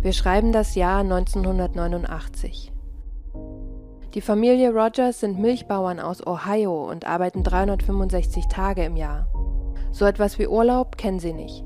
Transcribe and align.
Wir 0.00 0.12
schreiben 0.12 0.52
das 0.52 0.76
Jahr 0.76 1.00
1989. 1.00 2.72
Die 4.14 4.20
Familie 4.20 4.72
Rogers 4.72 5.20
sind 5.20 5.40
Milchbauern 5.40 5.98
aus 5.98 6.24
Ohio 6.24 6.88
und 6.88 7.04
arbeiten 7.04 7.42
365 7.42 8.46
Tage 8.46 8.84
im 8.84 8.96
Jahr. 8.96 9.26
So 9.90 10.04
etwas 10.04 10.38
wie 10.38 10.46
Urlaub 10.46 10.96
kennen 10.96 11.18
sie 11.18 11.32
nicht. 11.32 11.64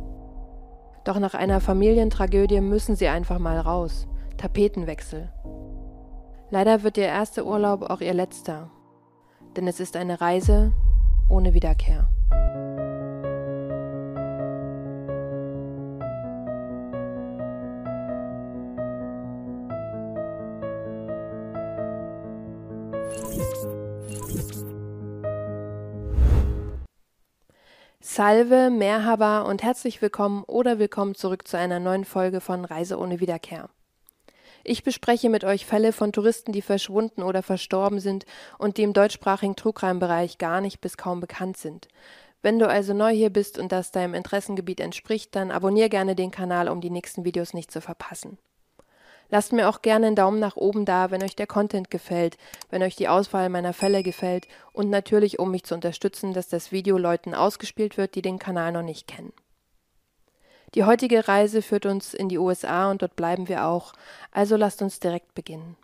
Doch 1.04 1.18
nach 1.18 1.34
einer 1.34 1.60
Familientragödie 1.60 2.62
müssen 2.62 2.96
sie 2.96 3.08
einfach 3.08 3.38
mal 3.38 3.58
raus. 3.58 4.06
Tapetenwechsel. 4.38 5.30
Leider 6.50 6.82
wird 6.82 6.96
ihr 6.96 7.06
erster 7.06 7.44
Urlaub 7.44 7.90
auch 7.90 8.00
ihr 8.00 8.14
letzter. 8.14 8.70
Denn 9.56 9.68
es 9.68 9.78
ist 9.78 9.94
eine 9.94 10.20
Reise 10.22 10.72
ohne 11.28 11.52
Wiederkehr. 11.52 12.08
Salve, 28.04 28.68
Merhaba 28.68 29.42
und 29.42 29.62
herzlich 29.62 30.02
willkommen 30.02 30.42
oder 30.48 30.80
willkommen 30.80 31.14
zurück 31.14 31.46
zu 31.46 31.56
einer 31.56 31.78
neuen 31.78 32.04
Folge 32.04 32.40
von 32.40 32.64
Reise 32.64 32.98
ohne 32.98 33.20
Wiederkehr. 33.20 33.70
Ich 34.64 34.82
bespreche 34.82 35.30
mit 35.30 35.44
euch 35.44 35.64
Fälle 35.66 35.92
von 35.92 36.12
Touristen, 36.12 36.50
die 36.50 36.62
verschwunden 36.62 37.22
oder 37.22 37.44
verstorben 37.44 38.00
sind 38.00 38.26
und 38.58 38.76
die 38.76 38.82
im 38.82 38.92
deutschsprachigen 38.92 39.54
Trugreimbereich 39.54 40.38
gar 40.38 40.60
nicht 40.60 40.80
bis 40.80 40.96
kaum 40.96 41.20
bekannt 41.20 41.58
sind. 41.58 41.86
Wenn 42.42 42.58
du 42.58 42.68
also 42.68 42.92
neu 42.92 43.12
hier 43.12 43.30
bist 43.30 43.56
und 43.56 43.70
das 43.70 43.92
deinem 43.92 44.14
Interessengebiet 44.14 44.80
entspricht, 44.80 45.36
dann 45.36 45.52
abonniere 45.52 45.88
gerne 45.88 46.16
den 46.16 46.32
Kanal, 46.32 46.68
um 46.68 46.80
die 46.80 46.90
nächsten 46.90 47.24
Videos 47.24 47.54
nicht 47.54 47.70
zu 47.70 47.80
verpassen. 47.80 48.36
Lasst 49.32 49.54
mir 49.54 49.70
auch 49.70 49.80
gerne 49.80 50.08
einen 50.08 50.14
Daumen 50.14 50.40
nach 50.40 50.56
oben 50.56 50.84
da, 50.84 51.10
wenn 51.10 51.22
euch 51.22 51.34
der 51.34 51.46
Content 51.46 51.90
gefällt, 51.90 52.36
wenn 52.68 52.82
euch 52.82 52.96
die 52.96 53.08
Auswahl 53.08 53.48
meiner 53.48 53.72
Fälle 53.72 54.02
gefällt 54.02 54.46
und 54.74 54.90
natürlich, 54.90 55.38
um 55.38 55.50
mich 55.50 55.64
zu 55.64 55.74
unterstützen, 55.74 56.34
dass 56.34 56.50
das 56.50 56.70
Video 56.70 56.98
Leuten 56.98 57.34
ausgespielt 57.34 57.96
wird, 57.96 58.14
die 58.14 58.20
den 58.20 58.38
Kanal 58.38 58.72
noch 58.72 58.82
nicht 58.82 59.08
kennen. 59.08 59.32
Die 60.74 60.84
heutige 60.84 61.28
Reise 61.28 61.62
führt 61.62 61.86
uns 61.86 62.12
in 62.12 62.28
die 62.28 62.36
USA 62.36 62.90
und 62.90 63.00
dort 63.00 63.16
bleiben 63.16 63.48
wir 63.48 63.64
auch, 63.64 63.94
also 64.32 64.56
lasst 64.56 64.82
uns 64.82 65.00
direkt 65.00 65.34
beginnen. 65.34 65.76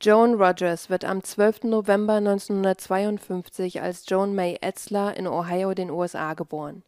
Joan 0.00 0.34
Rogers 0.34 0.88
wird 0.88 1.04
am 1.04 1.24
12. 1.24 1.64
November 1.64 2.14
1952 2.14 3.82
als 3.82 4.04
Joan 4.06 4.32
May 4.32 4.58
Etzler 4.60 5.16
in 5.16 5.26
Ohio, 5.26 5.74
den 5.74 5.90
USA, 5.90 6.34
geboren. 6.34 6.84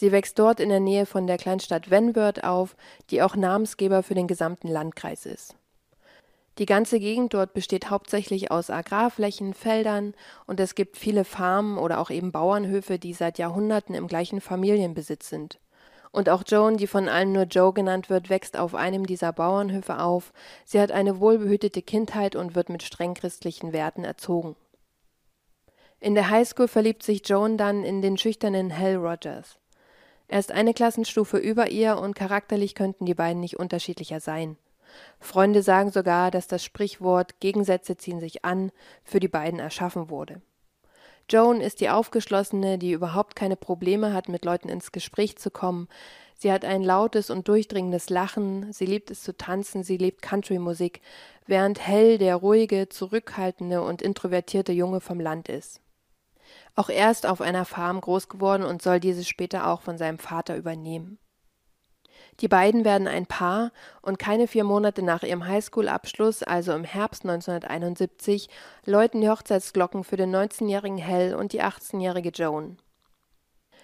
Sie 0.00 0.12
wächst 0.12 0.38
dort 0.38 0.60
in 0.60 0.68
der 0.68 0.78
Nähe 0.78 1.06
von 1.06 1.26
der 1.26 1.38
Kleinstadt 1.38 1.90
Wenworth 1.90 2.44
auf, 2.44 2.76
die 3.10 3.20
auch 3.20 3.34
Namensgeber 3.34 4.04
für 4.04 4.14
den 4.14 4.28
gesamten 4.28 4.68
Landkreis 4.68 5.26
ist. 5.26 5.56
Die 6.58 6.66
ganze 6.66 7.00
Gegend 7.00 7.34
dort 7.34 7.52
besteht 7.52 7.90
hauptsächlich 7.90 8.52
aus 8.52 8.70
Agrarflächen, 8.70 9.54
Feldern 9.54 10.14
und 10.46 10.60
es 10.60 10.76
gibt 10.76 10.98
viele 10.98 11.24
Farmen 11.24 11.78
oder 11.78 11.98
auch 11.98 12.10
eben 12.10 12.30
Bauernhöfe, 12.30 13.00
die 13.00 13.12
seit 13.12 13.38
Jahrhunderten 13.38 13.96
im 13.96 14.06
gleichen 14.06 14.40
Familienbesitz 14.40 15.30
sind. 15.30 15.58
Und 16.12 16.28
auch 16.28 16.44
Joan, 16.46 16.76
die 16.76 16.86
von 16.86 17.08
allen 17.08 17.32
nur 17.32 17.46
Joe 17.46 17.72
genannt 17.72 18.08
wird, 18.08 18.30
wächst 18.30 18.56
auf 18.56 18.76
einem 18.76 19.04
dieser 19.04 19.32
Bauernhöfe 19.32 19.98
auf. 19.98 20.32
Sie 20.64 20.80
hat 20.80 20.92
eine 20.92 21.18
wohlbehütete 21.18 21.82
Kindheit 21.82 22.36
und 22.36 22.54
wird 22.54 22.68
mit 22.68 22.84
streng 22.84 23.14
christlichen 23.14 23.72
Werten 23.72 24.04
erzogen. 24.04 24.54
In 25.98 26.14
der 26.14 26.30
Highschool 26.30 26.68
verliebt 26.68 27.02
sich 27.02 27.28
Joan 27.28 27.58
dann 27.58 27.82
in 27.82 28.00
den 28.00 28.16
schüchternen 28.16 28.78
Hal 28.78 28.94
Rogers. 28.94 29.58
Er 30.28 30.38
ist 30.38 30.52
eine 30.52 30.74
Klassenstufe 30.74 31.38
über 31.38 31.70
ihr 31.70 31.98
und 31.98 32.14
charakterlich 32.14 32.74
könnten 32.74 33.06
die 33.06 33.14
beiden 33.14 33.40
nicht 33.40 33.58
unterschiedlicher 33.58 34.20
sein. 34.20 34.56
Freunde 35.20 35.62
sagen 35.62 35.90
sogar, 35.90 36.30
dass 36.30 36.46
das 36.46 36.62
Sprichwort 36.62 37.40
Gegensätze 37.40 37.96
ziehen 37.96 38.20
sich 38.20 38.44
an 38.44 38.70
für 39.04 39.20
die 39.20 39.28
beiden 39.28 39.58
erschaffen 39.58 40.10
wurde. 40.10 40.40
Joan 41.30 41.60
ist 41.60 41.80
die 41.80 41.90
Aufgeschlossene, 41.90 42.78
die 42.78 42.92
überhaupt 42.92 43.36
keine 43.36 43.56
Probleme 43.56 44.14
hat, 44.14 44.28
mit 44.28 44.44
Leuten 44.44 44.68
ins 44.68 44.92
Gespräch 44.92 45.36
zu 45.36 45.50
kommen. 45.50 45.88
Sie 46.34 46.52
hat 46.52 46.64
ein 46.64 46.82
lautes 46.82 47.30
und 47.30 47.48
durchdringendes 47.48 48.08
Lachen, 48.08 48.72
sie 48.72 48.86
liebt 48.86 49.10
es 49.10 49.22
zu 49.22 49.36
tanzen, 49.36 49.82
sie 49.82 49.96
liebt 49.96 50.22
Countrymusik, 50.22 51.02
während 51.46 51.86
Hell 51.86 52.16
der 52.16 52.36
ruhige, 52.36 52.88
zurückhaltende 52.88 53.82
und 53.82 54.00
introvertierte 54.00 54.72
Junge 54.72 55.00
vom 55.00 55.20
Land 55.20 55.48
ist. 55.48 55.80
Auch 56.74 56.88
er 56.88 57.10
ist 57.10 57.26
auf 57.26 57.40
einer 57.40 57.64
Farm 57.64 58.00
groß 58.00 58.28
geworden 58.28 58.62
und 58.62 58.82
soll 58.82 59.00
diese 59.00 59.24
später 59.24 59.66
auch 59.66 59.82
von 59.82 59.98
seinem 59.98 60.18
Vater 60.18 60.56
übernehmen. 60.56 61.18
Die 62.40 62.48
beiden 62.48 62.84
werden 62.84 63.08
ein 63.08 63.26
Paar 63.26 63.72
und 64.00 64.18
keine 64.18 64.46
vier 64.46 64.62
Monate 64.62 65.02
nach 65.02 65.22
ihrem 65.22 65.46
Highschool-Abschluss, 65.46 66.44
also 66.44 66.72
im 66.72 66.84
Herbst 66.84 67.24
1971, 67.24 68.48
läuten 68.84 69.20
die 69.20 69.28
Hochzeitsglocken 69.28 70.04
für 70.04 70.16
den 70.16 70.34
19-jährigen 70.34 70.98
Hell 70.98 71.34
und 71.34 71.52
die 71.52 71.62
18-jährige 71.62 72.30
Joan. 72.30 72.78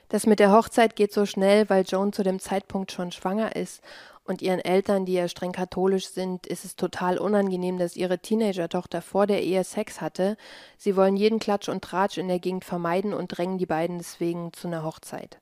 Das 0.08 0.26
mit 0.26 0.38
der 0.38 0.52
Hochzeit 0.52 0.94
geht 0.94 1.12
so 1.12 1.26
schnell, 1.26 1.68
weil 1.68 1.84
Joan 1.84 2.12
zu 2.12 2.22
dem 2.22 2.38
Zeitpunkt 2.38 2.92
schon 2.92 3.10
schwanger 3.10 3.56
ist 3.56 3.82
und 4.24 4.42
ihren 4.42 4.60
Eltern, 4.60 5.04
die 5.04 5.12
ja 5.12 5.28
streng 5.28 5.52
katholisch 5.52 6.08
sind, 6.08 6.46
ist 6.46 6.64
es 6.64 6.76
total 6.76 7.18
unangenehm, 7.18 7.78
dass 7.78 7.96
ihre 7.96 8.18
Teenager-Tochter 8.18 9.02
vor 9.02 9.26
der 9.26 9.42
Ehe 9.42 9.62
Sex 9.64 10.00
hatte. 10.00 10.36
Sie 10.78 10.96
wollen 10.96 11.16
jeden 11.16 11.38
Klatsch 11.38 11.68
und 11.68 11.82
Tratsch 11.84 12.18
in 12.18 12.28
der 12.28 12.38
Gegend 12.38 12.64
vermeiden 12.64 13.12
und 13.12 13.28
drängen 13.28 13.58
die 13.58 13.66
beiden 13.66 13.98
deswegen 13.98 14.52
zu 14.52 14.68
einer 14.68 14.82
Hochzeit. 14.82 15.38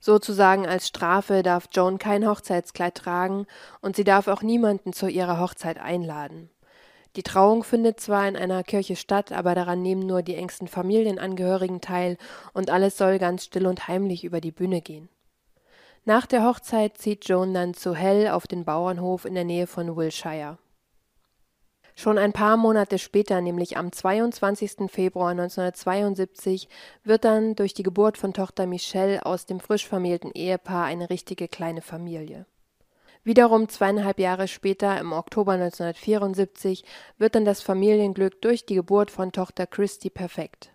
Sozusagen 0.00 0.66
als 0.66 0.86
Strafe 0.86 1.42
darf 1.42 1.68
Joan 1.72 1.98
kein 1.98 2.28
Hochzeitskleid 2.28 2.94
tragen 2.94 3.46
und 3.80 3.96
sie 3.96 4.04
darf 4.04 4.28
auch 4.28 4.42
niemanden 4.42 4.92
zu 4.92 5.08
ihrer 5.08 5.40
Hochzeit 5.40 5.78
einladen. 5.78 6.50
Die 7.16 7.22
Trauung 7.24 7.64
findet 7.64 7.98
zwar 7.98 8.28
in 8.28 8.36
einer 8.36 8.62
Kirche 8.62 8.94
statt, 8.94 9.32
aber 9.32 9.54
daran 9.54 9.82
nehmen 9.82 10.06
nur 10.06 10.22
die 10.22 10.36
engsten 10.36 10.68
Familienangehörigen 10.68 11.80
teil 11.80 12.16
und 12.52 12.70
alles 12.70 12.96
soll 12.96 13.18
ganz 13.18 13.44
still 13.44 13.66
und 13.66 13.88
heimlich 13.88 14.22
über 14.22 14.40
die 14.40 14.52
Bühne 14.52 14.82
gehen. 14.82 15.08
Nach 16.08 16.24
der 16.24 16.42
Hochzeit 16.42 16.96
zieht 16.96 17.28
Joan 17.28 17.52
dann 17.52 17.74
zu 17.74 17.94
Hell 17.94 18.28
auf 18.28 18.46
den 18.46 18.64
Bauernhof 18.64 19.26
in 19.26 19.34
der 19.34 19.44
Nähe 19.44 19.66
von 19.66 19.94
Wilshire. 19.94 20.56
Schon 21.94 22.16
ein 22.16 22.32
paar 22.32 22.56
Monate 22.56 22.98
später, 22.98 23.42
nämlich 23.42 23.76
am 23.76 23.92
22. 23.92 24.90
Februar 24.90 25.32
1972, 25.32 26.70
wird 27.04 27.26
dann 27.26 27.56
durch 27.56 27.74
die 27.74 27.82
Geburt 27.82 28.16
von 28.16 28.32
Tochter 28.32 28.66
Michelle 28.66 29.26
aus 29.26 29.44
dem 29.44 29.60
frisch 29.60 29.86
vermählten 29.86 30.30
Ehepaar 30.32 30.86
eine 30.86 31.10
richtige 31.10 31.46
kleine 31.46 31.82
Familie. 31.82 32.46
Wiederum 33.22 33.68
zweieinhalb 33.68 34.18
Jahre 34.18 34.48
später, 34.48 34.98
im 34.98 35.12
Oktober 35.12 35.52
1974, 35.52 36.86
wird 37.18 37.34
dann 37.34 37.44
das 37.44 37.60
Familienglück 37.60 38.40
durch 38.40 38.64
die 38.64 38.76
Geburt 38.76 39.10
von 39.10 39.30
Tochter 39.30 39.66
Christy 39.66 40.08
perfekt. 40.08 40.72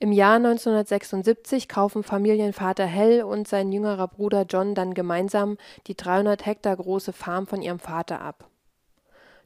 Im 0.00 0.12
Jahr 0.12 0.36
1976 0.36 1.68
kaufen 1.68 2.04
Familienvater 2.04 2.86
Hell 2.86 3.24
und 3.24 3.48
sein 3.48 3.72
jüngerer 3.72 4.06
Bruder 4.06 4.46
John 4.48 4.76
dann 4.76 4.94
gemeinsam 4.94 5.58
die 5.88 5.96
300 5.96 6.46
Hektar 6.46 6.76
große 6.76 7.12
Farm 7.12 7.48
von 7.48 7.62
ihrem 7.62 7.80
Vater 7.80 8.20
ab. 8.20 8.48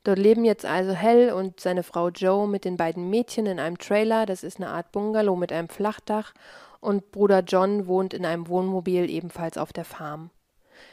Dort 0.05 0.19
leben 0.19 0.45
jetzt 0.45 0.67
also 0.67 0.93
Hell 0.93 1.33
und 1.33 1.61
seine 1.61 1.83
Frau 1.83 2.11
Joe 2.11 2.47
mit 2.47 2.67
den 2.67 2.77
beiden 2.77 3.09
Mädchen 3.09 3.47
in 3.47 3.59
einem 3.59 3.79
Trailer, 3.79 4.27
das 4.27 4.43
ist 4.45 4.59
eine 4.59 4.69
Art 4.69 4.93
Bungalow 4.93 5.37
mit 5.37 5.53
einem 5.53 5.71
Flachdach, 5.71 6.35
und 6.81 7.13
Bruder 7.13 7.41
John 7.41 7.87
wohnt 7.87 8.13
in 8.13 8.27
einem 8.27 8.49
Wohnmobil 8.49 9.09
ebenfalls 9.09 9.57
auf 9.57 9.73
der 9.73 9.87
Farm. 9.87 10.29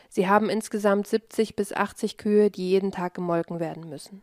Sie 0.07 0.30
haben 0.30 0.50
insgesamt 0.50 1.07
70 1.07 1.57
bis 1.57 1.74
80 1.74 2.18
Kühe, 2.18 2.50
die 2.50 2.69
jeden 2.69 2.92
Tag 2.92 3.13
gemolken 3.16 3.60
werden 3.60 3.89
müssen. 3.89 4.22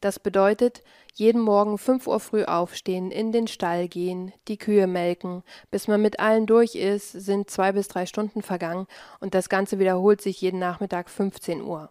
Das 0.00 0.18
bedeutet, 0.18 0.82
jeden 1.14 1.42
Morgen 1.42 1.76
fünf 1.76 2.06
Uhr 2.06 2.20
früh 2.20 2.44
aufstehen, 2.44 3.10
in 3.10 3.32
den 3.32 3.46
Stall 3.46 3.86
gehen, 3.86 4.32
die 4.48 4.56
Kühe 4.56 4.86
melken. 4.86 5.42
Bis 5.70 5.88
man 5.88 6.00
mit 6.00 6.20
allen 6.20 6.46
durch 6.46 6.74
ist, 6.74 7.12
sind 7.12 7.50
zwei 7.50 7.72
bis 7.72 7.88
drei 7.88 8.06
Stunden 8.06 8.40
vergangen 8.40 8.86
und 9.20 9.34
das 9.34 9.50
Ganze 9.50 9.78
wiederholt 9.78 10.22
sich 10.22 10.40
jeden 10.40 10.58
Nachmittag 10.58 11.10
15 11.10 11.62
Uhr. 11.62 11.90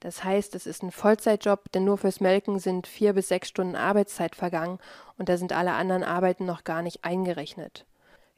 Das 0.00 0.24
heißt, 0.24 0.54
es 0.54 0.66
ist 0.66 0.82
ein 0.82 0.92
Vollzeitjob, 0.92 1.72
denn 1.72 1.84
nur 1.84 1.98
fürs 1.98 2.20
Melken 2.20 2.58
sind 2.58 2.86
vier 2.86 3.12
bis 3.14 3.28
sechs 3.28 3.48
Stunden 3.48 3.76
Arbeitszeit 3.76 4.34
vergangen 4.34 4.78
und 5.18 5.28
da 5.28 5.36
sind 5.36 5.52
alle 5.52 5.72
anderen 5.72 6.04
Arbeiten 6.04 6.46
noch 6.46 6.64
gar 6.64 6.82
nicht 6.82 7.04
eingerechnet. 7.04 7.86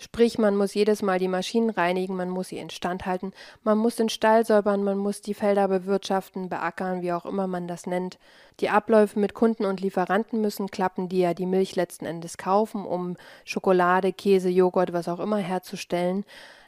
Sprich, 0.02 0.37
man 0.37 0.56
muss 0.56 0.75
jedes 0.75 1.00
Mal 1.00 1.20
die 1.20 1.28
Maschinen 1.28 1.70
reinigen, 1.70 2.16
man 2.16 2.28
muss 2.28 2.49
sie 2.49 2.58
instand 2.58 3.06
halten, 3.06 3.32
man 3.62 3.78
muss 3.78 3.94
den 3.94 4.08
Stall 4.08 4.44
säubern, 4.44 4.82
man 4.82 4.99
muss 4.99 5.20
die 5.20 5.32
Felder 5.32 5.69
bewirtschaften, 5.69 6.49
beackern, 6.49 7.02
wie 7.02 7.12
auch 7.12 7.25
immer 7.25 7.46
man 7.46 7.69
das 7.69 7.87
nennt. 7.87 8.19
Die 8.58 8.69
Abläufe 8.69 9.20
mit 9.20 9.32
Kunden 9.32 9.64
und 9.64 9.81
Lieferanten 9.81 10.40
müssen 10.40 10.72
klappen, 10.72 11.08
die 11.08 11.20
ja 11.20 11.34
die 11.34 11.46
Milch 11.46 11.76
letzten 11.76 12.04
Endes 12.04 12.37
kaufen, 12.37 12.84
um 12.84 13.16
Schokolade, 13.44 14.12
Käse, 14.12 14.49
Joghurt, 14.49 14.93
was 14.93 15.06
auch 15.06 15.20
immer 15.20 15.37
herzustellen. 15.37 16.25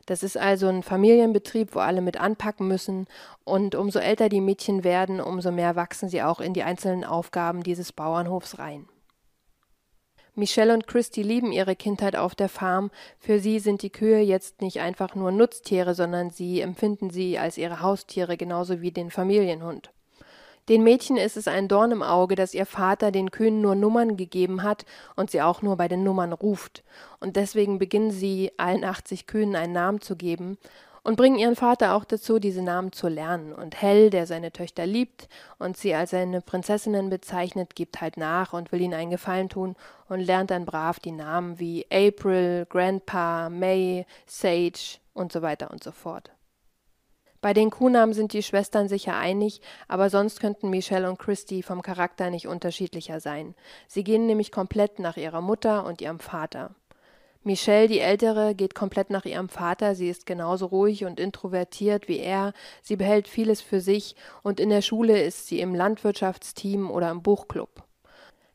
Das 0.06 0.22
ist 0.22 0.38
also 0.38 0.68
ein 0.68 0.84
Familienbetrieb, 0.84 1.74
wo 1.74 1.80
alle 1.80 2.02
mit 2.02 2.20
anpacken 2.20 2.68
müssen. 2.68 3.08
Und 3.42 3.74
umso 3.74 3.98
älter 3.98 4.28
die 4.28 4.40
Mädchen 4.40 4.84
werden, 4.84 5.20
umso 5.20 5.50
mehr 5.50 5.74
wachsen 5.74 6.08
sie 6.08 6.22
auch 6.22 6.38
in 6.38 6.54
die 6.54 6.62
einzelnen 6.62 7.04
Aufgaben 7.04 7.64
dieses 7.64 7.90
Bauernhofs 7.90 8.60
rein. 8.60 8.86
Michelle 10.36 10.74
und 10.74 10.88
Christy 10.88 11.22
lieben 11.22 11.52
ihre 11.52 11.76
Kindheit 11.76 12.16
auf 12.16 12.34
der 12.34 12.48
Farm. 12.48 12.90
Für 13.20 13.38
sie 13.38 13.60
sind 13.60 13.82
die 13.82 13.90
Kühe 13.90 14.20
jetzt 14.20 14.62
nicht 14.62 14.80
einfach 14.80 15.14
nur 15.14 15.30
Nutztiere, 15.30 15.94
sondern 15.94 16.30
sie 16.30 16.60
empfinden 16.60 17.10
sie 17.10 17.38
als 17.38 17.56
ihre 17.56 17.80
Haustiere 17.80 18.36
genauso 18.36 18.80
wie 18.80 18.90
den 18.90 19.12
Familienhund. 19.12 19.90
Den 20.68 20.82
Mädchen 20.82 21.18
ist 21.18 21.36
es 21.36 21.46
ein 21.46 21.68
Dorn 21.68 21.92
im 21.92 22.02
Auge, 22.02 22.34
dass 22.34 22.54
ihr 22.54 22.66
Vater 22.66 23.12
den 23.12 23.30
Kühen 23.30 23.60
nur 23.60 23.74
Nummern 23.74 24.16
gegeben 24.16 24.62
hat 24.62 24.86
und 25.14 25.30
sie 25.30 25.42
auch 25.42 25.62
nur 25.62 25.76
bei 25.76 25.88
den 25.88 26.02
Nummern 26.02 26.32
ruft. 26.32 26.82
Und 27.20 27.36
deswegen 27.36 27.78
beginnen 27.78 28.10
sie, 28.10 28.50
allen 28.56 28.82
80 28.82 29.26
Kühen 29.26 29.54
einen 29.54 29.74
Namen 29.74 30.00
zu 30.00 30.16
geben 30.16 30.58
und 31.04 31.16
bringen 31.16 31.38
ihren 31.38 31.54
Vater 31.54 31.94
auch 31.94 32.04
dazu, 32.04 32.38
diese 32.38 32.62
Namen 32.62 32.90
zu 32.92 33.08
lernen. 33.08 33.52
Und 33.52 33.80
Hell, 33.80 34.10
der 34.10 34.26
seine 34.26 34.50
Töchter 34.52 34.86
liebt 34.86 35.28
und 35.58 35.76
sie 35.76 35.94
als 35.94 36.10
seine 36.10 36.40
Prinzessinnen 36.40 37.10
bezeichnet, 37.10 37.76
gibt 37.76 38.00
halt 38.00 38.16
nach 38.16 38.54
und 38.54 38.72
will 38.72 38.80
ihnen 38.80 38.94
einen 38.94 39.10
Gefallen 39.10 39.50
tun 39.50 39.76
und 40.08 40.20
lernt 40.20 40.50
dann 40.50 40.64
brav 40.64 40.98
die 40.98 41.12
Namen 41.12 41.60
wie 41.60 41.86
April, 41.92 42.66
Grandpa, 42.68 43.50
May, 43.50 44.06
Sage 44.26 44.98
und 45.12 45.30
so 45.30 45.42
weiter 45.42 45.70
und 45.70 45.84
so 45.84 45.92
fort. 45.92 46.32
Bei 47.42 47.52
den 47.52 47.68
Kuhnamen 47.68 48.14
sind 48.14 48.32
die 48.32 48.42
Schwestern 48.42 48.88
sicher 48.88 49.18
einig, 49.18 49.60
aber 49.86 50.08
sonst 50.08 50.40
könnten 50.40 50.70
Michelle 50.70 51.10
und 51.10 51.18
Christy 51.18 51.62
vom 51.62 51.82
Charakter 51.82 52.30
nicht 52.30 52.48
unterschiedlicher 52.48 53.20
sein. 53.20 53.54
Sie 53.86 54.02
gehen 54.02 54.24
nämlich 54.24 54.50
komplett 54.50 54.98
nach 54.98 55.18
ihrer 55.18 55.42
Mutter 55.42 55.84
und 55.84 56.00
ihrem 56.00 56.20
Vater. 56.20 56.74
Michelle, 57.46 57.88
die 57.88 58.00
Ältere, 58.00 58.54
geht 58.54 58.74
komplett 58.74 59.10
nach 59.10 59.26
ihrem 59.26 59.50
Vater. 59.50 59.94
Sie 59.94 60.08
ist 60.08 60.24
genauso 60.24 60.66
ruhig 60.66 61.04
und 61.04 61.20
introvertiert 61.20 62.08
wie 62.08 62.18
er. 62.18 62.54
Sie 62.82 62.96
behält 62.96 63.28
vieles 63.28 63.60
für 63.60 63.80
sich 63.80 64.16
und 64.42 64.60
in 64.60 64.70
der 64.70 64.80
Schule 64.80 65.22
ist 65.22 65.46
sie 65.46 65.60
im 65.60 65.74
Landwirtschaftsteam 65.74 66.90
oder 66.90 67.10
im 67.10 67.22
Buchclub. 67.22 67.84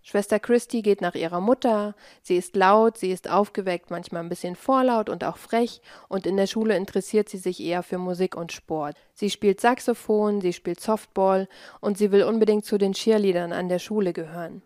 Schwester 0.02 0.40
Christy 0.40 0.82
geht 0.82 1.02
nach 1.02 1.14
ihrer 1.14 1.40
Mutter. 1.40 1.94
Sie 2.24 2.36
ist 2.36 2.56
laut, 2.56 2.98
sie 2.98 3.12
ist 3.12 3.30
aufgeweckt, 3.30 3.92
manchmal 3.92 4.24
ein 4.24 4.30
bisschen 4.30 4.56
vorlaut 4.56 5.08
und 5.08 5.24
auch 5.24 5.38
frech. 5.38 5.82
Und 6.08 6.26
in 6.26 6.36
der 6.36 6.48
Schule 6.48 6.76
interessiert 6.76 7.30
sie 7.30 7.38
sich 7.38 7.60
eher 7.60 7.84
für 7.84 8.00
Musik 8.00 8.36
und 8.36 8.52
Sport. 8.52 8.96
Sie 9.14 9.30
spielt 9.30 9.62
Saxophon, 9.62 10.42
sie 10.42 10.54
spielt 10.54 10.80
Softball 10.80 11.48
und 11.80 12.00
sie 12.00 12.12
will 12.12 12.24
unbedingt 12.24 12.66
zu 12.66 12.80
den 12.80 12.94
Cheerleadern 12.94 13.54
an 13.54 13.70
der 13.70 13.78
Schule 13.78 14.14
gehören. 14.14 14.64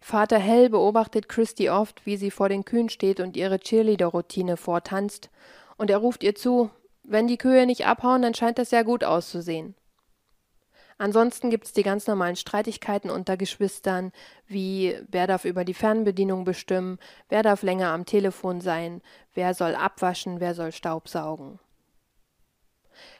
Vater 0.00 0.38
Hell 0.38 0.70
beobachtet 0.70 1.28
Christy 1.28 1.70
oft, 1.70 2.06
wie 2.06 2.16
sie 2.16 2.30
vor 2.30 2.48
den 2.48 2.64
Kühen 2.64 2.88
steht 2.88 3.20
und 3.20 3.36
ihre 3.36 3.58
Cheerleader-Routine 3.58 4.56
vortanzt, 4.56 5.30
und 5.76 5.90
er 5.90 5.98
ruft 5.98 6.22
ihr 6.22 6.34
zu, 6.34 6.70
wenn 7.02 7.28
die 7.28 7.38
Kühe 7.38 7.66
nicht 7.66 7.86
abhauen, 7.86 8.22
dann 8.22 8.34
scheint 8.34 8.58
das 8.58 8.70
ja 8.70 8.82
gut 8.82 9.04
auszusehen. 9.04 9.74
Ansonsten 10.98 11.50
gibt's 11.50 11.74
die 11.74 11.82
ganz 11.82 12.06
normalen 12.06 12.36
Streitigkeiten 12.36 13.10
unter 13.10 13.36
Geschwistern, 13.36 14.12
wie 14.46 14.96
wer 15.08 15.26
darf 15.26 15.44
über 15.44 15.64
die 15.64 15.74
Fernbedienung 15.74 16.44
bestimmen, 16.44 16.98
wer 17.28 17.42
darf 17.42 17.62
länger 17.62 17.88
am 17.88 18.06
Telefon 18.06 18.62
sein, 18.62 19.02
wer 19.34 19.52
soll 19.52 19.74
abwaschen, 19.74 20.40
wer 20.40 20.54
soll 20.54 20.72
Staubsaugen. 20.72 21.58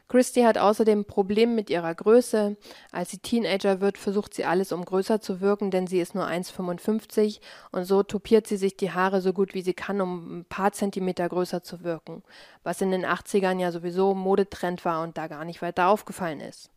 Christy 0.08 0.42
hat 0.42 0.56
außerdem 0.56 1.04
Probleme 1.04 1.52
mit 1.52 1.68
ihrer 1.68 1.92
Größe. 1.92 2.56
Als 2.92 3.10
sie 3.10 3.18
Teenager 3.18 3.80
wird, 3.80 3.98
versucht 3.98 4.34
sie 4.34 4.44
alles, 4.44 4.70
um 4.70 4.84
größer 4.84 5.20
zu 5.20 5.40
wirken, 5.40 5.72
denn 5.72 5.88
sie 5.88 6.00
ist 6.00 6.14
nur 6.14 6.26
1,55 6.26 7.40
und 7.72 7.84
so 7.84 8.04
tupiert 8.04 8.46
sie 8.46 8.56
sich 8.56 8.76
die 8.76 8.92
Haare 8.92 9.20
so 9.20 9.32
gut 9.32 9.54
wie 9.54 9.62
sie 9.62 9.74
kann, 9.74 10.00
um 10.00 10.38
ein 10.38 10.44
paar 10.44 10.70
Zentimeter 10.72 11.28
größer 11.28 11.62
zu 11.62 11.82
wirken, 11.82 12.22
was 12.62 12.80
in 12.80 12.92
den 12.92 13.04
80ern 13.04 13.58
ja 13.58 13.72
sowieso 13.72 14.14
Modetrend 14.14 14.84
war 14.84 15.02
und 15.02 15.18
da 15.18 15.26
gar 15.26 15.44
nicht 15.44 15.60
weiter 15.60 15.88
aufgefallen 15.88 16.40
ist. 16.40 16.70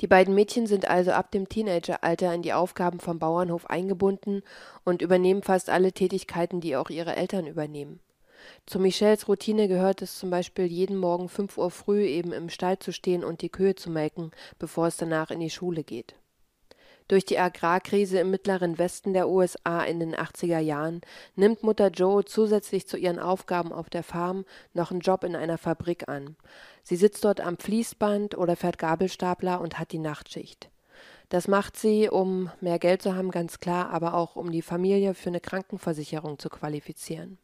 Die 0.00 0.06
beiden 0.06 0.34
Mädchen 0.34 0.66
sind 0.66 0.88
also 0.88 1.12
ab 1.12 1.30
dem 1.30 1.48
Teenageralter 1.48 2.32
in 2.32 2.42
die 2.42 2.54
Aufgaben 2.54 3.00
vom 3.00 3.18
Bauernhof 3.18 3.66
eingebunden 3.66 4.42
und 4.84 5.02
übernehmen 5.02 5.42
fast 5.42 5.68
alle 5.68 5.92
Tätigkeiten, 5.92 6.60
die 6.60 6.76
auch 6.76 6.88
ihre 6.88 7.16
Eltern 7.16 7.46
übernehmen. 7.46 8.00
Zu 8.66 8.78
Michels 8.78 9.28
Routine 9.28 9.68
gehört 9.68 10.02
es 10.02 10.18
zum 10.18 10.30
Beispiel, 10.30 10.66
jeden 10.66 10.96
Morgen 10.96 11.28
fünf 11.28 11.58
Uhr 11.58 11.70
früh 11.70 12.04
eben 12.04 12.32
im 12.32 12.48
Stall 12.48 12.78
zu 12.78 12.92
stehen 12.92 13.24
und 13.24 13.42
die 13.42 13.50
Kühe 13.50 13.74
zu 13.74 13.90
melken, 13.90 14.30
bevor 14.58 14.86
es 14.86 14.96
danach 14.96 15.30
in 15.30 15.40
die 15.40 15.50
Schule 15.50 15.84
geht. 15.84 16.14
Durch 17.10 17.24
die 17.24 17.40
Agrarkrise 17.40 18.20
im 18.20 18.30
mittleren 18.30 18.78
Westen 18.78 19.14
der 19.14 19.28
USA 19.28 19.82
in 19.82 19.98
den 19.98 20.14
80er 20.14 20.60
Jahren 20.60 21.00
nimmt 21.34 21.64
Mutter 21.64 21.88
Joe 21.88 22.24
zusätzlich 22.24 22.86
zu 22.86 22.96
ihren 22.96 23.18
Aufgaben 23.18 23.72
auf 23.72 23.90
der 23.90 24.04
Farm 24.04 24.44
noch 24.74 24.92
einen 24.92 25.00
Job 25.00 25.24
in 25.24 25.34
einer 25.34 25.58
Fabrik 25.58 26.08
an. 26.08 26.36
Sie 26.84 26.94
sitzt 26.94 27.24
dort 27.24 27.40
am 27.40 27.58
Fließband 27.58 28.38
oder 28.38 28.54
fährt 28.54 28.78
Gabelstapler 28.78 29.60
und 29.60 29.80
hat 29.80 29.90
die 29.90 29.98
Nachtschicht. 29.98 30.70
Das 31.30 31.48
macht 31.48 31.76
sie, 31.76 32.08
um 32.08 32.48
mehr 32.60 32.78
Geld 32.78 33.02
zu 33.02 33.16
haben, 33.16 33.32
ganz 33.32 33.58
klar, 33.58 33.90
aber 33.90 34.14
auch 34.14 34.36
um 34.36 34.52
die 34.52 34.62
Familie 34.62 35.14
für 35.14 35.30
eine 35.30 35.40
Krankenversicherung 35.40 36.38
zu 36.38 36.48
qualifizieren. 36.48 37.38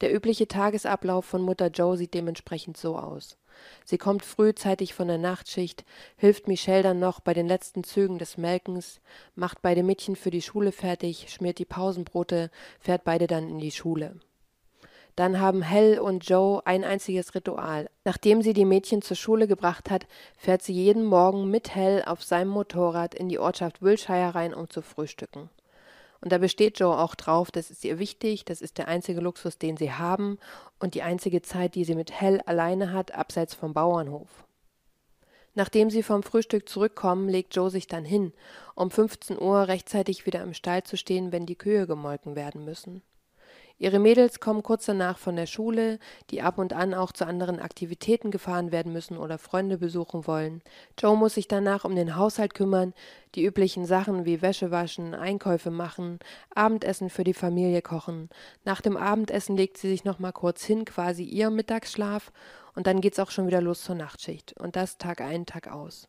Der 0.00 0.14
übliche 0.14 0.48
Tagesablauf 0.48 1.24
von 1.24 1.42
Mutter 1.42 1.68
Joe 1.68 1.96
sieht 1.96 2.14
dementsprechend 2.14 2.76
so 2.76 2.96
aus. 2.96 3.36
Sie 3.84 3.98
kommt 3.98 4.24
frühzeitig 4.24 4.94
von 4.94 5.08
der 5.08 5.18
Nachtschicht, 5.18 5.84
hilft 6.16 6.48
Michelle 6.48 6.82
dann 6.82 6.98
noch 6.98 7.20
bei 7.20 7.34
den 7.34 7.46
letzten 7.46 7.84
Zügen 7.84 8.18
des 8.18 8.38
Melkens, 8.38 9.00
macht 9.34 9.62
beide 9.62 9.82
Mädchen 9.82 10.16
für 10.16 10.30
die 10.30 10.42
Schule 10.42 10.72
fertig, 10.72 11.26
schmiert 11.28 11.58
die 11.58 11.64
Pausenbrote, 11.64 12.50
fährt 12.80 13.04
beide 13.04 13.26
dann 13.26 13.48
in 13.48 13.58
die 13.58 13.70
Schule. 13.70 14.16
Dann 15.14 15.40
haben 15.40 15.60
Hell 15.60 15.98
und 15.98 16.26
Joe 16.26 16.62
ein 16.64 16.84
einziges 16.84 17.34
Ritual. 17.34 17.90
Nachdem 18.04 18.40
sie 18.40 18.54
die 18.54 18.64
Mädchen 18.64 19.02
zur 19.02 19.16
Schule 19.16 19.46
gebracht 19.46 19.90
hat, 19.90 20.06
fährt 20.38 20.62
sie 20.62 20.72
jeden 20.72 21.04
Morgen 21.04 21.50
mit 21.50 21.74
Hell 21.74 22.02
auf 22.06 22.24
seinem 22.24 22.48
Motorrad 22.48 23.14
in 23.14 23.28
die 23.28 23.38
Ortschaft 23.38 23.82
Wilshire 23.82 24.34
rein, 24.34 24.54
um 24.54 24.70
zu 24.70 24.80
frühstücken. 24.80 25.50
Und 26.22 26.30
da 26.30 26.38
besteht 26.38 26.78
Joe 26.78 26.96
auch 26.96 27.16
drauf, 27.16 27.50
das 27.50 27.70
ist 27.70 27.84
ihr 27.84 27.98
wichtig, 27.98 28.44
das 28.44 28.62
ist 28.62 28.78
der 28.78 28.86
einzige 28.86 29.20
Luxus, 29.20 29.58
den 29.58 29.76
sie 29.76 29.92
haben 29.92 30.38
und 30.78 30.94
die 30.94 31.02
einzige 31.02 31.42
Zeit, 31.42 31.74
die 31.74 31.84
sie 31.84 31.96
mit 31.96 32.12
Hell 32.12 32.40
alleine 32.46 32.92
hat, 32.92 33.12
abseits 33.12 33.54
vom 33.54 33.74
Bauernhof. 33.74 34.28
Nachdem 35.54 35.90
sie 35.90 36.04
vom 36.04 36.22
Frühstück 36.22 36.68
zurückkommen, 36.68 37.28
legt 37.28 37.54
Joe 37.56 37.70
sich 37.70 37.88
dann 37.88 38.04
hin, 38.04 38.32
um 38.76 38.90
15 38.90 39.38
Uhr 39.38 39.66
rechtzeitig 39.66 40.24
wieder 40.24 40.42
im 40.42 40.54
Stall 40.54 40.84
zu 40.84 40.96
stehen, 40.96 41.32
wenn 41.32 41.44
die 41.44 41.58
Kühe 41.58 41.88
gemolken 41.88 42.36
werden 42.36 42.64
müssen. 42.64 43.02
Ihre 43.82 43.98
Mädels 43.98 44.38
kommen 44.38 44.62
kurz 44.62 44.86
danach 44.86 45.18
von 45.18 45.34
der 45.34 45.46
Schule, 45.46 45.98
die 46.30 46.40
ab 46.40 46.58
und 46.58 46.72
an 46.72 46.94
auch 46.94 47.10
zu 47.10 47.26
anderen 47.26 47.58
Aktivitäten 47.58 48.30
gefahren 48.30 48.70
werden 48.70 48.92
müssen 48.92 49.18
oder 49.18 49.38
Freunde 49.38 49.76
besuchen 49.76 50.24
wollen. 50.28 50.62
Joe 50.96 51.16
muss 51.16 51.34
sich 51.34 51.48
danach 51.48 51.84
um 51.84 51.96
den 51.96 52.14
Haushalt 52.14 52.54
kümmern, 52.54 52.94
die 53.34 53.44
üblichen 53.44 53.84
Sachen 53.84 54.24
wie 54.24 54.40
Wäsche 54.40 54.70
waschen, 54.70 55.16
Einkäufe 55.16 55.72
machen, 55.72 56.20
Abendessen 56.54 57.10
für 57.10 57.24
die 57.24 57.34
Familie 57.34 57.82
kochen. 57.82 58.28
Nach 58.64 58.80
dem 58.80 58.96
Abendessen 58.96 59.56
legt 59.56 59.78
sie 59.78 59.88
sich 59.88 60.04
noch 60.04 60.20
mal 60.20 60.30
kurz 60.30 60.62
hin, 60.62 60.84
quasi 60.84 61.24
ihr 61.24 61.50
Mittagsschlaf, 61.50 62.30
und 62.76 62.86
dann 62.86 63.00
geht's 63.00 63.18
auch 63.18 63.32
schon 63.32 63.48
wieder 63.48 63.60
los 63.60 63.82
zur 63.82 63.96
Nachtschicht. 63.96 64.54
Und 64.60 64.76
das 64.76 64.96
Tag 64.96 65.20
ein, 65.20 65.44
Tag 65.44 65.66
aus. 65.66 66.08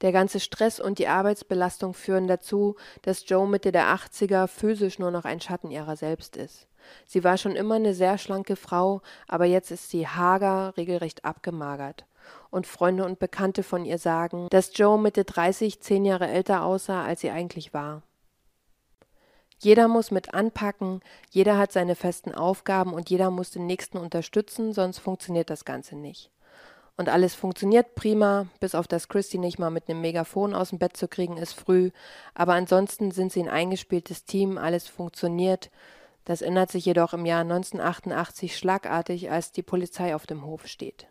Der 0.00 0.12
ganze 0.12 0.40
Stress 0.40 0.80
und 0.80 0.98
die 0.98 1.08
Arbeitsbelastung 1.08 1.92
führen 1.92 2.28
dazu, 2.28 2.76
dass 3.02 3.28
Joe 3.28 3.46
Mitte 3.46 3.72
der 3.72 3.94
80er 3.94 4.46
physisch 4.46 4.98
nur 4.98 5.10
noch 5.10 5.26
ein 5.26 5.42
Schatten 5.42 5.70
ihrer 5.70 5.94
selbst 5.94 6.38
ist. 6.38 6.67
Sie 7.06 7.24
war 7.24 7.36
schon 7.36 7.56
immer 7.56 7.76
eine 7.76 7.94
sehr 7.94 8.18
schlanke 8.18 8.56
Frau, 8.56 9.02
aber 9.26 9.44
jetzt 9.44 9.70
ist 9.70 9.90
sie 9.90 10.06
hager, 10.06 10.76
regelrecht 10.76 11.24
abgemagert. 11.24 12.04
Und 12.50 12.66
Freunde 12.66 13.04
und 13.04 13.18
Bekannte 13.18 13.62
von 13.62 13.84
ihr 13.84 13.98
sagen, 13.98 14.48
dass 14.50 14.76
Joe 14.76 14.98
Mitte 14.98 15.24
30 15.24 15.80
zehn 15.80 16.04
Jahre 16.04 16.28
älter 16.28 16.64
aussah, 16.64 17.04
als 17.04 17.20
sie 17.20 17.30
eigentlich 17.30 17.72
war. 17.72 18.02
Jeder 19.60 19.88
muss 19.88 20.10
mit 20.10 20.34
anpacken, 20.34 21.00
jeder 21.30 21.58
hat 21.58 21.72
seine 21.72 21.96
festen 21.96 22.32
Aufgaben 22.32 22.92
und 22.92 23.10
jeder 23.10 23.30
muss 23.30 23.50
den 23.50 23.66
Nächsten 23.66 23.98
unterstützen, 23.98 24.72
sonst 24.72 24.98
funktioniert 24.98 25.50
das 25.50 25.64
Ganze 25.64 25.96
nicht. 25.96 26.30
Und 26.98 27.08
alles 27.08 27.36
funktioniert 27.36 27.94
prima, 27.94 28.48
bis 28.58 28.74
auf 28.74 28.88
das 28.88 29.08
Christy 29.08 29.38
nicht 29.38 29.60
mal 29.60 29.70
mit 29.70 29.88
einem 29.88 30.00
Megafon 30.00 30.52
aus 30.52 30.70
dem 30.70 30.80
Bett 30.80 30.96
zu 30.96 31.06
kriegen 31.06 31.36
ist 31.36 31.52
früh. 31.52 31.90
Aber 32.34 32.54
ansonsten 32.54 33.12
sind 33.12 33.32
sie 33.32 33.40
ein 33.40 33.48
eingespieltes 33.48 34.24
Team, 34.24 34.58
alles 34.58 34.88
funktioniert. 34.88 35.70
Das 36.28 36.42
ändert 36.42 36.70
sich 36.70 36.84
jedoch 36.84 37.14
im 37.14 37.24
Jahr 37.24 37.40
1988 37.40 38.54
schlagartig, 38.54 39.30
als 39.30 39.50
die 39.50 39.62
Polizei 39.62 40.14
auf 40.14 40.26
dem 40.26 40.44
Hof 40.44 40.66
steht. 40.66 41.08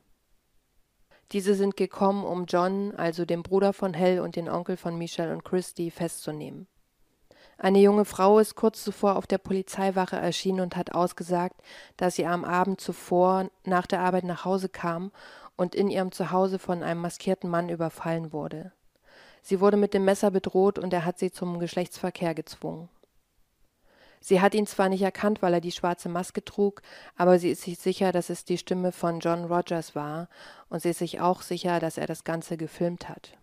Diese 1.31 1.55
sind 1.55 1.75
gekommen, 1.75 2.23
um 2.23 2.45
John, 2.45 2.93
also 2.95 3.25
den 3.25 3.41
Bruder 3.41 3.73
von 3.73 3.95
Hell 3.95 4.19
und 4.19 4.35
den 4.35 4.47
Onkel 4.47 4.77
von 4.77 4.95
Michelle 4.95 5.33
und 5.33 5.43
Christy, 5.43 5.89
festzunehmen. 5.89 6.67
Eine 7.57 7.79
junge 7.79 8.05
Frau 8.05 8.37
ist 8.37 8.53
kurz 8.53 8.83
zuvor 8.83 9.15
auf 9.15 9.25
der 9.25 9.39
Polizeiwache 9.39 10.17
erschienen 10.17 10.59
und 10.59 10.75
hat 10.75 10.93
ausgesagt, 10.93 11.61
dass 11.97 12.13
sie 12.13 12.27
am 12.27 12.45
Abend 12.45 12.79
zuvor 12.79 13.49
nach 13.65 13.87
der 13.87 14.01
Arbeit 14.01 14.23
nach 14.23 14.45
Hause 14.45 14.69
kam 14.69 15.11
und 15.55 15.73
in 15.73 15.89
ihrem 15.89 16.11
Zuhause 16.11 16.59
von 16.59 16.83
einem 16.83 17.01
maskierten 17.01 17.49
Mann 17.49 17.69
überfallen 17.69 18.33
wurde. 18.33 18.71
Sie 19.41 19.59
wurde 19.61 19.77
mit 19.77 19.95
dem 19.95 20.05
Messer 20.05 20.29
bedroht 20.29 20.77
und 20.77 20.93
er 20.93 21.05
hat 21.05 21.17
sie 21.17 21.31
zum 21.31 21.57
Geschlechtsverkehr 21.57 22.35
gezwungen. 22.35 22.89
Sie 24.19 24.41
hat 24.41 24.53
ihn 24.53 24.67
zwar 24.67 24.89
nicht 24.89 25.01
erkannt, 25.01 25.41
weil 25.41 25.53
er 25.53 25.61
die 25.61 25.71
schwarze 25.71 26.09
Maske 26.09 26.43
trug, 26.43 26.81
aber 27.15 27.39
sie 27.39 27.51
ist 27.51 27.61
sich 27.61 27.77
sicher, 27.79 28.11
dass 28.11 28.29
es 28.29 28.45
die 28.45 28.57
Stimme 28.57 28.91
von 28.91 29.19
John 29.19 29.45
Rogers 29.45 29.95
war, 29.95 30.27
und 30.69 30.81
sie 30.81 30.89
ist 30.89 30.99
sich 30.99 31.19
auch 31.21 31.41
sicher, 31.41 31.79
dass 31.79 31.97
er 31.97 32.07
das 32.07 32.23
Ganze 32.23 32.57
gefilmt 32.57 33.09
hat. 33.09 33.37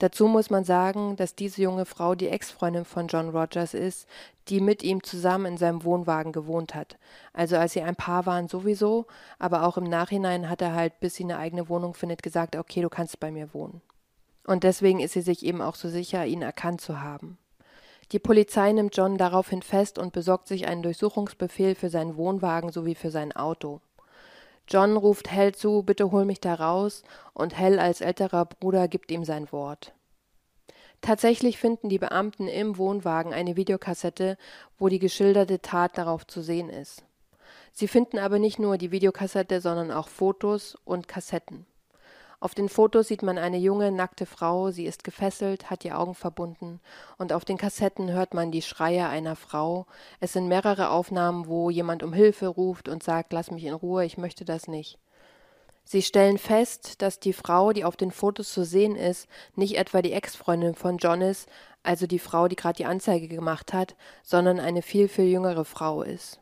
Dazu 0.00 0.28
muss 0.28 0.48
man 0.48 0.64
sagen, 0.64 1.16
dass 1.16 1.34
diese 1.34 1.60
junge 1.60 1.84
Frau 1.84 2.14
die 2.14 2.28
Ex-Freundin 2.28 2.86
von 2.86 3.06
John 3.06 3.28
Rogers 3.28 3.74
ist, 3.74 4.08
die 4.48 4.62
mit 4.62 4.82
ihm 4.82 5.02
zusammen 5.02 5.44
in 5.44 5.56
seinem 5.58 5.84
Wohnwagen 5.84 6.32
gewohnt 6.32 6.74
hat. 6.74 6.96
Also 7.34 7.56
als 7.56 7.74
sie 7.74 7.82
ein 7.82 7.96
Paar 7.96 8.24
waren 8.24 8.48
sowieso, 8.48 9.06
aber 9.38 9.62
auch 9.64 9.76
im 9.76 9.84
Nachhinein 9.84 10.48
hat 10.48 10.62
er 10.62 10.74
halt, 10.74 11.00
bis 11.00 11.16
sie 11.16 11.24
eine 11.24 11.36
eigene 11.36 11.68
Wohnung 11.68 11.92
findet, 11.92 12.22
gesagt, 12.22 12.56
okay, 12.56 12.80
du 12.80 12.88
kannst 12.88 13.20
bei 13.20 13.30
mir 13.30 13.52
wohnen. 13.52 13.82
Und 14.46 14.64
deswegen 14.64 15.00
ist 15.00 15.12
sie 15.12 15.20
sich 15.20 15.44
eben 15.44 15.60
auch 15.60 15.74
so 15.74 15.90
sicher, 15.90 16.24
ihn 16.24 16.40
erkannt 16.40 16.80
zu 16.80 17.02
haben. 17.02 17.36
Die 18.12 18.18
Polizei 18.18 18.72
nimmt 18.72 18.96
John 18.96 19.18
daraufhin 19.18 19.62
fest 19.62 19.98
und 19.98 20.12
besorgt 20.12 20.48
sich 20.48 20.66
einen 20.66 20.82
Durchsuchungsbefehl 20.82 21.76
für 21.76 21.90
seinen 21.90 22.16
Wohnwagen 22.16 22.72
sowie 22.72 22.96
für 22.96 23.10
sein 23.10 23.32
Auto. 23.32 23.80
John 24.68 24.96
ruft 24.96 25.30
Hell 25.30 25.54
zu, 25.54 25.82
bitte 25.82 26.10
hol 26.10 26.24
mich 26.24 26.40
da 26.40 26.54
raus, 26.54 27.02
und 27.34 27.56
Hell 27.56 27.78
als 27.78 28.00
älterer 28.00 28.46
Bruder 28.46 28.88
gibt 28.88 29.10
ihm 29.10 29.24
sein 29.24 29.50
Wort. 29.52 29.92
Tatsächlich 31.00 31.58
finden 31.58 31.88
die 31.88 31.98
Beamten 31.98 32.46
im 32.46 32.76
Wohnwagen 32.76 33.32
eine 33.32 33.56
Videokassette, 33.56 34.36
wo 34.78 34.88
die 34.88 34.98
geschilderte 34.98 35.60
Tat 35.60 35.96
darauf 35.96 36.26
zu 36.26 36.42
sehen 36.42 36.68
ist. 36.68 37.04
Sie 37.72 37.88
finden 37.88 38.18
aber 38.18 38.38
nicht 38.38 38.58
nur 38.58 38.76
die 38.76 38.90
Videokassette, 38.90 39.60
sondern 39.60 39.90
auch 39.90 40.08
Fotos 40.08 40.76
und 40.84 41.08
Kassetten. 41.08 41.66
Auf 42.42 42.54
den 42.54 42.70
Fotos 42.70 43.08
sieht 43.08 43.22
man 43.22 43.36
eine 43.36 43.58
junge, 43.58 43.92
nackte 43.92 44.24
Frau, 44.24 44.70
sie 44.70 44.86
ist 44.86 45.04
gefesselt, 45.04 45.68
hat 45.68 45.84
die 45.84 45.92
Augen 45.92 46.14
verbunden, 46.14 46.80
und 47.18 47.34
auf 47.34 47.44
den 47.44 47.58
Kassetten 47.58 48.10
hört 48.10 48.32
man 48.32 48.50
die 48.50 48.62
Schreie 48.62 49.08
einer 49.08 49.36
Frau. 49.36 49.84
Es 50.20 50.32
sind 50.32 50.48
mehrere 50.48 50.88
Aufnahmen, 50.88 51.48
wo 51.48 51.68
jemand 51.68 52.02
um 52.02 52.14
Hilfe 52.14 52.46
ruft 52.46 52.88
und 52.88 53.02
sagt, 53.02 53.34
lass 53.34 53.50
mich 53.50 53.64
in 53.64 53.74
Ruhe, 53.74 54.06
ich 54.06 54.16
möchte 54.16 54.46
das 54.46 54.68
nicht. 54.68 54.98
Sie 55.84 56.00
stellen 56.00 56.38
fest, 56.38 57.02
dass 57.02 57.20
die 57.20 57.34
Frau, 57.34 57.74
die 57.74 57.84
auf 57.84 57.96
den 57.98 58.10
Fotos 58.10 58.50
zu 58.54 58.64
sehen 58.64 58.96
ist, 58.96 59.28
nicht 59.54 59.76
etwa 59.76 60.00
die 60.00 60.12
Ex-Freundin 60.12 60.74
von 60.74 60.96
John 60.96 61.20
ist, 61.20 61.46
also 61.82 62.06
die 62.06 62.18
Frau, 62.18 62.48
die 62.48 62.56
gerade 62.56 62.78
die 62.78 62.86
Anzeige 62.86 63.28
gemacht 63.28 63.74
hat, 63.74 63.96
sondern 64.22 64.60
eine 64.60 64.80
viel, 64.80 65.08
viel 65.08 65.26
jüngere 65.26 65.66
Frau 65.66 66.02
ist 66.02 66.40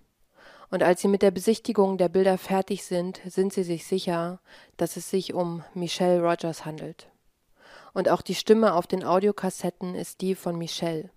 und 0.70 0.82
als 0.82 1.00
sie 1.00 1.08
mit 1.08 1.22
der 1.22 1.30
Besichtigung 1.30 1.96
der 1.96 2.08
Bilder 2.08 2.36
fertig 2.36 2.84
sind, 2.84 3.20
sind 3.26 3.52
sie 3.52 3.62
sich 3.62 3.86
sicher, 3.86 4.40
dass 4.76 4.96
es 4.96 5.08
sich 5.10 5.32
um 5.32 5.64
Michelle 5.74 6.20
Rogers 6.20 6.64
handelt. 6.64 7.08
Und 7.94 8.08
auch 8.08 8.22
die 8.22 8.34
Stimme 8.34 8.74
auf 8.74 8.86
den 8.86 9.04
Audiokassetten 9.04 9.94
ist 9.94 10.20
die 10.20 10.34
von 10.34 10.56
Michelle. 10.56 11.10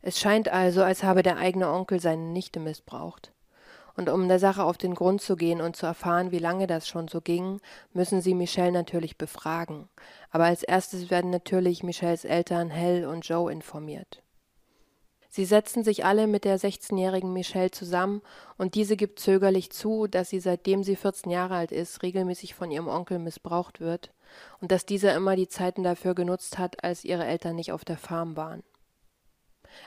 Es 0.00 0.18
scheint 0.18 0.48
also, 0.48 0.82
als 0.82 1.02
habe 1.02 1.22
der 1.22 1.36
eigene 1.36 1.70
Onkel 1.70 2.00
seine 2.00 2.22
Nichte 2.22 2.60
missbraucht. 2.60 3.32
Und 3.96 4.08
um 4.10 4.28
der 4.28 4.38
Sache 4.38 4.62
auf 4.62 4.76
den 4.76 4.94
Grund 4.94 5.22
zu 5.22 5.36
gehen 5.36 5.60
und 5.60 5.74
zu 5.74 5.86
erfahren, 5.86 6.30
wie 6.30 6.38
lange 6.38 6.66
das 6.66 6.86
schon 6.86 7.08
so 7.08 7.20
ging, 7.20 7.60
müssen 7.92 8.20
sie 8.20 8.34
Michelle 8.34 8.72
natürlich 8.72 9.16
befragen. 9.16 9.88
Aber 10.30 10.44
als 10.44 10.62
erstes 10.62 11.10
werden 11.10 11.30
natürlich 11.30 11.82
Michelles 11.82 12.24
Eltern 12.24 12.70
Hell 12.70 13.06
und 13.06 13.26
Joe 13.26 13.50
informiert. 13.50 14.22
Sie 15.36 15.44
setzen 15.44 15.84
sich 15.84 16.06
alle 16.06 16.28
mit 16.28 16.46
der 16.46 16.58
16-jährigen 16.58 17.30
Michelle 17.30 17.70
zusammen 17.70 18.22
und 18.56 18.74
diese 18.74 18.96
gibt 18.96 19.20
zögerlich 19.20 19.70
zu, 19.70 20.06
dass 20.06 20.30
sie 20.30 20.40
seitdem 20.40 20.82
sie 20.82 20.96
14 20.96 21.30
Jahre 21.30 21.56
alt 21.56 21.72
ist, 21.72 22.02
regelmäßig 22.02 22.54
von 22.54 22.70
ihrem 22.70 22.88
Onkel 22.88 23.18
missbraucht 23.18 23.78
wird 23.78 24.14
und 24.62 24.72
dass 24.72 24.86
dieser 24.86 25.14
immer 25.14 25.36
die 25.36 25.46
Zeiten 25.46 25.82
dafür 25.82 26.14
genutzt 26.14 26.56
hat, 26.56 26.82
als 26.82 27.04
ihre 27.04 27.26
Eltern 27.26 27.54
nicht 27.54 27.70
auf 27.70 27.84
der 27.84 27.98
Farm 27.98 28.34
waren. 28.34 28.62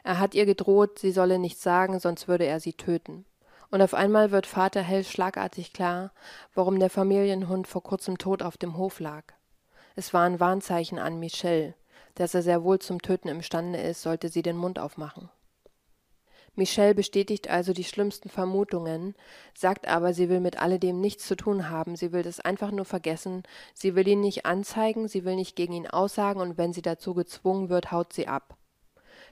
Er 0.03 0.19
hat 0.19 0.35
ihr 0.35 0.45
gedroht, 0.45 0.99
sie 0.99 1.11
solle 1.11 1.39
nichts 1.39 1.63
sagen, 1.63 1.99
sonst 1.99 2.27
würde 2.27 2.45
er 2.45 2.59
sie 2.59 2.73
töten. 2.73 3.25
Und 3.71 3.81
auf 3.81 3.95
einmal 3.95 4.29
wird 4.29 4.45
Vater 4.45 4.83
Hell 4.83 5.03
schlagartig 5.03 5.73
klar, 5.73 6.11
warum 6.53 6.79
der 6.79 6.91
Familienhund 6.91 7.67
vor 7.67 7.81
kurzem 7.81 8.19
tot 8.19 8.43
auf 8.43 8.57
dem 8.57 8.77
Hof 8.77 8.99
lag. 8.99 9.23
Es 9.95 10.13
war 10.13 10.25
ein 10.25 10.39
Warnzeichen 10.39 10.99
an 10.99 11.19
Michelle, 11.19 11.73
dass 12.13 12.35
er 12.35 12.43
sehr 12.43 12.63
wohl 12.63 12.77
zum 12.77 13.01
Töten 13.01 13.29
imstande 13.29 13.79
ist, 13.79 14.03
sollte 14.03 14.29
sie 14.29 14.43
den 14.43 14.55
Mund 14.55 14.77
aufmachen. 14.77 15.31
Michelle 16.55 16.95
bestätigt 16.95 17.49
also 17.49 17.73
die 17.73 17.83
schlimmsten 17.83 18.29
Vermutungen, 18.29 19.15
sagt 19.53 19.87
aber, 19.87 20.13
sie 20.13 20.29
will 20.29 20.39
mit 20.39 20.59
alledem 20.61 20.99
nichts 20.99 21.25
zu 21.25 21.35
tun 21.35 21.69
haben, 21.69 21.95
sie 21.95 22.11
will 22.11 22.23
das 22.23 22.39
einfach 22.39 22.71
nur 22.71 22.85
vergessen, 22.85 23.43
sie 23.73 23.95
will 23.95 24.07
ihn 24.07 24.21
nicht 24.21 24.45
anzeigen, 24.45 25.07
sie 25.07 25.25
will 25.25 25.35
nicht 25.35 25.55
gegen 25.55 25.73
ihn 25.73 25.87
aussagen 25.87 26.41
und 26.41 26.57
wenn 26.57 26.73
sie 26.73 26.81
dazu 26.81 27.13
gezwungen 27.13 27.69
wird, 27.69 27.91
haut 27.91 28.13
sie 28.13 28.27
ab. 28.27 28.57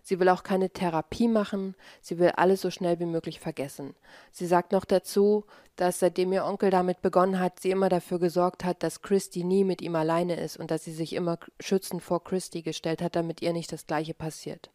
Sie 0.04 0.22
will 0.22 0.30
auch 0.30 0.44
keine 0.44 0.70
Therapie 0.70 1.28
machen, 1.28 1.76
sie 2.02 2.18
will 2.18 2.30
alles 2.30 2.62
so 2.62 2.72
schnell 2.72 3.00
wie 3.00 3.06
möglich 3.06 3.42
vergessen. 3.42 3.94
Sie 4.32 4.46
sagt 4.46 4.72
noch 4.72 4.86
dazu, 4.86 5.44
dass 5.76 6.00
seitdem 6.00 6.32
ihr 6.32 6.46
Onkel 6.46 6.70
damit 6.70 7.02
begonnen 7.02 7.40
hat, 7.40 7.60
sie 7.60 7.72
immer 7.72 7.90
dafür 7.90 8.18
gesorgt 8.18 8.64
hat, 8.64 8.84
dass 8.84 9.02
Christy 9.02 9.44
nie 9.44 9.66
mit 9.66 9.82
ihm 9.82 9.96
alleine 9.96 10.40
ist 10.40 10.56
und 10.56 10.72
dass 10.72 10.86
sie 10.86 10.94
sich 10.94 11.14
immer 11.14 11.38
schützend 11.60 12.02
vor 12.02 12.24
Christy 12.24 12.62
gestellt 12.62 13.02
hat, 13.02 13.16
damit 13.18 13.42
ihr 13.42 13.52
nicht 13.52 13.72
das 13.72 13.86
gleiche 13.86 14.14
passiert. 14.14 14.72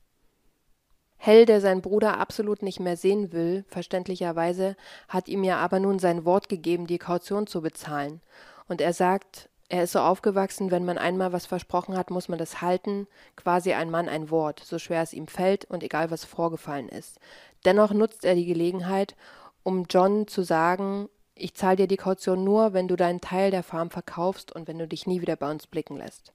Hell, 1.25 1.47
der 1.47 1.61
seinen 1.61 1.83
Bruder 1.83 2.19
absolut 2.19 2.63
nicht 2.63 2.81
mehr 2.81 2.97
sehen 2.97 3.33
will, 3.33 3.65
verständlicherweise, 3.69 4.75
hat 5.09 5.29
ihm 5.29 5.45
ja 5.45 5.59
aber 5.59 5.79
nun 5.79 6.01
sein 6.01 6.25
Wort 6.25 6.49
gegeben, 6.49 6.89
die 6.89 6.99
Kaution 6.99 7.47
zu 7.47 7.63
bezahlen. 7.63 8.21
Und 8.67 8.81
er 8.81 8.93
sagt, 8.93 9.49
er 9.69 9.85
ist 9.85 9.93
so 9.93 10.01
aufgewachsen, 10.01 10.73
wenn 10.73 10.85
man 10.85 10.99
einmal 10.99 11.33
was 11.33 11.47
versprochen 11.47 11.97
hat, 11.97 12.11
muss 12.11 12.29
man 12.29 12.41
das 12.41 12.61
halten, 12.61 13.07
quasi 13.37 13.73
ein 13.73 13.89
Mann 13.89 14.09
ein 14.09 14.31
Wort, 14.33 14.65
so 14.65 14.81
schwer 14.81 15.01
es 15.01 15.13
ihm 15.13 15.29
fällt 15.29 15.65
und 15.65 15.85
egal 15.85 16.11
was 16.11 16.25
vorgefallen 16.25 16.89
ist. 16.89 17.21
Dennoch 17.65 17.93
nutzt 17.93 18.25
er 18.25 18.35
die 18.35 18.45
Gelegenheit, 18.45 19.15
um 19.63 19.87
John 19.89 20.27
zu 20.27 20.43
sagen, 20.43 21.09
ich 21.37 21.55
zahle 21.55 21.77
dir 21.77 21.87
die 21.87 21.97
Kaution 21.99 22.43
nur, 22.43 22.73
wenn 22.73 22.89
du 22.89 22.97
deinen 22.97 23.21
Teil 23.21 23.53
der 23.53 23.63
Farm 23.63 23.91
verkaufst 23.91 24.51
und 24.51 24.67
wenn 24.67 24.81
du 24.81 24.89
dich 24.89 25.07
nie 25.07 25.21
wieder 25.21 25.37
bei 25.37 25.53
uns 25.53 25.69
blicken 25.69 25.99
lässt. 25.99 26.33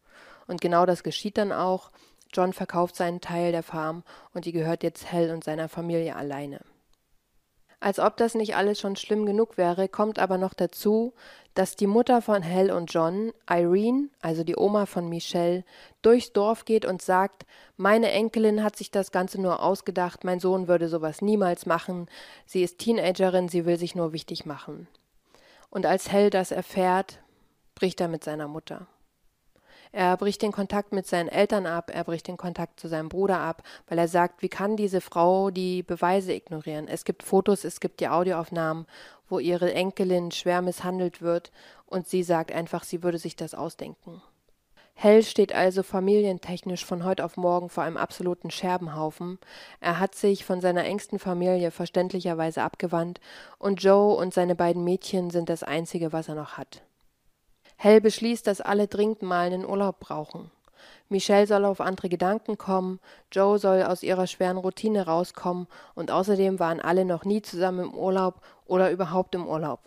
Und 0.47 0.61
genau 0.61 0.85
das 0.85 1.03
geschieht 1.03 1.37
dann 1.37 1.51
auch. 1.51 1.91
John 2.33 2.53
verkauft 2.53 2.95
seinen 2.95 3.21
Teil 3.21 3.51
der 3.51 3.63
Farm 3.63 4.03
und 4.33 4.45
die 4.45 4.51
gehört 4.51 4.83
jetzt 4.83 5.11
Hell 5.11 5.31
und 5.31 5.43
seiner 5.43 5.69
Familie 5.69 6.15
alleine. 6.15 6.61
Als 7.79 7.99
ob 7.99 8.17
das 8.17 8.33
nicht 8.33 8.55
alles 8.55 8.79
schon 8.79 8.95
schlimm 8.95 9.27
genug 9.27 9.57
wäre, 9.57 9.87
kommt 9.87 10.17
aber 10.17 10.39
noch 10.39 10.55
dazu, 10.55 11.13
dass 11.53 11.75
die 11.75 11.85
Mutter 11.85 12.23
von 12.23 12.41
Hell 12.41 12.71
und 12.71 12.91
John, 12.91 13.33
Irene, 13.47 14.09
also 14.19 14.43
die 14.43 14.57
Oma 14.57 14.87
von 14.87 15.07
Michelle, 15.07 15.63
durchs 16.01 16.33
Dorf 16.33 16.65
geht 16.65 16.85
und 16.85 17.03
sagt, 17.03 17.45
meine 17.75 18.11
Enkelin 18.11 18.63
hat 18.63 18.75
sich 18.75 18.89
das 18.89 19.11
Ganze 19.11 19.39
nur 19.39 19.61
ausgedacht, 19.61 20.23
mein 20.23 20.39
Sohn 20.39 20.67
würde 20.67 20.89
sowas 20.89 21.21
niemals 21.21 21.67
machen, 21.67 22.07
sie 22.47 22.63
ist 22.63 22.79
Teenagerin, 22.79 23.47
sie 23.47 23.65
will 23.65 23.77
sich 23.77 23.93
nur 23.93 24.11
wichtig 24.11 24.45
machen. 24.45 24.87
Und 25.69 25.85
als 25.85 26.11
Hell 26.11 26.31
das 26.31 26.51
erfährt, 26.51 27.19
bricht 27.75 28.01
er 28.01 28.07
mit 28.07 28.23
seiner 28.23 28.47
Mutter. 28.47 28.87
Er 29.91 30.17
bricht 30.17 30.41
den 30.41 30.51
Kontakt 30.51 30.91
mit 30.91 31.07
seinen 31.07 31.29
Eltern 31.29 31.65
ab, 31.65 31.91
er 31.93 32.03
bricht 32.03 32.27
den 32.27 32.37
Kontakt 32.37 32.79
zu 32.79 32.87
seinem 32.87 33.09
Bruder 33.09 33.39
ab, 33.39 33.63
weil 33.87 33.97
er 33.97 34.07
sagt, 34.07 34.41
wie 34.41 34.49
kann 34.49 34.77
diese 34.77 35.01
Frau 35.01 35.49
die 35.51 35.83
Beweise 35.83 36.33
ignorieren? 36.33 36.87
Es 36.87 37.05
gibt 37.05 37.23
Fotos, 37.23 37.63
es 37.63 37.79
gibt 37.79 37.99
die 37.99 38.09
Audioaufnahmen, 38.09 38.85
wo 39.29 39.39
ihre 39.39 39.73
Enkelin 39.73 40.31
schwer 40.31 40.61
misshandelt 40.61 41.21
wird 41.21 41.51
und 41.85 42.07
sie 42.07 42.23
sagt 42.23 42.51
einfach, 42.51 42.83
sie 42.83 43.03
würde 43.03 43.17
sich 43.17 43.35
das 43.35 43.53
ausdenken. 43.53 44.21
Hell 44.99 45.21
steht 45.21 45.53
also 45.53 45.83
familientechnisch 45.83 46.83
von 46.83 47.05
heute 47.05 47.23
auf 47.23 47.37
morgen 47.37 47.69
vor 47.69 47.83
einem 47.83 47.97
absoluten 47.97 48.49
Scherbenhaufen. 48.49 49.37
Er 49.79 49.99
hat 49.99 50.15
sich 50.15 50.43
von 50.43 50.59
seiner 50.59 50.85
engsten 50.85 51.19
Familie 51.19 51.69
verständlicherweise 51.69 52.63
abgewandt 52.63 53.19
und 53.59 53.83
Joe 53.83 54.15
und 54.15 54.33
seine 54.33 54.55
beiden 54.55 54.83
Mädchen 54.83 55.29
sind 55.29 55.49
das 55.49 55.61
einzige, 55.61 56.13
was 56.13 56.29
er 56.29 56.35
noch 56.35 56.57
hat. 56.57 56.81
Hell 57.77 58.01
beschließt, 58.01 58.47
dass 58.47 58.59
alle 58.59 58.87
dringend 58.87 59.21
mal 59.21 59.45
einen 59.45 59.65
Urlaub 59.65 59.99
brauchen. 59.99 60.51
Michelle 61.09 61.47
soll 61.47 61.63
auf 61.63 61.79
andere 61.79 62.09
Gedanken 62.09 62.57
kommen, 62.57 62.99
Joe 63.31 63.59
soll 63.59 63.83
aus 63.83 64.03
ihrer 64.03 64.27
schweren 64.27 64.57
Routine 64.57 65.05
rauskommen 65.05 65.67
und 65.95 66.11
außerdem 66.11 66.59
waren 66.59 66.81
alle 66.81 67.05
noch 67.05 67.23
nie 67.23 67.41
zusammen 67.41 67.85
im 67.85 67.93
Urlaub 67.93 68.41
oder 68.65 68.91
überhaupt 68.91 69.35
im 69.35 69.47
Urlaub. 69.47 69.79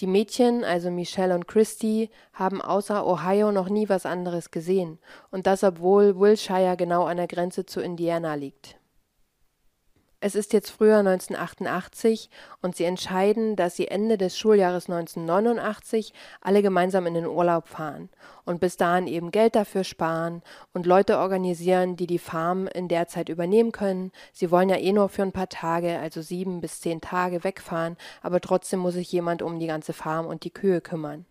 Die 0.00 0.06
Mädchen, 0.06 0.64
also 0.64 0.90
Michelle 0.90 1.34
und 1.34 1.48
Christy, 1.48 2.10
haben 2.32 2.62
außer 2.62 3.06
Ohio 3.06 3.52
noch 3.52 3.68
nie 3.68 3.88
was 3.88 4.06
anderes 4.06 4.50
gesehen, 4.50 4.98
und 5.30 5.46
das 5.46 5.64
obwohl 5.64 6.18
Wilshire 6.18 6.76
genau 6.76 7.04
an 7.04 7.16
der 7.16 7.26
Grenze 7.26 7.66
zu 7.66 7.80
Indiana 7.80 8.34
liegt. 8.34 8.79
Es 10.22 10.34
ist 10.34 10.52
jetzt 10.52 10.68
Frühjahr 10.68 10.98
1988 10.98 12.28
und 12.60 12.76
sie 12.76 12.84
entscheiden, 12.84 13.56
dass 13.56 13.76
sie 13.76 13.88
Ende 13.88 14.18
des 14.18 14.36
Schuljahres 14.36 14.90
1989 14.90 16.12
alle 16.42 16.60
gemeinsam 16.60 17.06
in 17.06 17.14
den 17.14 17.26
Urlaub 17.26 17.68
fahren 17.68 18.10
und 18.44 18.60
bis 18.60 18.76
dahin 18.76 19.06
eben 19.06 19.30
Geld 19.30 19.54
dafür 19.54 19.82
sparen 19.82 20.42
und 20.74 20.84
Leute 20.84 21.16
organisieren, 21.16 21.96
die 21.96 22.06
die 22.06 22.18
Farm 22.18 22.66
in 22.66 22.88
der 22.88 23.08
Zeit 23.08 23.30
übernehmen 23.30 23.72
können. 23.72 24.12
Sie 24.34 24.50
wollen 24.50 24.68
ja 24.68 24.76
eh 24.76 24.92
nur 24.92 25.08
für 25.08 25.22
ein 25.22 25.32
paar 25.32 25.48
Tage, 25.48 25.98
also 25.98 26.20
sieben 26.20 26.60
bis 26.60 26.82
zehn 26.82 27.00
Tage 27.00 27.42
wegfahren, 27.42 27.96
aber 28.20 28.42
trotzdem 28.42 28.80
muss 28.80 28.94
sich 28.94 29.10
jemand 29.10 29.40
um 29.40 29.58
die 29.58 29.68
ganze 29.68 29.94
Farm 29.94 30.26
und 30.26 30.44
die 30.44 30.52
Kühe 30.52 30.82
kümmern. 30.82 31.24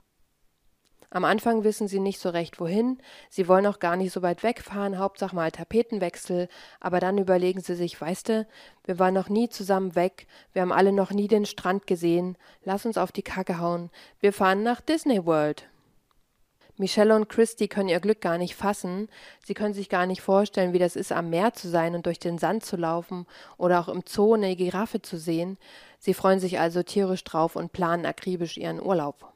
Am 1.12 1.26
Anfang 1.26 1.64
wissen 1.64 1.88
sie 1.88 2.00
nicht 2.00 2.20
so 2.20 2.30
recht 2.30 2.60
wohin, 2.60 3.00
sie 3.30 3.48
wollen 3.48 3.66
auch 3.66 3.80
gar 3.80 3.96
nicht 3.96 4.14
so 4.14 4.22
weit 4.22 4.44
wegfahren, 4.44 5.00
Hauptsache 5.00 5.36
mal 5.36 5.52
Tapetenwechsel, 5.52 6.48
aber 6.80 7.00
dann 7.00 7.18
überlegen 7.18 7.62
sie 7.62 7.74
sich, 7.74 8.00
weißte, 8.00 8.46
wir 8.86 9.00
waren 9.00 9.16
noch 9.16 9.28
nie 9.28 9.50
zusammen 9.50 9.96
weg, 9.96 10.28
wir 10.54 10.62
haben 10.62 10.72
alle 10.72 10.92
noch 10.92 11.10
nie 11.10 11.28
den 11.28 11.48
Strand 11.48 11.88
gesehen, 11.88 12.38
lass 12.64 12.86
uns 12.86 13.00
auf 13.00 13.12
die 13.12 13.24
Kacke 13.24 13.58
hauen, 13.58 13.90
wir 14.20 14.34
fahren 14.34 14.62
nach 14.62 14.82
Disney 14.82 15.26
World. 15.26 15.68
Michelle 16.78 17.16
und 17.16 17.28
Christy 17.28 17.68
können 17.68 17.90
ihr 17.90 18.00
Glück 18.00 18.22
gar 18.22 18.38
nicht 18.38 18.56
fassen. 18.56 19.10
Sie 19.44 19.54
können 19.54 19.74
sich 19.74 19.90
gar 19.90 20.06
nicht 20.06 20.22
vorstellen, 20.22 20.72
wie 20.72 20.80
das 20.80 20.96
ist, 20.96 21.12
am 21.12 21.30
Meer 21.30 21.54
zu 21.54 21.68
sein 21.68 21.94
und 21.94 22.06
durch 22.06 22.20
den 22.20 22.38
Sand 22.38 22.64
zu 22.64 22.78
laufen 22.78 23.26
oder 23.58 23.82
auch 23.82 23.90
im 23.90 24.04
Zoo 24.08 24.36
eine 24.36 24.56
Giraffe 24.56 25.02
zu 25.02 25.18
sehen. 25.18 25.58
Sie 25.98 26.14
freuen 26.14 26.40
sich 26.40 26.58
also 26.58 26.82
tierisch 26.82 27.26
drauf 27.26 27.58
und 27.58 27.74
planen 27.74 28.06
akribisch 28.06 28.56
ihren 28.56 28.82
Urlaub. 28.82 29.30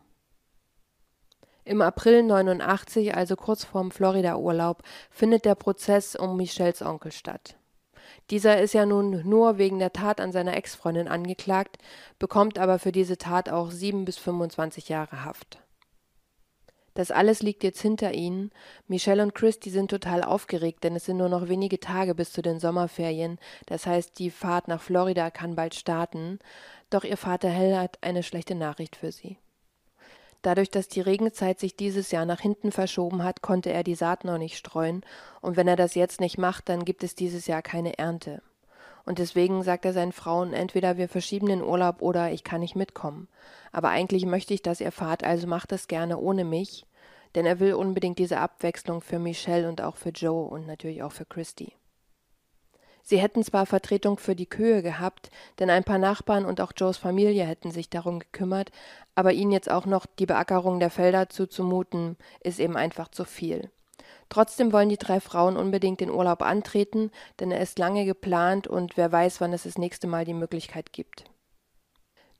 Im 1.65 1.81
April 1.81 2.23
89, 2.23 3.15
also 3.15 3.35
kurz 3.35 3.63
vorm 3.63 3.91
Florida-Urlaub, 3.91 4.83
findet 5.09 5.45
der 5.45 5.55
Prozess 5.55 6.15
um 6.15 6.35
Michelles 6.35 6.81
Onkel 6.81 7.11
statt. 7.11 7.55
Dieser 8.29 8.61
ist 8.61 8.73
ja 8.73 8.85
nun 8.85 9.27
nur 9.27 9.57
wegen 9.57 9.79
der 9.79 9.93
Tat 9.93 10.19
an 10.19 10.31
seiner 10.31 10.55
Ex-Freundin 10.55 11.07
angeklagt, 11.07 11.77
bekommt 12.19 12.59
aber 12.59 12.79
für 12.79 12.91
diese 12.91 13.17
Tat 13.17 13.49
auch 13.49 13.71
sieben 13.71 14.05
bis 14.05 14.17
25 14.17 14.89
Jahre 14.89 15.23
Haft. 15.23 15.59
Das 16.95 17.09
alles 17.09 17.41
liegt 17.41 17.63
jetzt 17.63 17.81
hinter 17.81 18.13
ihnen. 18.13 18.51
Michelle 18.87 19.23
und 19.23 19.33
Christy 19.33 19.69
sind 19.71 19.89
total 19.89 20.23
aufgeregt, 20.23 20.83
denn 20.83 20.95
es 20.95 21.05
sind 21.05 21.17
nur 21.17 21.29
noch 21.29 21.47
wenige 21.47 21.79
Tage 21.79 22.13
bis 22.13 22.31
zu 22.31 22.41
den 22.41 22.59
Sommerferien. 22.59 23.39
Das 23.65 23.87
heißt, 23.87 24.19
die 24.19 24.29
Fahrt 24.29 24.67
nach 24.67 24.81
Florida 24.81 25.31
kann 25.31 25.55
bald 25.55 25.73
starten. 25.73 26.39
Doch 26.91 27.03
ihr 27.03 27.17
Vater 27.17 27.49
Hell 27.49 27.77
hat 27.77 27.97
eine 28.01 28.21
schlechte 28.21 28.53
Nachricht 28.53 28.95
für 28.95 29.11
sie. 29.11 29.37
Dadurch, 30.43 30.69
dass 30.69 30.89
die 30.89 31.01
Regenzeit 31.01 31.59
sich 31.59 31.77
dieses 31.77 32.11
Jahr 32.11 32.25
nach 32.25 32.41
hinten 32.41 32.73
verschoben 32.73 33.23
hat, 33.23 33.41
konnte 33.41 33.71
er 33.71 33.83
die 33.83 33.95
Saat 33.95 34.25
noch 34.25 34.37
nicht 34.37 34.57
streuen, 34.57 35.01
und 35.41 35.57
wenn 35.57 35.69
er 35.69 35.77
das 35.77 35.95
jetzt 35.95 36.19
nicht 36.19 36.37
macht, 36.37 36.67
dann 36.67 36.85
gibt 36.85 37.03
es 37.03 37.15
dieses 37.15 37.47
Jahr 37.47 37.61
keine 37.61 37.97
Ernte. 37.97 38.41
Und 39.05 39.19
deswegen 39.19 39.63
sagt 39.63 39.85
er 39.85 39.93
seinen 39.93 40.11
Frauen, 40.11 40.53
entweder 40.53 40.97
wir 40.97 41.07
verschieben 41.07 41.47
den 41.47 41.63
Urlaub 41.63 42.01
oder 42.01 42.31
ich 42.31 42.43
kann 42.43 42.59
nicht 42.59 42.75
mitkommen. 42.75 43.29
Aber 43.71 43.89
eigentlich 43.89 44.25
möchte 44.25 44.53
ich, 44.53 44.61
dass 44.61 44.81
ihr 44.81 44.91
fahrt, 44.91 45.23
also 45.23 45.47
macht 45.47 45.71
das 45.71 45.87
gerne 45.87 46.17
ohne 46.17 46.43
mich, 46.43 46.85
denn 47.35 47.45
er 47.45 47.59
will 47.61 47.73
unbedingt 47.73 48.19
diese 48.19 48.39
Abwechslung 48.39 49.01
für 49.01 49.19
Michelle 49.19 49.67
und 49.67 49.81
auch 49.81 49.95
für 49.95 50.09
Joe 50.09 50.45
und 50.45 50.67
natürlich 50.67 51.03
auch 51.03 51.13
für 51.13 51.25
Christy. 51.25 51.73
Sie 53.05 53.17
hätten 53.17 53.43
zwar 53.43 53.65
Vertretung 53.65 54.17
für 54.17 54.33
die 54.33 54.49
Kühe 54.49 54.81
gehabt, 54.81 55.29
denn 55.59 55.69
ein 55.69 55.83
paar 55.83 55.97
Nachbarn 55.97 56.45
und 56.45 56.61
auch 56.61 56.71
Joes 56.75 56.95
Familie 56.95 57.43
hätten 57.43 57.69
sich 57.69 57.89
darum 57.89 58.19
gekümmert, 58.19 58.71
aber 59.13 59.33
ihnen 59.33 59.51
jetzt 59.51 59.69
auch 59.69 59.85
noch 59.85 60.05
die 60.05 60.25
Beackerung 60.25 60.79
der 60.79 60.89
Felder 60.89 61.27
zuzumuten, 61.27 62.15
ist 62.41 62.61
eben 62.61 62.77
einfach 62.77 63.09
zu 63.09 63.25
viel. 63.25 63.69
Trotzdem 64.29 64.71
wollen 64.71 64.87
die 64.87 64.97
drei 64.97 65.19
Frauen 65.19 65.57
unbedingt 65.57 65.99
den 65.99 66.09
Urlaub 66.09 66.41
antreten, 66.41 67.11
denn 67.41 67.51
er 67.51 67.59
ist 67.59 67.77
lange 67.77 68.05
geplant 68.05 68.67
und 68.67 68.95
wer 68.95 69.11
weiß, 69.11 69.41
wann 69.41 69.51
es 69.51 69.63
das 69.63 69.77
nächste 69.77 70.07
Mal 70.07 70.23
die 70.23 70.33
Möglichkeit 70.33 70.93
gibt. 70.93 71.25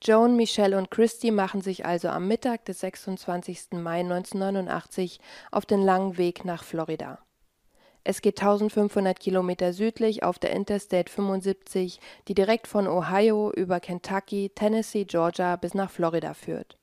Joan, 0.01 0.37
Michelle 0.37 0.77
und 0.77 0.91
Christy 0.91 1.31
machen 1.31 1.61
sich 1.61 1.85
also 1.85 2.07
am 2.07 2.27
Mittag 2.27 2.63
des 2.65 2.79
26. 2.79 3.71
Mai 3.71 3.99
1989 3.99 5.19
auf 5.51 5.65
den 5.65 5.81
langen 5.81 6.17
Weg 6.17 6.45
nach 6.45 6.63
Florida. 6.63 7.19
Es 8.05 8.21
geht 8.21 8.41
1500 8.41 9.17
Kilometer 9.17 9.71
südlich 9.71 10.23
auf 10.23 10.37
der 10.37 10.51
Interstate 10.51 11.11
75, 11.11 11.99
die 12.27 12.33
direkt 12.33 12.67
von 12.67 12.87
Ohio 12.87 13.51
über 13.53 13.79
Kentucky, 13.79 14.51
Tennessee, 14.53 15.05
Georgia 15.05 15.55
bis 15.55 15.73
nach 15.73 15.89
Florida 15.89 16.33
führt. 16.33 16.77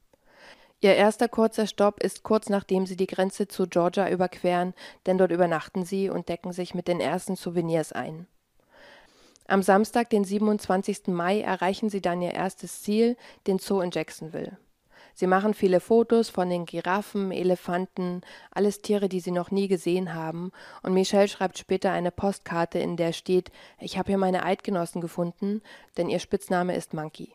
Ihr 0.81 0.95
erster 0.95 1.29
kurzer 1.29 1.67
Stopp 1.67 2.03
ist 2.03 2.23
kurz 2.23 2.49
nachdem 2.49 2.87
sie 2.87 2.97
die 2.97 3.07
Grenze 3.07 3.49
zu 3.49 3.67
Georgia 3.67 4.09
überqueren, 4.09 4.73
denn 5.05 5.19
dort 5.19 5.31
übernachten 5.31 5.85
sie 5.85 6.09
und 6.09 6.31
decken 6.31 6.53
sich 6.53 6.75
mit 6.75 6.89
den 6.89 7.00
ersten 7.00 7.37
Souvenirs 7.37 7.93
ein. 7.93 8.27
Am 9.47 9.62
Samstag, 9.62 10.09
den 10.09 10.25
27. 10.25 11.09
Mai, 11.09 11.42
erreichen 11.42 11.90
sie 11.90 12.01
dann 12.01 12.23
ihr 12.23 12.33
erstes 12.33 12.81
Ziel, 12.83 13.16
den 13.47 13.59
Zoo 13.59 13.81
in 13.81 13.90
Jacksonville. 13.90 14.57
Sie 15.20 15.26
machen 15.26 15.52
viele 15.52 15.80
Fotos 15.80 16.30
von 16.30 16.48
den 16.48 16.64
Giraffen, 16.64 17.30
Elefanten, 17.30 18.22
alles 18.52 18.80
Tiere, 18.80 19.06
die 19.06 19.20
sie 19.20 19.33
noch 19.33 19.50
nie 19.50 19.68
gesehen 19.68 20.14
haben, 20.14 20.50
und 20.83 20.94
Michelle 20.94 21.28
schreibt 21.28 21.59
später 21.59 21.92
eine 21.92 22.11
Postkarte, 22.11 22.78
in 22.78 22.96
der 22.96 23.12
steht 23.12 23.52
Ich 23.78 23.98
habe 23.98 24.06
hier 24.06 24.16
meine 24.16 24.44
Eidgenossen 24.44 25.02
gefunden, 25.02 25.61
denn 25.98 26.09
ihr 26.09 26.20
Spitzname 26.20 26.74
ist 26.74 26.94
Monkey. 26.94 27.35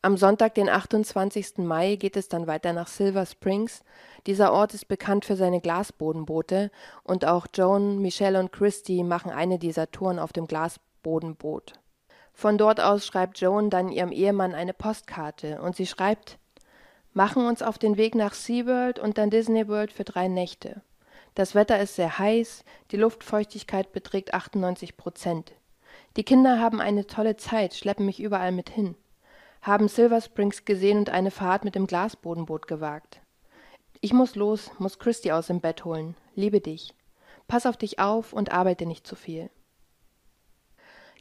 Am 0.00 0.16
Sonntag, 0.16 0.54
den 0.54 0.70
28. 0.70 1.58
Mai, 1.58 1.96
geht 1.96 2.16
es 2.16 2.28
dann 2.28 2.46
weiter 2.46 2.72
nach 2.72 2.88
Silver 2.88 3.26
Springs. 3.26 3.84
Dieser 4.26 4.50
Ort 4.54 4.72
ist 4.72 4.88
bekannt 4.88 5.26
für 5.26 5.36
seine 5.36 5.60
Glasbodenboote 5.60 6.70
und 7.04 7.26
auch 7.26 7.48
Joan, 7.52 7.98
Michelle 7.98 8.40
und 8.40 8.50
Christy 8.50 9.02
machen 9.02 9.30
eine 9.30 9.58
dieser 9.58 9.90
Touren 9.90 10.18
auf 10.18 10.32
dem 10.32 10.46
Glasbodenboot. 10.46 11.74
Von 12.32 12.56
dort 12.56 12.80
aus 12.80 13.06
schreibt 13.06 13.40
Joan 13.40 13.68
dann 13.68 13.90
ihrem 13.90 14.10
Ehemann 14.10 14.54
eine 14.54 14.72
Postkarte 14.72 15.60
und 15.60 15.76
sie 15.76 15.86
schreibt 15.86 16.38
machen 17.14 17.46
uns 17.46 17.62
auf 17.62 17.78
den 17.78 17.96
Weg 17.96 18.14
nach 18.14 18.34
SeaWorld 18.34 18.98
und 18.98 19.18
dann 19.18 19.30
Disney 19.30 19.68
World 19.68 19.92
für 19.92 20.04
drei 20.04 20.28
Nächte. 20.28 20.82
Das 21.34 21.54
Wetter 21.54 21.80
ist 21.80 21.96
sehr 21.96 22.18
heiß, 22.18 22.64
die 22.90 22.96
Luftfeuchtigkeit 22.96 23.92
beträgt 23.92 24.34
98 24.34 24.96
Prozent. 24.96 25.52
Die 26.16 26.24
Kinder 26.24 26.60
haben 26.60 26.80
eine 26.80 27.06
tolle 27.06 27.36
Zeit, 27.36 27.74
schleppen 27.74 28.04
mich 28.04 28.20
überall 28.20 28.52
mit 28.52 28.68
hin. 28.68 28.96
Haben 29.62 29.88
Silver 29.88 30.20
Springs 30.20 30.64
gesehen 30.64 30.98
und 30.98 31.10
eine 31.10 31.30
Fahrt 31.30 31.64
mit 31.64 31.74
dem 31.74 31.86
Glasbodenboot 31.86 32.66
gewagt. 32.66 33.20
Ich 34.00 34.12
muss 34.12 34.34
los, 34.34 34.70
muss 34.78 34.98
Christy 34.98 35.32
aus 35.32 35.46
dem 35.46 35.60
Bett 35.60 35.84
holen. 35.84 36.16
Liebe 36.34 36.60
dich. 36.60 36.92
Pass 37.48 37.66
auf 37.66 37.76
dich 37.76 37.98
auf 37.98 38.32
und 38.32 38.52
arbeite 38.52 38.84
nicht 38.84 39.06
zu 39.06 39.16
viel. 39.16 39.48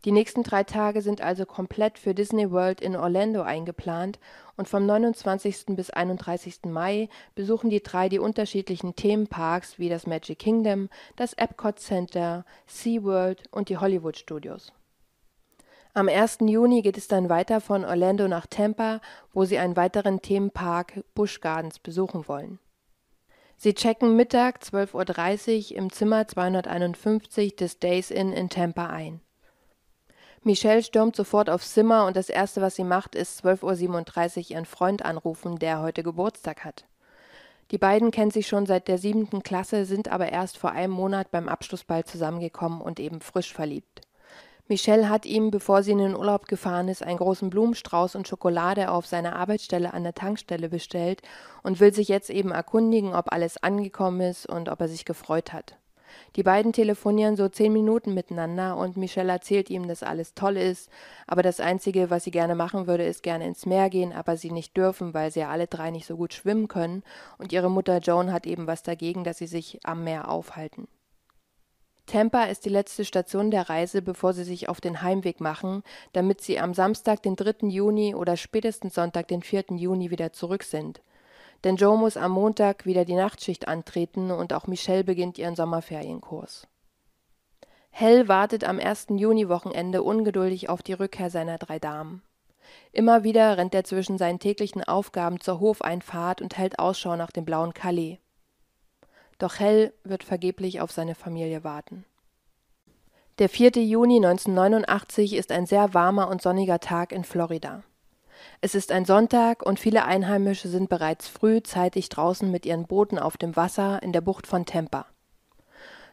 Die 0.03 0.11
nächsten 0.11 0.41
drei 0.41 0.63
Tage 0.63 1.03
sind 1.03 1.21
also 1.21 1.45
komplett 1.45 1.99
für 1.99 2.15
Disney 2.15 2.49
World 2.49 2.81
in 2.81 2.95
Orlando 2.95 3.43
eingeplant 3.43 4.19
und 4.57 4.67
vom 4.67 4.85
29. 4.87 5.75
bis 5.75 5.91
31. 5.91 6.61
Mai 6.65 7.07
besuchen 7.35 7.69
die 7.69 7.83
drei 7.83 8.09
die 8.09 8.17
unterschiedlichen 8.17 8.95
Themenparks 8.95 9.77
wie 9.77 9.89
das 9.89 10.07
Magic 10.07 10.39
Kingdom, 10.39 10.89
das 11.17 11.33
Epcot 11.33 11.79
Center, 11.79 12.45
SeaWorld 12.65 13.43
und 13.51 13.69
die 13.69 13.77
Hollywood 13.77 14.17
Studios. 14.17 14.73
Am 15.93 16.09
1. 16.09 16.39
Juni 16.41 16.81
geht 16.81 16.97
es 16.97 17.07
dann 17.07 17.29
weiter 17.29 17.61
von 17.61 17.85
Orlando 17.85 18.27
nach 18.27 18.47
Tampa, 18.47 19.01
wo 19.33 19.45
sie 19.45 19.59
einen 19.59 19.75
weiteren 19.75 20.21
Themenpark 20.21 21.03
Busch 21.13 21.41
Gardens 21.41 21.77
besuchen 21.77 22.27
wollen. 22.27 22.59
Sie 23.57 23.75
checken 23.75 24.15
Mittag 24.15 24.63
12.30 24.63 25.71
Uhr 25.71 25.77
im 25.77 25.91
Zimmer 25.91 26.27
251 26.27 27.55
des 27.55 27.77
Days 27.77 28.09
Inn 28.09 28.33
in 28.33 28.49
Tampa 28.49 28.87
ein. 28.87 29.21
Michelle 30.43 30.81
stürmt 30.81 31.15
sofort 31.15 31.51
aufs 31.51 31.71
Zimmer 31.71 32.07
und 32.07 32.15
das 32.15 32.27
Erste, 32.27 32.61
was 32.61 32.75
sie 32.75 32.83
macht, 32.83 33.13
ist 33.13 33.45
12.37 33.45 34.37
Uhr 34.37 34.51
ihren 34.51 34.65
Freund 34.65 35.05
anrufen, 35.05 35.59
der 35.59 35.83
heute 35.83 36.01
Geburtstag 36.01 36.65
hat. 36.65 36.85
Die 37.69 37.77
beiden 37.77 38.09
kennen 38.09 38.31
sich 38.31 38.47
schon 38.47 38.65
seit 38.65 38.87
der 38.87 38.97
siebenten 38.97 39.43
Klasse, 39.43 39.85
sind 39.85 40.11
aber 40.11 40.31
erst 40.31 40.57
vor 40.57 40.71
einem 40.71 40.93
Monat 40.93 41.29
beim 41.29 41.47
Abschlussball 41.47 42.05
zusammengekommen 42.05 42.81
und 42.81 42.99
eben 42.99 43.21
frisch 43.21 43.53
verliebt. 43.53 44.01
Michelle 44.67 45.09
hat 45.09 45.27
ihm, 45.27 45.51
bevor 45.51 45.83
sie 45.83 45.91
in 45.91 45.99
den 45.99 46.15
Urlaub 46.15 46.47
gefahren 46.47 46.87
ist, 46.87 47.03
einen 47.03 47.17
großen 47.17 47.51
Blumenstrauß 47.51 48.15
und 48.15 48.27
Schokolade 48.27 48.89
auf 48.89 49.05
seiner 49.05 49.35
Arbeitsstelle 49.35 49.93
an 49.93 50.03
der 50.03 50.15
Tankstelle 50.15 50.69
bestellt 50.69 51.21
und 51.61 51.79
will 51.79 51.93
sich 51.93 52.07
jetzt 52.07 52.31
eben 52.31 52.51
erkundigen, 52.51 53.13
ob 53.13 53.31
alles 53.31 53.61
angekommen 53.61 54.21
ist 54.21 54.47
und 54.47 54.69
ob 54.69 54.81
er 54.81 54.87
sich 54.87 55.05
gefreut 55.05 55.53
hat. 55.53 55.75
Die 56.37 56.43
beiden 56.43 56.71
telefonieren 56.71 57.35
so 57.35 57.49
zehn 57.49 57.73
Minuten 57.73 58.13
miteinander 58.13 58.77
und 58.77 58.95
Michelle 58.95 59.33
erzählt 59.33 59.69
ihm, 59.69 59.87
dass 59.87 60.01
alles 60.01 60.33
toll 60.33 60.55
ist, 60.55 60.89
aber 61.27 61.43
das 61.43 61.59
Einzige, 61.59 62.09
was 62.09 62.23
sie 62.23 62.31
gerne 62.31 62.55
machen 62.55 62.87
würde, 62.87 63.05
ist 63.05 63.21
gerne 63.21 63.45
ins 63.45 63.65
Meer 63.65 63.89
gehen, 63.89 64.13
aber 64.13 64.37
sie 64.37 64.51
nicht 64.51 64.77
dürfen, 64.77 65.13
weil 65.13 65.31
sie 65.31 65.41
ja 65.41 65.49
alle 65.49 65.67
drei 65.67 65.91
nicht 65.91 66.05
so 66.05 66.15
gut 66.15 66.33
schwimmen 66.33 66.69
können 66.69 67.03
und 67.37 67.51
ihre 67.51 67.69
Mutter 67.69 67.97
Joan 67.97 68.31
hat 68.31 68.47
eben 68.47 68.65
was 68.65 68.81
dagegen, 68.81 69.25
dass 69.25 69.39
sie 69.39 69.47
sich 69.47 69.79
am 69.83 70.05
Meer 70.05 70.29
aufhalten. 70.29 70.87
Tampa 72.05 72.45
ist 72.45 72.65
die 72.65 72.69
letzte 72.69 73.03
Station 73.03 73.51
der 73.51 73.69
Reise, 73.69 74.01
bevor 74.01 74.33
sie 74.33 74.43
sich 74.43 74.69
auf 74.69 74.81
den 74.81 75.01
Heimweg 75.01 75.41
machen, 75.41 75.83
damit 76.13 76.41
sie 76.41 76.59
am 76.59 76.73
Samstag, 76.73 77.21
den 77.23 77.35
3. 77.35 77.67
Juni 77.67 78.15
oder 78.15 78.37
spätestens 78.37 78.95
Sonntag, 78.95 79.27
den 79.27 79.43
4. 79.43 79.65
Juni 79.75 80.11
wieder 80.11 80.31
zurück 80.33 80.63
sind 80.63 81.01
denn 81.63 81.75
Joe 81.75 81.97
muss 81.97 82.17
am 82.17 82.31
Montag 82.31 82.85
wieder 82.85 83.05
die 83.05 83.15
Nachtschicht 83.15 83.67
antreten 83.67 84.31
und 84.31 84.53
auch 84.53 84.67
Michelle 84.67 85.03
beginnt 85.03 85.37
ihren 85.37 85.55
Sommerferienkurs. 85.55 86.67
Hell 87.91 88.27
wartet 88.27 88.63
am 88.63 88.79
ersten 88.79 89.17
Juniwochenende 89.17 90.01
ungeduldig 90.01 90.69
auf 90.69 90.81
die 90.81 90.93
Rückkehr 90.93 91.29
seiner 91.29 91.57
drei 91.57 91.77
Damen. 91.77 92.23
Immer 92.91 93.23
wieder 93.23 93.57
rennt 93.57 93.75
er 93.75 93.83
zwischen 93.83 94.17
seinen 94.17 94.39
täglichen 94.39 94.83
Aufgaben 94.83 95.39
zur 95.39 95.59
Hofeinfahrt 95.59 96.41
und 96.41 96.57
hält 96.57 96.79
Ausschau 96.79 97.15
nach 97.15 97.31
dem 97.31 97.45
blauen 97.45 97.73
Calais. 97.73 98.19
Doch 99.37 99.59
Hell 99.59 99.93
wird 100.03 100.23
vergeblich 100.23 100.81
auf 100.81 100.91
seine 100.91 101.15
Familie 101.15 101.63
warten. 101.63 102.05
Der 103.39 103.49
4. 103.49 103.71
Juni 103.71 104.17
1989 104.17 105.33
ist 105.33 105.51
ein 105.51 105.65
sehr 105.65 105.93
warmer 105.93 106.27
und 106.29 106.41
sonniger 106.41 106.79
Tag 106.79 107.11
in 107.11 107.23
Florida. 107.23 107.83
Es 108.61 108.75
ist 108.75 108.91
ein 108.91 109.05
Sonntag 109.05 109.65
und 109.65 109.79
viele 109.79 110.05
Einheimische 110.05 110.67
sind 110.67 110.89
bereits 110.89 111.27
frühzeitig 111.27 112.09
draußen 112.09 112.49
mit 112.49 112.65
ihren 112.65 112.87
Booten 112.87 113.19
auf 113.19 113.37
dem 113.37 113.55
Wasser 113.55 114.01
in 114.03 114.13
der 114.13 114.21
Bucht 114.21 114.47
von 114.47 114.65
Tampa. 114.65 115.05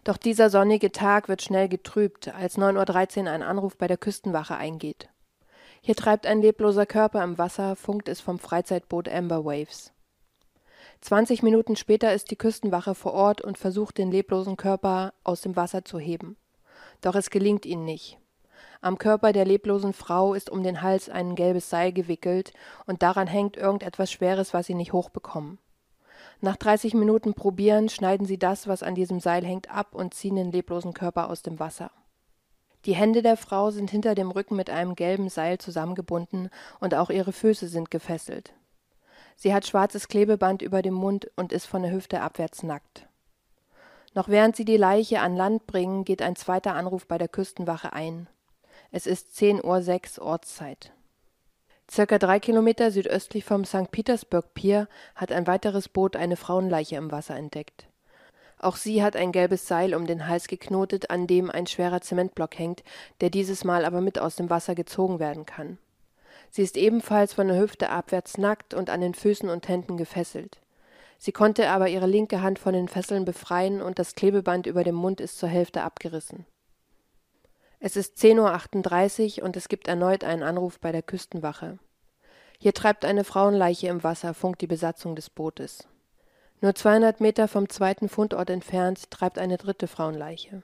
Doch 0.05 0.17
dieser 0.17 0.49
sonnige 0.49 0.93
Tag 0.93 1.29
wird 1.29 1.43
schnell 1.43 1.69
getrübt, 1.69 2.35
als 2.35 2.57
9.13 2.57 3.25
Uhr 3.25 3.31
ein 3.31 3.43
Anruf 3.43 3.77
bei 3.77 3.87
der 3.87 3.99
Küstenwache 3.99 4.57
eingeht. 4.57 5.09
Hier 5.81 5.97
treibt 5.97 6.27
ein 6.27 6.41
lebloser 6.41 6.87
Körper 6.87 7.23
im 7.23 7.39
Wasser, 7.39 7.77
funkt 7.77 8.09
es 8.09 8.21
vom 8.21 8.39
Freizeitboot 8.39 9.09
Amber 9.09 9.45
Waves. 9.45 9.93
20 11.01 11.43
Minuten 11.43 11.77
später 11.77 12.13
ist 12.13 12.31
die 12.31 12.37
Küstenwache 12.37 12.95
vor 12.95 13.15
Ort 13.15 13.41
und 13.41 13.59
versucht, 13.59 13.99
den 13.99 14.11
leblosen 14.11 14.57
Körper 14.57 15.13
aus 15.23 15.43
dem 15.43 15.57
Wasser 15.57 15.85
zu 15.85 15.99
heben. 15.99 16.37
Doch 17.01 17.15
es 17.15 17.31
gelingt 17.31 17.67
ihnen 17.67 17.85
nicht. 17.85 18.19
Am 18.81 18.99
Körper 18.99 19.33
der 19.33 19.45
leblosen 19.45 19.93
Frau 19.93 20.35
ist 20.35 20.51
um 20.51 20.63
den 20.63 20.83
Hals 20.83 21.09
ein 21.09 21.35
gelbes 21.35 21.69
Seil 21.69 21.93
gewickelt 21.93 22.53
und 22.87 23.03
daran 23.03 23.27
hängt 23.27 23.57
irgendetwas 23.57 24.13
Schweres, 24.13 24.55
was 24.55 24.67
sie 24.67 24.75
nicht 24.75 24.93
hochbekommen. 24.93 25.59
Nach 26.41 26.57
30 26.57 26.95
Minuten 26.95 27.35
Probieren 27.35 27.89
schneiden 27.89 28.27
sie 28.27 28.39
das, 28.39 28.69
was 28.69 28.85
an 28.85 28.95
diesem 28.95 29.19
Seil 29.19 29.45
hängt, 29.45 29.71
ab 29.71 29.95
und 29.95 30.15
ziehen 30.15 30.37
den 30.37 30.53
leblosen 30.53 30.95
Körper 30.95 31.29
aus 31.31 31.43
dem 31.43 31.59
Wasser. 31.59 31.91
Die 32.85 32.95
Hände 32.95 33.23
der 33.23 33.37
Frau 33.37 33.73
sind 33.73 33.91
hinter 33.91 34.15
dem 34.15 34.31
Rücken 34.31 34.55
mit 34.55 34.71
einem 34.71 34.95
gelben 34.95 35.29
Seil 35.29 35.59
zusammengebunden 35.59 36.49
und 36.79 36.95
auch 36.95 37.11
ihre 37.11 37.33
Füße 37.33 37.67
sind 37.67 37.91
gefesselt. 37.91 38.53
Sie 39.37 39.53
hat 39.53 39.67
schwarzes 39.67 40.07
Klebeband 40.07 40.63
über 40.63 40.83
dem 40.83 40.95
Mund 40.95 41.29
und 41.35 41.53
ist 41.53 41.67
von 41.67 41.83
der 41.83 41.93
Hüfte 41.93 42.21
abwärts 42.21 42.63
nackt. 42.63 43.09
Noch 44.15 44.29
während 44.29 44.55
sie 44.55 44.65
die 44.65 44.77
Leiche 44.77 45.21
an 45.21 45.37
Land 45.37 45.67
bringen, 45.67 46.05
geht 46.05 46.23
ein 46.23 46.37
zweiter 46.37 46.75
Anruf 46.75 47.07
bei 47.07 47.19
der 47.19 47.29
Küstenwache 47.29 47.93
ein. 47.93 48.29
Es 48.91 49.07
ist 49.07 49.39
10.06 49.39 50.19
Uhr 50.19 50.27
Ortszeit. 50.27 50.93
Circa 51.91 52.19
drei 52.19 52.41
Kilometer 52.41 52.91
südöstlich 52.91 53.45
vom 53.45 53.67
St. 53.67 53.91
Petersburg 53.91 54.55
Pier 54.55 54.89
hat 55.15 55.31
ein 55.31 55.47
weiteres 55.47 55.91
Boot 55.91 56.17
eine 56.17 56.37
Frauenleiche 56.37 56.97
im 56.97 57.13
Wasser 57.13 57.37
entdeckt. 57.37 57.87
Auch 58.59 58.77
sie 58.77 59.03
hat 59.03 59.15
ein 59.15 59.31
gelbes 59.31 59.69
Seil 59.69 59.95
um 59.95 60.07
den 60.07 60.27
Hals 60.27 60.49
geknotet, 60.49 61.11
an 61.11 61.27
dem 61.27 61.51
ein 61.51 61.67
schwerer 61.67 62.01
Zementblock 62.01 62.59
hängt, 62.59 62.83
der 63.21 63.29
dieses 63.29 63.63
Mal 63.63 63.85
aber 63.85 64.01
mit 64.01 64.19
aus 64.19 64.37
dem 64.37 64.49
Wasser 64.49 64.75
gezogen 64.75 65.19
werden 65.19 65.45
kann. 65.45 65.77
Sie 66.51 66.63
ist 66.63 66.79
ebenfalls 66.79 67.35
von 67.35 67.49
der 67.49 67.59
Hüfte 67.59 67.91
abwärts 67.91 68.39
nackt 68.39 68.73
und 68.73 68.89
an 68.89 69.03
den 69.03 69.15
Füßen 69.15 69.51
und 69.51 69.69
Händen 69.69 69.99
gefesselt. 69.99 70.61
Sie 71.19 71.33
konnte 71.33 71.69
aber 71.69 71.89
ihre 71.89 72.07
linke 72.07 72.41
Hand 72.41 72.59
von 72.59 72.73
den 72.73 72.89
Fesseln 72.89 73.27
befreien 73.27 73.83
und 73.83 73.99
das 73.99 74.15
Klebeband 74.15 74.67
über 74.67 74.83
dem 74.83 74.95
Mund 74.95 75.21
ist 75.21 75.39
zur 75.39 75.51
Hälfte 75.51 75.83
abgerissen. 75.83 76.47
Es 77.81 77.97
ist 77.97 78.17
10.38 78.19 79.39
Uhr 79.39 79.45
und 79.45 79.57
es 79.57 79.69
gibt 79.69 79.87
erneut 79.87 80.25
einen 80.25 80.43
Anruf 80.43 80.81
bei 80.81 80.91
der 80.91 81.03
Küstenwache. 81.03 81.79
Hier 82.59 82.75
treibt 82.75 83.05
eine 83.05 83.23
Frauenleiche 83.23 83.87
im 83.87 84.03
Wasser, 84.03 84.35
funkt 84.35 84.61
die 84.63 84.67
Besatzung 84.67 85.15
des 85.15 85.31
Bootes. 85.31 85.87
Nur 86.61 86.75
200 86.75 87.21
Meter 87.21 87.47
vom 87.47 87.69
zweiten 87.69 88.09
Fundort 88.09 88.51
entfernt 88.51 89.13
treibt 89.13 89.39
eine 89.39 89.59
dritte 89.59 89.87
Frauenleiche. 89.87 90.63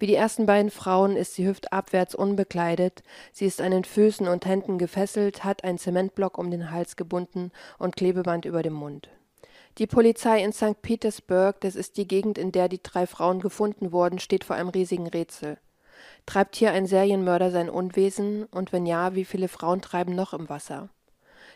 Wie 0.00 0.08
die 0.08 0.16
ersten 0.16 0.44
beiden 0.44 0.72
Frauen 0.72 1.16
ist 1.16 1.34
sie 1.34 1.46
hüftabwärts 1.46 2.16
unbekleidet, 2.16 3.04
sie 3.32 3.46
ist 3.46 3.60
an 3.60 3.70
den 3.70 3.84
Füßen 3.84 4.26
und 4.26 4.44
Händen 4.44 4.76
gefesselt, 4.76 5.44
hat 5.44 5.62
einen 5.62 5.78
Zementblock 5.78 6.36
um 6.36 6.50
den 6.50 6.72
Hals 6.72 6.96
gebunden 6.96 7.52
und 7.78 7.94
Klebeband 7.94 8.44
über 8.44 8.64
dem 8.64 8.72
Mund. 8.72 9.08
Die 9.78 9.86
Polizei 9.86 10.42
in 10.42 10.52
St. 10.52 10.82
Petersburg, 10.82 11.60
das 11.60 11.76
ist 11.76 11.96
die 11.96 12.08
Gegend, 12.08 12.38
in 12.38 12.50
der 12.50 12.68
die 12.68 12.82
drei 12.82 13.06
Frauen 13.06 13.38
gefunden 13.38 13.92
wurden, 13.92 14.18
steht 14.18 14.42
vor 14.42 14.56
einem 14.56 14.68
riesigen 14.70 15.06
Rätsel. 15.06 15.58
Treibt 16.26 16.56
hier 16.56 16.72
ein 16.72 16.86
Serienmörder 16.86 17.50
sein 17.50 17.68
Unwesen 17.68 18.44
und 18.44 18.72
wenn 18.72 18.86
ja, 18.86 19.14
wie 19.14 19.24
viele 19.24 19.48
Frauen 19.48 19.80
treiben 19.80 20.14
noch 20.14 20.32
im 20.32 20.48
Wasser? 20.48 20.88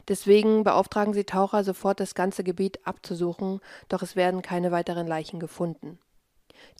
Deswegen 0.08 0.64
beauftragen 0.64 1.14
sie 1.14 1.24
Taucher 1.24 1.64
sofort 1.64 2.00
das 2.00 2.14
ganze 2.14 2.44
Gebiet 2.44 2.86
abzusuchen, 2.86 3.60
doch 3.88 4.02
es 4.02 4.16
werden 4.16 4.42
keine 4.42 4.70
weiteren 4.70 5.06
Leichen 5.06 5.40
gefunden. 5.40 5.98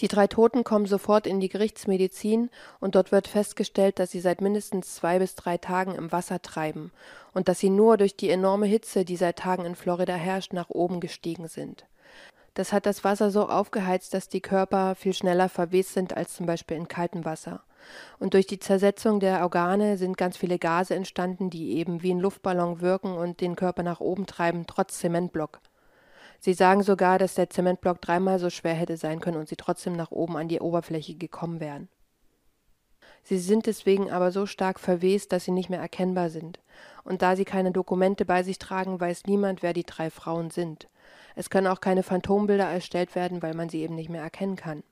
Die 0.00 0.08
drei 0.08 0.26
Toten 0.26 0.64
kommen 0.64 0.86
sofort 0.86 1.26
in 1.26 1.40
die 1.40 1.48
Gerichtsmedizin 1.48 2.50
und 2.80 2.94
dort 2.94 3.12
wird 3.12 3.28
festgestellt, 3.28 3.98
dass 3.98 4.10
sie 4.10 4.20
seit 4.20 4.40
mindestens 4.40 4.94
zwei 4.94 5.18
bis 5.18 5.34
drei 5.34 5.56
Tagen 5.56 5.94
im 5.94 6.12
Wasser 6.12 6.42
treiben 6.42 6.92
und 7.32 7.48
dass 7.48 7.58
sie 7.58 7.70
nur 7.70 7.96
durch 7.96 8.16
die 8.16 8.30
enorme 8.30 8.66
Hitze, 8.66 9.04
die 9.04 9.16
seit 9.16 9.38
Tagen 9.38 9.64
in 9.64 9.76
Florida 9.76 10.14
herrscht, 10.14 10.52
nach 10.52 10.70
oben 10.70 11.00
gestiegen 11.00 11.48
sind. 11.48 11.86
Das 12.54 12.72
hat 12.72 12.86
das 12.86 13.04
Wasser 13.04 13.30
so 13.30 13.48
aufgeheizt, 13.48 14.14
dass 14.14 14.28
die 14.28 14.40
Körper 14.40 14.94
viel 14.94 15.14
schneller 15.14 15.48
verwest 15.48 15.94
sind 15.94 16.16
als 16.16 16.34
zum 16.34 16.46
Beispiel 16.46 16.76
in 16.76 16.88
kaltem 16.88 17.24
Wasser. 17.24 17.62
Und 18.18 18.34
durch 18.34 18.46
die 18.46 18.58
Zersetzung 18.58 19.20
der 19.20 19.42
Organe 19.42 19.96
sind 19.96 20.16
ganz 20.16 20.36
viele 20.36 20.58
Gase 20.58 20.94
entstanden, 20.94 21.50
die 21.50 21.76
eben 21.76 22.02
wie 22.02 22.12
ein 22.12 22.20
Luftballon 22.20 22.80
wirken 22.80 23.12
und 23.12 23.40
den 23.40 23.56
Körper 23.56 23.82
nach 23.82 24.00
oben 24.00 24.26
treiben, 24.26 24.66
trotz 24.66 24.98
Zementblock. 24.98 25.60
Sie 26.40 26.54
sagen 26.54 26.82
sogar, 26.82 27.18
dass 27.18 27.34
der 27.34 27.50
Zementblock 27.50 28.00
dreimal 28.00 28.38
so 28.38 28.50
schwer 28.50 28.74
hätte 28.74 28.96
sein 28.96 29.20
können 29.20 29.38
und 29.38 29.48
sie 29.48 29.56
trotzdem 29.56 29.94
nach 29.94 30.10
oben 30.10 30.36
an 30.36 30.48
die 30.48 30.60
Oberfläche 30.60 31.14
gekommen 31.14 31.60
wären. 31.60 31.88
Sie 33.24 33.38
sind 33.38 33.66
deswegen 33.66 34.10
aber 34.10 34.30
so 34.30 34.46
stark 34.46 34.80
verwest, 34.80 35.32
dass 35.32 35.44
sie 35.44 35.50
nicht 35.50 35.68
mehr 35.68 35.80
erkennbar 35.80 36.30
sind. 36.30 36.60
Und 37.04 37.22
da 37.22 37.36
sie 37.36 37.44
keine 37.44 37.72
Dokumente 37.72 38.24
bei 38.24 38.42
sich 38.42 38.58
tragen, 38.58 39.00
weiß 39.00 39.24
niemand, 39.26 39.62
wer 39.62 39.72
die 39.72 39.84
drei 39.84 40.10
Frauen 40.10 40.50
sind. 40.50 40.88
Es 41.34 41.50
können 41.50 41.66
auch 41.66 41.80
keine 41.80 42.02
Phantombilder 42.02 42.68
erstellt 42.68 43.14
werden, 43.14 43.42
weil 43.42 43.54
man 43.54 43.68
sie 43.68 43.82
eben 43.82 43.94
nicht 43.94 44.08
mehr 44.08 44.22
erkennen 44.22 44.56
kann. 44.56 44.82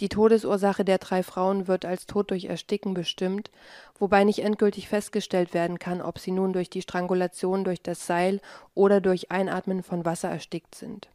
Die 0.00 0.08
Todesursache 0.08 0.82
der 0.82 0.96
drei 0.96 1.22
Frauen 1.22 1.68
wird 1.68 1.84
als 1.84 2.06
Tod 2.06 2.30
durch 2.30 2.46
Ersticken 2.46 2.94
bestimmt, 2.94 3.50
wobei 3.98 4.24
nicht 4.24 4.38
endgültig 4.38 4.88
festgestellt 4.88 5.52
werden 5.52 5.78
kann, 5.78 6.00
ob 6.00 6.18
sie 6.18 6.30
nun 6.30 6.54
durch 6.54 6.70
die 6.70 6.80
Strangulation 6.80 7.64
durch 7.64 7.82
das 7.82 8.06
Seil 8.06 8.40
oder 8.74 9.02
durch 9.02 9.30
Einatmen 9.30 9.82
von 9.82 10.06
Wasser 10.06 10.30
erstickt 10.30 10.74
sind. 10.74 11.10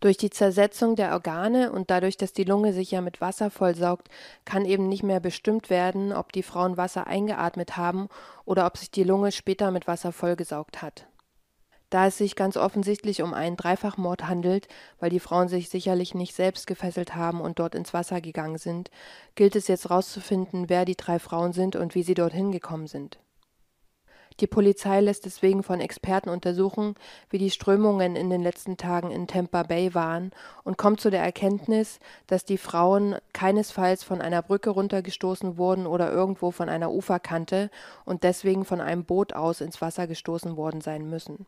Durch 0.00 0.18
die 0.18 0.30
Zersetzung 0.30 0.94
der 0.94 1.12
Organe 1.12 1.72
und 1.72 1.90
dadurch, 1.90 2.18
dass 2.18 2.34
die 2.34 2.44
Lunge 2.44 2.74
sich 2.74 2.90
ja 2.90 3.00
mit 3.00 3.22
Wasser 3.22 3.50
vollsaugt, 3.50 4.08
kann 4.44 4.66
eben 4.66 4.88
nicht 4.88 5.02
mehr 5.02 5.20
bestimmt 5.20 5.70
werden, 5.70 6.12
ob 6.12 6.32
die 6.32 6.42
Frauen 6.42 6.76
Wasser 6.76 7.06
eingeatmet 7.06 7.78
haben 7.78 8.08
oder 8.44 8.66
ob 8.66 8.76
sich 8.76 8.90
die 8.90 9.04
Lunge 9.04 9.32
später 9.32 9.70
mit 9.70 9.86
Wasser 9.86 10.12
vollgesaugt 10.12 10.82
hat. 10.82 11.06
Da 11.90 12.06
es 12.06 12.18
sich 12.18 12.36
ganz 12.36 12.56
offensichtlich 12.56 13.20
um 13.20 13.34
einen 13.34 13.56
Dreifachmord 13.56 14.28
handelt, 14.28 14.68
weil 15.00 15.10
die 15.10 15.18
Frauen 15.18 15.48
sich 15.48 15.68
sicherlich 15.68 16.14
nicht 16.14 16.36
selbst 16.36 16.68
gefesselt 16.68 17.16
haben 17.16 17.40
und 17.40 17.58
dort 17.58 17.74
ins 17.74 17.92
Wasser 17.92 18.20
gegangen 18.20 18.58
sind, 18.58 18.90
gilt 19.34 19.56
es 19.56 19.66
jetzt 19.66 19.84
herauszufinden, 19.84 20.68
wer 20.68 20.84
die 20.84 20.96
drei 20.96 21.18
Frauen 21.18 21.52
sind 21.52 21.74
und 21.74 21.96
wie 21.96 22.04
sie 22.04 22.14
dorthin 22.14 22.52
gekommen 22.52 22.86
sind. 22.86 23.18
Die 24.38 24.46
Polizei 24.46 25.00
lässt 25.00 25.26
deswegen 25.26 25.62
von 25.62 25.80
Experten 25.80 26.30
untersuchen, 26.30 26.94
wie 27.28 27.36
die 27.36 27.50
Strömungen 27.50 28.16
in 28.16 28.30
den 28.30 28.42
letzten 28.42 28.76
Tagen 28.76 29.10
in 29.10 29.26
Tampa 29.26 29.64
Bay 29.64 29.92
waren 29.92 30.30
und 30.62 30.78
kommt 30.78 31.00
zu 31.00 31.10
der 31.10 31.22
Erkenntnis, 31.22 31.98
dass 32.26 32.44
die 32.44 32.56
Frauen 32.56 33.16
keinesfalls 33.34 34.02
von 34.02 34.22
einer 34.22 34.40
Brücke 34.40 34.70
runtergestoßen 34.70 35.58
wurden 35.58 35.86
oder 35.86 36.10
irgendwo 36.10 36.52
von 36.52 36.70
einer 36.70 36.90
Uferkante 36.90 37.68
und 38.06 38.22
deswegen 38.22 38.64
von 38.64 38.80
einem 38.80 39.04
Boot 39.04 39.34
aus 39.34 39.60
ins 39.60 39.82
Wasser 39.82 40.06
gestoßen 40.06 40.56
worden 40.56 40.80
sein 40.80 41.10
müssen. 41.10 41.46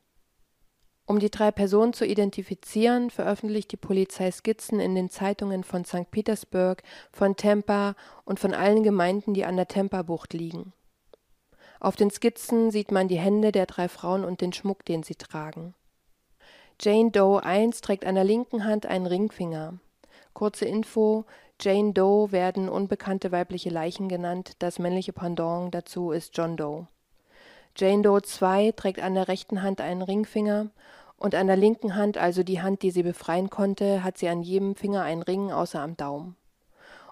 Um 1.05 1.19
die 1.19 1.31
drei 1.31 1.51
Personen 1.51 1.93
zu 1.93 2.07
identifizieren, 2.07 3.11
veröffentlicht 3.11 3.73
die 3.73 3.77
Polizei 3.77 4.31
Skizzen 4.31 4.79
in 4.79 4.95
den 4.95 5.11
Zeitungen 5.11 5.65
von 5.65 5.85
St. 5.85 6.11
Petersburg, 6.11 6.83
von 7.11 7.37
Tampa 7.37 7.97
und 8.25 8.39
von 8.39 8.55
allen 8.55 8.83
Gemeinden, 8.83 9.35
die 9.35 9.45
an 9.45 9.57
der 9.57 9.69
Tampa-Bucht 9.69 10.33
liegen. 10.33 10.73
Auf 11.81 11.97
den 11.97 12.11
Skizzen 12.11 12.71
sieht 12.71 12.93
man 12.93 13.09
die 13.09 13.19
Hände 13.19 13.51
der 13.51 13.67
drei 13.67 13.89
Frauen 13.89 14.25
und 14.25 14.41
den 14.41 14.53
Schmuck, 14.53 14.85
den 14.85 15.03
sie 15.03 15.17
tragen. 15.17 15.75
Jane 16.81 17.11
Doe 17.11 17.43
1 17.43 17.81
trägt 17.81 18.05
an 18.05 18.15
der 18.15 18.25
linken 18.25 18.65
Hand 18.65 18.87
einen 18.87 19.07
Ringfinger. 19.07 19.81
Kurze 20.33 20.65
Info: 20.65 21.25
Jane 21.61 21.93
Doe 21.93 22.31
werden 22.31 22.69
unbekannte 22.69 23.33
weibliche 23.33 23.71
Leichen 23.71 24.09
genannt, 24.09 24.53
das 24.61 24.79
männliche 24.79 25.13
Pendant 25.13 25.75
dazu 25.75 26.13
ist 26.13 26.37
John 26.37 26.57
Doe. 26.57 26.87
Jane 27.77 28.03
Doe 28.03 28.21
2 28.21 28.73
trägt 28.73 29.01
an 29.01 29.15
der 29.15 29.29
rechten 29.29 29.63
Hand 29.63 29.81
einen 29.81 30.03
Ringfinger 30.03 30.71
und 31.17 31.35
an 31.35 31.47
der 31.47 31.57
linken 31.57 31.95
Hand, 31.95 32.19
also 32.19 32.43
die 32.43 32.61
Hand, 32.61 32.83
die 32.83 32.91
sie 32.91 33.03
befreien 33.03 33.49
konnte, 33.49 34.05
hat 34.05 34.19
sie 34.19 34.29
an 34.29 34.43
jedem 34.43 34.75
Finger 34.75 35.03
einen 35.03 35.23
Ring 35.23 35.53
außer 35.53 35.81
am 35.81 35.97
Daumen. 35.97 36.37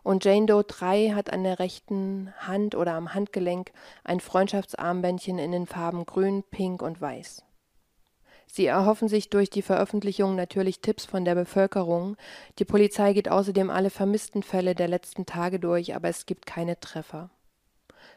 Und 0.02 0.24
Jane 0.24 0.46
Doe 0.46 0.64
3 0.64 1.10
hat 1.10 1.32
an 1.32 1.44
der 1.44 1.58
rechten 1.58 2.32
Hand 2.38 2.74
oder 2.74 2.94
am 2.94 3.14
Handgelenk 3.14 3.72
ein 4.04 4.20
Freundschaftsarmbändchen 4.20 5.38
in 5.38 5.52
den 5.52 5.66
Farben 5.66 6.06
grün, 6.06 6.42
pink 6.50 6.82
und 6.82 7.00
weiß. 7.00 7.42
Sie 8.46 8.66
erhoffen 8.66 9.08
sich 9.08 9.30
durch 9.30 9.48
die 9.48 9.62
Veröffentlichung 9.62 10.34
natürlich 10.34 10.80
Tipps 10.80 11.04
von 11.04 11.24
der 11.24 11.36
Bevölkerung. 11.36 12.16
Die 12.58 12.64
Polizei 12.64 13.12
geht 13.12 13.28
außerdem 13.28 13.70
alle 13.70 13.90
vermissten 13.90 14.42
Fälle 14.42 14.74
der 14.74 14.88
letzten 14.88 15.24
Tage 15.24 15.60
durch, 15.60 15.94
aber 15.94 16.08
es 16.08 16.26
gibt 16.26 16.46
keine 16.46 16.80
Treffer. 16.80 17.30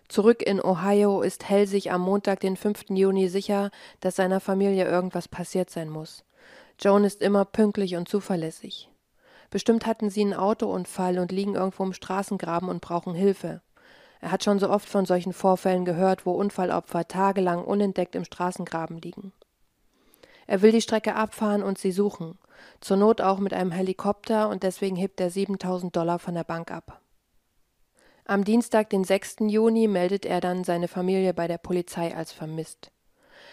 Zurück 0.07 0.41
in 0.43 0.61
Ohio 0.61 1.21
ist 1.21 1.49
Hell 1.49 1.67
sich 1.67 1.91
am 1.91 2.01
Montag, 2.01 2.39
den 2.39 2.55
5. 2.55 2.85
Juni 2.89 3.29
sicher, 3.29 3.71
dass 3.99 4.17
seiner 4.17 4.39
Familie 4.39 4.85
irgendwas 4.85 5.27
passiert 5.27 5.69
sein 5.69 5.89
muss. 5.89 6.23
Joan 6.79 7.03
ist 7.03 7.21
immer 7.21 7.45
pünktlich 7.45 7.95
und 7.95 8.07
zuverlässig. 8.07 8.89
Bestimmt 9.49 9.85
hatten 9.85 10.09
sie 10.09 10.21
einen 10.21 10.33
Autounfall 10.33 11.19
und 11.19 11.31
liegen 11.31 11.55
irgendwo 11.55 11.83
im 11.83 11.93
Straßengraben 11.93 12.69
und 12.69 12.81
brauchen 12.81 13.13
Hilfe. 13.13 13.61
Er 14.19 14.31
hat 14.31 14.43
schon 14.43 14.57
so 14.57 14.69
oft 14.69 14.87
von 14.87 15.05
solchen 15.05 15.33
Vorfällen 15.33 15.85
gehört, 15.85 16.25
wo 16.25 16.31
Unfallopfer 16.31 17.07
tagelang 17.07 17.63
unentdeckt 17.63 18.15
im 18.15 18.25
Straßengraben 18.25 18.97
liegen. 18.97 19.33
Er 20.47 20.61
will 20.61 20.71
die 20.71 20.81
Strecke 20.81 21.15
abfahren 21.15 21.63
und 21.63 21.77
sie 21.77 21.91
suchen, 21.91 22.37
zur 22.81 22.97
Not 22.97 23.21
auch 23.21 23.39
mit 23.39 23.53
einem 23.53 23.71
Helikopter 23.71 24.49
und 24.49 24.63
deswegen 24.63 24.95
hebt 24.95 25.19
er 25.19 25.29
7000 25.29 25.95
Dollar 25.95 26.19
von 26.19 26.33
der 26.33 26.43
Bank 26.43 26.71
ab. 26.71 27.01
Am 28.25 28.45
Dienstag, 28.45 28.89
den 28.89 29.03
6. 29.03 29.35
Juni, 29.47 29.87
meldet 29.87 30.25
er 30.25 30.39
dann 30.39 30.63
seine 30.63 30.87
Familie 30.87 31.33
bei 31.33 31.47
der 31.47 31.57
Polizei 31.57 32.15
als 32.15 32.31
vermisst. 32.31 32.89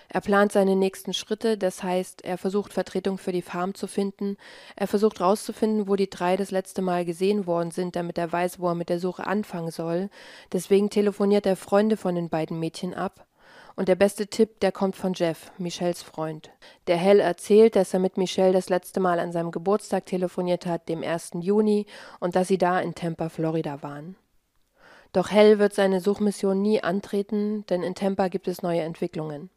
Er 0.08 0.20
plant 0.20 0.52
seine 0.52 0.76
nächsten 0.76 1.12
Schritte, 1.12 1.58
das 1.58 1.82
heißt, 1.82 2.24
er 2.24 2.38
versucht 2.38 2.72
Vertretung 2.72 3.18
für 3.18 3.32
die 3.32 3.42
Farm 3.42 3.74
zu 3.74 3.88
finden, 3.88 4.36
er 4.76 4.86
versucht 4.86 5.18
herauszufinden, 5.18 5.88
wo 5.88 5.96
die 5.96 6.10
drei 6.10 6.36
das 6.36 6.52
letzte 6.52 6.82
Mal 6.82 7.04
gesehen 7.04 7.46
worden 7.46 7.72
sind, 7.72 7.96
damit 7.96 8.16
er 8.16 8.30
weiß, 8.30 8.60
wo 8.60 8.68
er 8.68 8.74
mit 8.76 8.88
der 8.88 9.00
Suche 9.00 9.26
anfangen 9.26 9.72
soll. 9.72 10.08
Deswegen 10.52 10.88
telefoniert 10.88 11.46
er 11.46 11.56
Freunde 11.56 11.96
von 11.96 12.14
den 12.14 12.28
beiden 12.28 12.58
Mädchen 12.60 12.94
ab 12.94 13.26
und 13.74 13.88
der 13.88 13.96
beste 13.96 14.28
Tipp, 14.28 14.60
der 14.60 14.72
kommt 14.72 14.94
von 14.94 15.14
Jeff, 15.14 15.50
Michelles 15.58 16.02
Freund. 16.02 16.50
Der 16.86 16.96
Hell 16.96 17.18
erzählt, 17.18 17.74
dass 17.74 17.94
er 17.94 18.00
mit 18.00 18.18
Michelle 18.18 18.52
das 18.52 18.68
letzte 18.68 19.00
Mal 19.00 19.18
an 19.18 19.32
seinem 19.32 19.50
Geburtstag 19.50 20.06
telefoniert 20.06 20.66
hat, 20.66 20.88
dem 20.88 21.02
1. 21.02 21.32
Juni, 21.40 21.86
und 22.20 22.36
dass 22.36 22.48
sie 22.48 22.58
da 22.58 22.78
in 22.80 22.94
Tampa, 22.94 23.28
Florida 23.28 23.82
waren. 23.82 24.16
Doch 25.12 25.30
Hell 25.30 25.58
wird 25.58 25.74
seine 25.74 26.00
Suchmission 26.00 26.62
nie 26.62 26.82
antreten, 26.82 27.64
denn 27.66 27.82
in 27.82 27.94
Tampa 27.94 28.28
gibt 28.28 28.46
es 28.46 28.62
neue 28.62 28.82
Entwicklungen. 28.82 29.50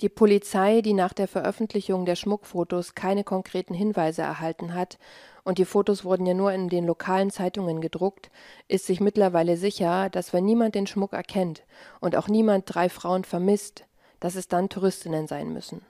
Die 0.00 0.08
Polizei, 0.08 0.80
die 0.80 0.94
nach 0.94 1.12
der 1.12 1.28
Veröffentlichung 1.28 2.06
der 2.06 2.16
Schmuckfotos 2.16 2.96
keine 2.96 3.22
konkreten 3.22 3.72
Hinweise 3.72 4.22
erhalten 4.22 4.74
hat, 4.74 4.98
und 5.44 5.58
die 5.58 5.64
Fotos 5.64 6.04
wurden 6.04 6.26
ja 6.26 6.34
nur 6.34 6.52
in 6.52 6.68
den 6.68 6.86
lokalen 6.86 7.30
Zeitungen 7.30 7.80
gedruckt, 7.80 8.30
ist 8.68 8.86
sich 8.86 9.00
mittlerweile 9.00 9.56
sicher, 9.56 10.08
dass 10.10 10.32
wenn 10.32 10.44
niemand 10.44 10.74
den 10.74 10.86
Schmuck 10.86 11.12
erkennt 11.12 11.62
und 12.00 12.16
auch 12.16 12.28
niemand 12.28 12.64
drei 12.66 12.88
Frauen 12.88 13.24
vermisst, 13.24 13.84
dass 14.18 14.34
es 14.34 14.48
dann 14.48 14.68
Touristinnen 14.68 15.26
sein 15.26 15.52
müssen. 15.52 15.82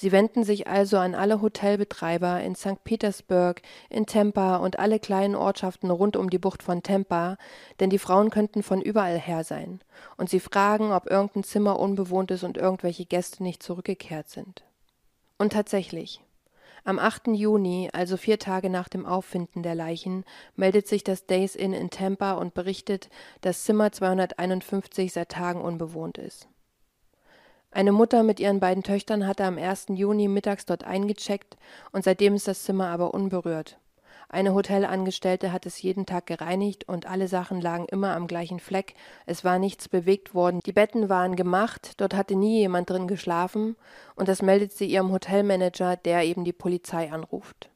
Sie 0.00 0.12
wenden 0.12 0.44
sich 0.44 0.66
also 0.66 0.96
an 0.96 1.14
alle 1.14 1.42
Hotelbetreiber 1.42 2.40
in 2.40 2.54
St. 2.54 2.82
Petersburg, 2.84 3.60
in 3.90 4.06
Tampa 4.06 4.56
und 4.56 4.78
alle 4.78 4.98
kleinen 4.98 5.34
Ortschaften 5.34 5.90
rund 5.90 6.16
um 6.16 6.30
die 6.30 6.38
Bucht 6.38 6.62
von 6.62 6.82
Tampa, 6.82 7.36
denn 7.80 7.90
die 7.90 7.98
Frauen 7.98 8.30
könnten 8.30 8.62
von 8.62 8.80
überall 8.80 9.18
her 9.18 9.44
sein, 9.44 9.82
und 10.16 10.30
sie 10.30 10.40
fragen, 10.40 10.90
ob 10.90 11.10
irgendein 11.10 11.44
Zimmer 11.44 11.78
unbewohnt 11.78 12.30
ist 12.30 12.44
und 12.44 12.56
irgendwelche 12.56 13.04
Gäste 13.04 13.42
nicht 13.42 13.62
zurückgekehrt 13.62 14.30
sind. 14.30 14.64
Und 15.36 15.52
tatsächlich, 15.52 16.24
am 16.84 16.98
8. 16.98 17.26
Juni, 17.34 17.90
also 17.92 18.16
vier 18.16 18.38
Tage 18.38 18.70
nach 18.70 18.88
dem 18.88 19.04
Auffinden 19.04 19.62
der 19.62 19.74
Leichen, 19.74 20.24
meldet 20.56 20.88
sich 20.88 21.04
das 21.04 21.26
Days 21.26 21.54
Inn 21.54 21.74
in 21.74 21.90
Tampa 21.90 22.32
und 22.32 22.54
berichtet, 22.54 23.10
dass 23.42 23.64
Zimmer 23.64 23.92
251 23.92 25.12
seit 25.12 25.28
Tagen 25.28 25.60
unbewohnt 25.60 26.16
ist. 26.16 26.48
Eine 27.72 27.92
Mutter 27.92 28.24
mit 28.24 28.40
ihren 28.40 28.58
beiden 28.58 28.82
Töchtern 28.82 29.26
hatte 29.26 29.44
am 29.44 29.56
1. 29.56 29.86
Juni 29.90 30.26
mittags 30.26 30.66
dort 30.66 30.82
eingecheckt 30.84 31.56
und 31.92 32.02
seitdem 32.02 32.34
ist 32.34 32.48
das 32.48 32.64
Zimmer 32.64 32.88
aber 32.88 33.14
unberührt. 33.14 33.78
Eine 34.28 34.54
Hotelangestellte 34.54 35.52
hat 35.52 35.66
es 35.66 35.82
jeden 35.82 36.06
Tag 36.06 36.26
gereinigt 36.26 36.88
und 36.88 37.06
alle 37.06 37.26
Sachen 37.26 37.60
lagen 37.60 37.86
immer 37.86 38.14
am 38.14 38.28
gleichen 38.28 38.60
Fleck. 38.60 38.94
Es 39.26 39.44
war 39.44 39.58
nichts 39.58 39.88
bewegt 39.88 40.34
worden. 40.34 40.60
Die 40.66 40.72
Betten 40.72 41.08
waren 41.08 41.34
gemacht, 41.34 41.94
dort 41.96 42.14
hatte 42.14 42.36
nie 42.36 42.58
jemand 42.58 42.90
drin 42.90 43.08
geschlafen 43.08 43.76
und 44.14 44.28
das 44.28 44.42
meldet 44.42 44.72
sie 44.72 44.86
ihrem 44.86 45.10
Hotelmanager, 45.10 45.96
der 45.96 46.24
eben 46.24 46.44
die 46.44 46.52
Polizei 46.52 47.10
anruft. 47.10 47.70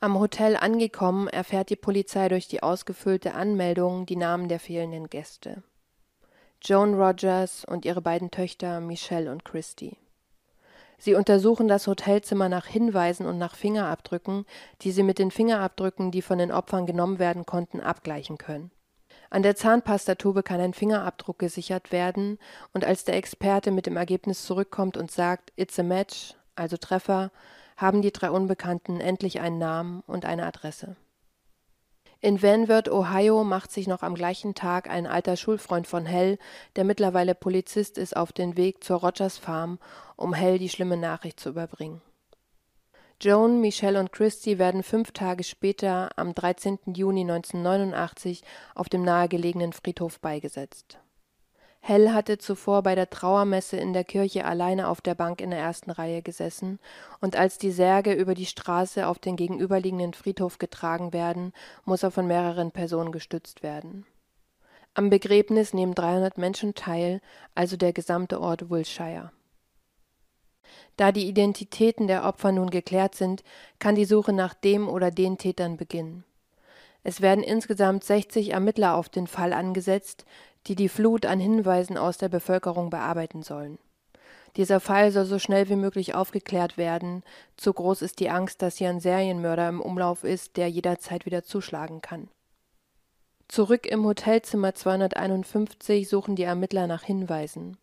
Am 0.00 0.18
Hotel 0.18 0.56
angekommen 0.56 1.28
erfährt 1.28 1.70
die 1.70 1.76
Polizei 1.76 2.28
durch 2.28 2.48
die 2.48 2.62
ausgefüllte 2.62 3.34
Anmeldung 3.34 4.06
die 4.06 4.16
Namen 4.16 4.48
der 4.48 4.60
fehlenden 4.60 5.08
Gäste. 5.08 5.62
Joan 6.62 6.94
Rogers 6.94 7.64
und 7.64 7.84
ihre 7.84 8.00
beiden 8.00 8.30
Töchter 8.30 8.80
Michelle 8.80 9.30
und 9.30 9.44
Christy. 9.44 9.98
Sie 10.98 11.14
untersuchen 11.14 11.68
das 11.68 11.86
Hotelzimmer 11.86 12.48
nach 12.48 12.66
Hinweisen 12.66 13.26
und 13.26 13.38
nach 13.38 13.54
Fingerabdrücken, 13.54 14.46
die 14.82 14.92
sie 14.92 15.02
mit 15.02 15.18
den 15.18 15.30
Fingerabdrücken, 15.30 16.10
die 16.10 16.22
von 16.22 16.38
den 16.38 16.52
Opfern 16.52 16.86
genommen 16.86 17.18
werden 17.18 17.44
konnten, 17.44 17.80
abgleichen 17.80 18.38
können. 18.38 18.70
An 19.28 19.42
der 19.42 19.56
Zahnpastatube 19.56 20.42
kann 20.42 20.60
ein 20.60 20.72
Fingerabdruck 20.72 21.38
gesichert 21.38 21.92
werden, 21.92 22.38
und 22.72 22.84
als 22.84 23.04
der 23.04 23.16
Experte 23.16 23.70
mit 23.70 23.86
dem 23.86 23.96
Ergebnis 23.96 24.44
zurückkommt 24.44 24.96
und 24.96 25.10
sagt 25.10 25.52
It's 25.56 25.78
a 25.78 25.82
match, 25.82 26.34
also 26.54 26.76
Treffer, 26.76 27.30
haben 27.76 28.02
die 28.02 28.12
drei 28.12 28.30
Unbekannten 28.30 29.00
endlich 29.00 29.40
einen 29.40 29.58
Namen 29.58 30.02
und 30.06 30.24
eine 30.24 30.46
Adresse. 30.46 30.96
In 32.20 32.42
Vanwert, 32.42 32.90
Ohio, 32.90 33.44
macht 33.44 33.70
sich 33.70 33.86
noch 33.86 34.02
am 34.02 34.14
gleichen 34.14 34.54
Tag 34.54 34.88
ein 34.88 35.06
alter 35.06 35.36
Schulfreund 35.36 35.86
von 35.86 36.06
Hell, 36.06 36.38
der 36.74 36.84
mittlerweile 36.84 37.34
Polizist 37.34 37.98
ist, 37.98 38.16
auf 38.16 38.32
den 38.32 38.56
Weg 38.56 38.82
zur 38.82 39.00
Rogers 39.00 39.36
Farm, 39.36 39.78
um 40.16 40.32
Hell 40.32 40.58
die 40.58 40.70
schlimme 40.70 40.96
Nachricht 40.96 41.38
zu 41.38 41.50
überbringen. 41.50 42.00
Joan, 43.20 43.60
Michelle 43.60 44.00
und 44.00 44.12
Christy 44.12 44.58
werden 44.58 44.82
fünf 44.82 45.12
Tage 45.12 45.44
später, 45.44 46.10
am 46.16 46.34
13. 46.34 46.78
Juni 46.94 47.22
1989, 47.22 48.42
auf 48.74 48.88
dem 48.88 49.02
nahegelegenen 49.02 49.72
Friedhof 49.72 50.20
beigesetzt. 50.20 50.98
Hell 51.88 52.10
hatte 52.12 52.36
zuvor 52.36 52.82
bei 52.82 52.96
der 52.96 53.10
Trauermesse 53.10 53.76
in 53.76 53.92
der 53.92 54.02
Kirche 54.02 54.44
alleine 54.44 54.88
auf 54.88 55.00
der 55.00 55.14
Bank 55.14 55.40
in 55.40 55.50
der 55.50 55.60
ersten 55.60 55.92
Reihe 55.92 56.20
gesessen, 56.20 56.80
und 57.20 57.36
als 57.36 57.58
die 57.58 57.70
Särge 57.70 58.12
über 58.12 58.34
die 58.34 58.46
Straße 58.46 59.06
auf 59.06 59.20
den 59.20 59.36
gegenüberliegenden 59.36 60.12
Friedhof 60.12 60.58
getragen 60.58 61.12
werden, 61.12 61.52
muss 61.84 62.02
er 62.02 62.10
von 62.10 62.26
mehreren 62.26 62.72
Personen 62.72 63.12
gestützt 63.12 63.62
werden. 63.62 64.04
Am 64.94 65.10
Begräbnis 65.10 65.74
nehmen 65.74 65.94
300 65.94 66.38
Menschen 66.38 66.74
teil, 66.74 67.20
also 67.54 67.76
der 67.76 67.92
gesamte 67.92 68.40
Ort 68.40 68.68
Wilshire. 68.68 69.30
Da 70.96 71.12
die 71.12 71.28
Identitäten 71.28 72.08
der 72.08 72.24
Opfer 72.24 72.50
nun 72.50 72.70
geklärt 72.70 73.14
sind, 73.14 73.44
kann 73.78 73.94
die 73.94 74.06
Suche 74.06 74.32
nach 74.32 74.54
dem 74.54 74.88
oder 74.88 75.12
den 75.12 75.38
Tätern 75.38 75.76
beginnen. 75.76 76.24
Es 77.04 77.20
werden 77.20 77.44
insgesamt 77.44 78.02
60 78.02 78.50
Ermittler 78.50 78.96
auf 78.96 79.08
den 79.08 79.28
Fall 79.28 79.52
angesetzt, 79.52 80.24
die 80.66 80.74
die 80.74 80.88
Flut 80.88 81.26
an 81.26 81.40
Hinweisen 81.40 81.96
aus 81.96 82.18
der 82.18 82.28
Bevölkerung 82.28 82.90
bearbeiten 82.90 83.42
sollen. 83.42 83.78
Dieser 84.56 84.80
Fall 84.80 85.12
soll 85.12 85.26
so 85.26 85.38
schnell 85.38 85.68
wie 85.68 85.76
möglich 85.76 86.14
aufgeklärt 86.14 86.78
werden. 86.78 87.22
Zu 87.56 87.72
groß 87.74 88.02
ist 88.02 88.20
die 88.20 88.30
Angst, 88.30 88.62
dass 88.62 88.78
hier 88.78 88.88
ein 88.88 89.00
Serienmörder 89.00 89.68
im 89.68 89.82
Umlauf 89.82 90.24
ist, 90.24 90.56
der 90.56 90.68
jederzeit 90.70 91.26
wieder 91.26 91.44
zuschlagen 91.44 92.00
kann. 92.00 92.28
Zurück 93.48 93.86
im 93.86 94.04
Hotelzimmer 94.04 94.74
251 94.74 96.08
suchen 96.08 96.36
die 96.36 96.42
Ermittler 96.42 96.86
nach 96.86 97.02
Hinweisen. 97.02 97.76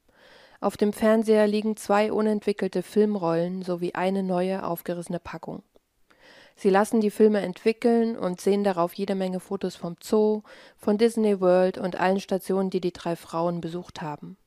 Auf 0.60 0.76
dem 0.76 0.94
Fernseher 0.94 1.46
liegen 1.46 1.78
zwei 1.78 2.12
unentwickelte 2.12 2.84
Filmrollen 2.84 3.62
sowie 3.62 3.94
eine 3.94 4.24
neue 4.24 4.66
aufgerissene 4.66 5.20
Packung. 5.20 5.62
Sie 6.56 6.70
lassen 6.70 7.02
die 7.02 7.12
Filme 7.12 7.42
entwickeln 7.42 8.18
und 8.18 8.40
sehen 8.40 8.64
darauf 8.64 8.94
jede 8.94 9.16
Menge 9.16 9.40
Fotos 9.40 9.76
vom 9.76 9.96
Zoo, 10.02 10.44
von 10.78 10.98
Disney 10.98 11.42
World 11.42 11.78
und 11.78 12.00
allen 12.00 12.20
Stationen, 12.20 12.70
die 12.70 12.82
die 12.82 12.94
drei 12.94 13.16
Frauen 13.16 13.60
besucht 13.62 14.02
haben. 14.02 14.38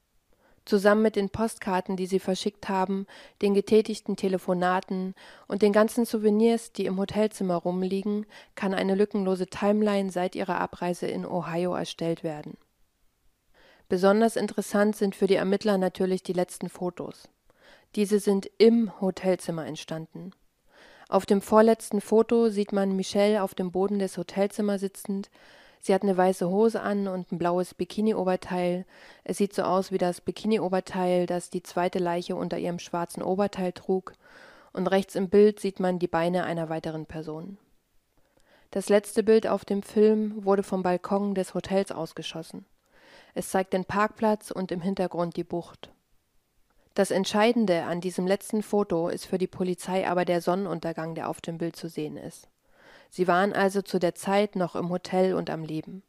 Zusammen 0.64 1.02
mit 1.02 1.14
den 1.14 1.30
Postkarten, 1.30 1.96
die 1.96 2.06
sie 2.06 2.18
verschickt 2.18 2.68
haben, 2.68 3.06
den 3.40 3.54
getätigten 3.54 4.16
Telefonaten 4.16 5.14
und 5.46 5.62
den 5.62 5.72
ganzen 5.72 6.04
Souvenirs, 6.04 6.72
die 6.72 6.86
im 6.86 6.98
Hotelzimmer 6.98 7.54
rumliegen, 7.54 8.26
kann 8.56 8.74
eine 8.74 8.96
lückenlose 8.96 9.46
Timeline 9.46 10.10
seit 10.10 10.34
ihrer 10.34 10.60
Abreise 10.60 11.06
in 11.06 11.24
Ohio 11.24 11.72
erstellt 11.74 12.24
werden. 12.24 12.56
Besonders 13.88 14.34
interessant 14.34 14.96
sind 14.96 15.14
für 15.14 15.28
die 15.28 15.36
Ermittler 15.36 15.78
natürlich 15.78 16.24
die 16.24 16.32
letzten 16.32 16.68
Fotos. 16.68 17.28
Diese 17.94 18.18
sind 18.18 18.50
im 18.58 19.00
Hotelzimmer 19.00 19.64
entstanden. 19.66 20.32
Auf 21.08 21.24
dem 21.24 21.40
vorletzten 21.40 22.00
Foto 22.00 22.48
sieht 22.48 22.72
man 22.72 22.96
Michelle 22.96 23.42
auf 23.42 23.54
dem 23.54 23.70
Boden 23.70 24.00
des 24.00 24.18
Hotelzimmers 24.18 24.80
sitzend. 24.80 25.30
Sie 25.78 25.94
hat 25.94 26.02
eine 26.02 26.16
weiße 26.16 26.48
Hose 26.48 26.80
an 26.80 27.06
und 27.06 27.30
ein 27.30 27.38
blaues 27.38 27.74
Bikini-Oberteil. 27.74 28.84
Es 29.22 29.38
sieht 29.38 29.54
so 29.54 29.62
aus 29.62 29.92
wie 29.92 29.98
das 29.98 30.20
Bikini-Oberteil, 30.20 31.26
das 31.26 31.48
die 31.48 31.62
zweite 31.62 32.00
Leiche 32.00 32.34
unter 32.34 32.58
ihrem 32.58 32.80
schwarzen 32.80 33.22
Oberteil 33.22 33.72
trug. 33.72 34.14
Und 34.72 34.88
rechts 34.88 35.14
im 35.14 35.28
Bild 35.28 35.60
sieht 35.60 35.78
man 35.78 36.00
die 36.00 36.08
Beine 36.08 36.42
einer 36.42 36.68
weiteren 36.70 37.06
Person. 37.06 37.56
Das 38.72 38.88
letzte 38.88 39.22
Bild 39.22 39.46
auf 39.46 39.64
dem 39.64 39.84
Film 39.84 40.44
wurde 40.44 40.64
vom 40.64 40.82
Balkon 40.82 41.36
des 41.36 41.54
Hotels 41.54 41.92
ausgeschossen. 41.92 42.66
Es 43.34 43.50
zeigt 43.50 43.72
den 43.74 43.84
Parkplatz 43.84 44.50
und 44.50 44.72
im 44.72 44.80
Hintergrund 44.80 45.36
die 45.36 45.44
Bucht. 45.44 45.92
Das 46.96 47.10
Entscheidende 47.10 47.82
an 47.82 48.00
diesem 48.00 48.26
letzten 48.26 48.62
Foto 48.62 49.10
ist 49.10 49.26
für 49.26 49.36
die 49.36 49.46
Polizei 49.46 50.08
aber 50.08 50.24
der 50.24 50.40
Sonnenuntergang, 50.40 51.14
der 51.14 51.28
auf 51.28 51.42
dem 51.42 51.58
Bild 51.58 51.76
zu 51.76 51.90
sehen 51.90 52.16
ist. 52.16 52.48
Sie 53.10 53.28
waren 53.28 53.52
also 53.52 53.82
zu 53.82 53.98
der 53.98 54.14
Zeit 54.14 54.56
noch 54.56 54.74
im 54.74 54.88
Hotel 54.88 55.34
und 55.34 55.50
am 55.50 55.62
Leben. 55.62 56.02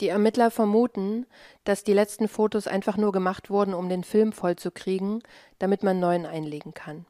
Die 0.00 0.08
Ermittler 0.08 0.50
vermuten, 0.50 1.24
dass 1.64 1.82
die 1.82 1.94
letzten 1.94 2.28
Fotos 2.28 2.66
einfach 2.66 2.98
nur 2.98 3.10
gemacht 3.10 3.48
wurden, 3.48 3.72
um 3.72 3.88
den 3.88 4.04
Film 4.04 4.32
vollzukriegen, 4.32 5.22
damit 5.58 5.82
man 5.82 5.98
neuen 5.98 6.26
einlegen 6.26 6.74
kann. 6.74 7.06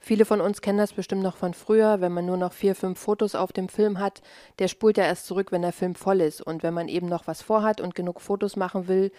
Viele 0.00 0.24
von 0.24 0.40
uns 0.40 0.60
kennen 0.60 0.78
das 0.78 0.92
bestimmt 0.92 1.22
noch 1.22 1.36
von 1.36 1.54
früher, 1.54 2.00
wenn 2.00 2.12
man 2.12 2.26
nur 2.26 2.36
noch 2.36 2.52
vier, 2.52 2.74
fünf 2.74 2.98
Fotos 2.98 3.36
auf 3.36 3.52
dem 3.52 3.68
Film 3.68 4.00
hat, 4.00 4.20
der 4.58 4.66
spult 4.66 4.96
ja 4.96 5.04
erst 5.04 5.26
zurück, 5.26 5.52
wenn 5.52 5.62
der 5.62 5.72
Film 5.72 5.94
voll 5.94 6.22
ist. 6.22 6.40
Und 6.40 6.64
wenn 6.64 6.74
man 6.74 6.88
eben 6.88 7.06
noch 7.06 7.28
was 7.28 7.40
vorhat 7.40 7.80
und 7.80 7.94
genug 7.94 8.20
Fotos 8.20 8.56
machen 8.56 8.88
will, 8.88 9.12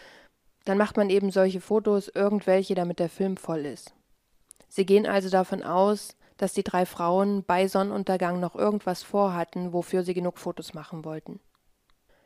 dann 0.66 0.78
macht 0.78 0.98
man 0.98 1.10
eben 1.10 1.32
solche 1.32 1.62
Fotos, 1.62 2.10
irgendwelche, 2.10 2.76
damit 2.76 3.00
der 3.00 3.10
Film 3.10 3.38
voll 3.38 3.66
ist. 3.66 3.94
Sie 4.68 4.86
gehen 4.86 5.08
also 5.08 5.30
davon 5.30 5.64
aus, 5.64 6.16
dass 6.38 6.54
die 6.54 6.64
drei 6.64 6.86
Frauen 6.86 7.44
bei 7.44 7.68
Sonnenuntergang 7.68 8.40
noch 8.40 8.56
irgendwas 8.56 9.04
vorhatten, 9.04 9.74
wofür 9.74 10.04
sie 10.04 10.14
genug 10.14 10.38
Fotos 10.38 10.74
machen 10.74 11.04
wollten. 11.04 11.40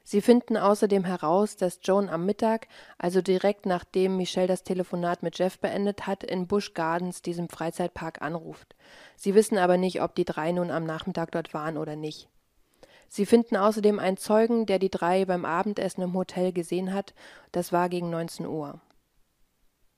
Sie 0.06 0.22
finden 0.22 0.58
außerdem 0.58 1.06
heraus, 1.06 1.56
dass 1.56 1.80
Joan 1.82 2.10
am 2.10 2.26
Mittag, 2.26 2.68
also 2.98 3.22
direkt 3.22 3.66
nachdem 3.66 4.18
Michelle 4.18 4.48
das 4.48 4.64
Telefonat 4.64 5.24
mit 5.24 5.40
Jeff 5.40 5.60
beendet 5.60 6.06
hat, 6.06 6.24
in 6.24 6.46
Busch 6.46 6.74
Gardens, 6.74 7.22
diesem 7.22 7.48
Freizeitpark, 7.48 8.22
anruft. 8.22 8.76
Sie 9.16 9.34
wissen 9.34 9.58
aber 9.58 9.78
nicht, 9.78 10.02
ob 10.02 10.14
die 10.16 10.26
drei 10.26 10.52
nun 10.52 10.72
am 10.72 10.84
Nachmittag 10.84 11.32
dort 11.32 11.54
waren 11.54 11.78
oder 11.78 11.96
nicht. 11.96 12.28
Sie 13.16 13.28
finden 13.28 13.58
außerdem 13.58 14.00
einen 14.00 14.18
Zeugen, 14.18 14.66
der 14.66 14.80
die 14.80 14.90
drei 14.90 15.26
beim 15.26 15.46
Abendessen 15.46 16.02
im 16.02 16.16
Hotel 16.16 16.52
gesehen 16.52 16.96
hat. 16.96 17.14
Das 17.52 17.72
war 17.72 17.88
gegen 17.88 18.10
19 18.10 18.48
Uhr. 18.48 18.82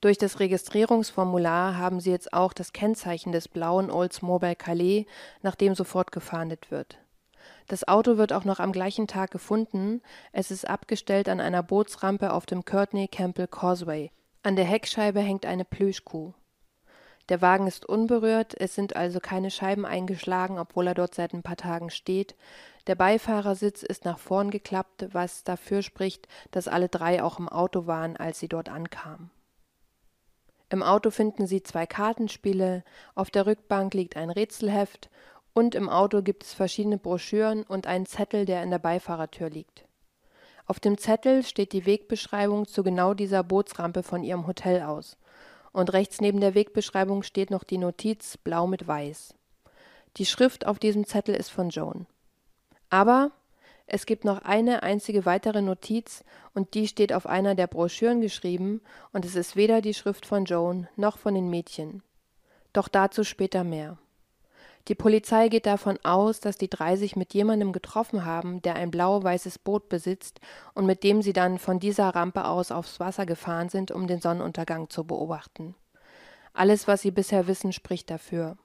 Durch 0.02 0.18
das 0.18 0.42
Registrierungsformular 0.42 1.78
haben 1.78 2.02
sie 2.02 2.12
jetzt 2.12 2.34
auch 2.34 2.52
das 2.52 2.74
Kennzeichen 2.74 3.32
des 3.32 3.48
blauen 3.48 3.90
Oldsmobile 3.90 4.58
Calais, 4.58 5.06
nach 5.42 5.56
dem 5.56 5.76
sofort 5.76 6.12
gefahndet 6.12 6.72
wird. 6.72 7.00
Das 7.68 7.88
Auto 7.88 8.18
wird 8.18 8.34
auch 8.34 8.44
noch 8.44 8.60
am 8.60 8.74
gleichen 8.74 9.08
Tag 9.08 9.32
gefunden. 9.32 10.02
Es 10.34 10.52
ist 10.52 10.68
abgestellt 10.68 11.30
an 11.30 11.40
einer 11.40 11.64
Bootsrampe 11.64 12.34
auf 12.34 12.46
dem 12.46 12.66
Courtney 12.66 13.08
Campbell 13.08 13.48
Causeway. 13.48 14.12
An 14.44 14.58
der 14.58 14.66
Heckscheibe 14.66 15.22
hängt 15.22 15.46
eine 15.46 15.64
Plüschkuh. 15.64 16.34
Der 17.30 17.42
Wagen 17.42 17.66
ist 17.66 17.88
unberührt, 17.88 18.54
es 18.60 18.76
sind 18.76 18.96
also 18.96 19.20
keine 19.20 19.50
Scheiben 19.50 19.86
eingeschlagen, 19.86 20.60
obwohl 20.60 20.88
er 20.88 20.94
dort 20.94 21.16
seit 21.16 21.34
ein 21.34 21.42
paar 21.42 21.58
Tagen 21.58 21.90
steht. 21.90 22.36
Der 22.86 22.96
Beifahrersitz 22.96 23.82
ist 23.82 24.06
nach 24.06 24.20
vorn 24.20 24.52
geklappt, 24.52 25.08
was 25.12 25.44
dafür 25.44 25.82
spricht, 25.82 26.28
dass 26.52 26.68
alle 26.68 26.88
drei 26.88 27.24
auch 27.24 27.40
im 27.40 27.50
Auto 27.50 27.88
waren, 27.88 28.16
als 28.16 28.40
sie 28.40 28.48
dort 28.48 28.70
ankamen. 28.70 29.32
Im 30.70 30.84
Auto 30.84 31.10
finden 31.10 31.48
sie 31.48 31.64
zwei 31.64 31.88
Kartenspiele, 31.88 32.84
auf 33.16 33.32
der 33.32 33.48
Rückbank 33.48 33.94
liegt 33.94 34.18
ein 34.18 34.30
Rätselheft 34.30 35.10
und 35.54 35.74
im 35.74 35.90
Auto 35.90 36.22
gibt 36.22 36.44
es 36.44 36.54
verschiedene 36.54 36.98
Broschüren 36.98 37.64
und 37.64 37.88
einen 37.88 38.06
Zettel, 38.06 38.46
der 38.46 38.62
in 38.62 38.72
der 38.72 38.80
Beifahrertür 38.80 39.50
liegt. 39.50 39.86
Auf 40.68 40.80
dem 40.80 40.98
Zettel 40.98 41.44
steht 41.44 41.74
die 41.74 41.86
Wegbeschreibung 41.86 42.68
zu 42.68 42.84
genau 42.84 43.14
dieser 43.14 43.44
Bootsrampe 43.44 44.04
von 44.04 44.24
ihrem 44.24 44.48
Hotel 44.48 44.82
aus. 44.82 45.18
Und 45.76 45.92
rechts 45.92 46.22
neben 46.22 46.40
der 46.40 46.56
Wegbeschreibung 46.56 47.22
steht 47.22 47.52
noch 47.52 47.66
die 47.66 47.78
Notiz 47.78 48.38
blau 48.38 48.66
mit 48.66 48.88
weiß. 48.88 49.34
Die 50.16 50.26
Schrift 50.26 50.66
auf 50.66 50.80
diesem 50.80 51.06
Zettel 51.06 51.36
ist 51.36 51.50
von 51.50 51.70
Joan. 51.70 52.06
Aber 52.90 53.32
es 53.86 54.06
gibt 54.06 54.24
noch 54.24 54.44
eine 54.44 54.84
einzige 54.84 55.26
weitere 55.26 55.62
Notiz 55.62 56.24
und 56.54 56.76
die 56.76 56.88
steht 56.88 57.12
auf 57.12 57.26
einer 57.26 57.56
der 57.56 57.68
Broschüren 57.68 58.22
geschrieben 58.22 58.80
und 59.12 59.26
es 59.26 59.36
ist 59.36 59.58
weder 59.58 59.82
die 59.82 59.94
Schrift 59.94 60.26
von 60.26 60.46
Joan 60.46 60.88
noch 60.96 61.18
von 61.18 61.36
den 61.36 61.50
Mädchen. 61.50 62.04
Doch 62.72 62.88
dazu 62.88 63.26
später 63.26 63.66
mehr. 63.66 63.98
Die 64.88 64.96
Polizei 64.96 65.50
geht 65.50 65.66
davon 65.66 65.98
aus, 66.04 66.40
dass 66.40 66.58
die 66.58 66.70
drei 66.70 66.96
sich 66.96 67.16
mit 67.16 67.34
jemandem 67.34 67.72
getroffen 67.72 68.24
haben, 68.24 68.62
der 68.62 68.76
ein 68.76 68.92
blau-weißes 68.92 69.58
Boot 69.58 69.90
besitzt 69.90 70.40
und 70.76 70.86
mit 70.86 71.04
dem 71.04 71.24
sie 71.24 71.34
dann 71.34 71.58
von 71.58 71.80
dieser 71.80 72.10
Rampe 72.10 72.46
aus 72.46 72.72
aufs 72.72 73.00
Wasser 73.00 73.26
gefahren 73.26 73.70
sind, 73.70 73.90
um 73.90 74.06
den 74.06 74.22
Sonnenuntergang 74.22 74.92
zu 74.92 75.04
beobachten. 75.04 75.74
Alles, 76.54 76.88
was 76.88 77.02
sie 77.02 77.12
bisher 77.12 77.48
wissen, 77.48 77.74
spricht 77.74 78.12
dafür. 78.12 78.58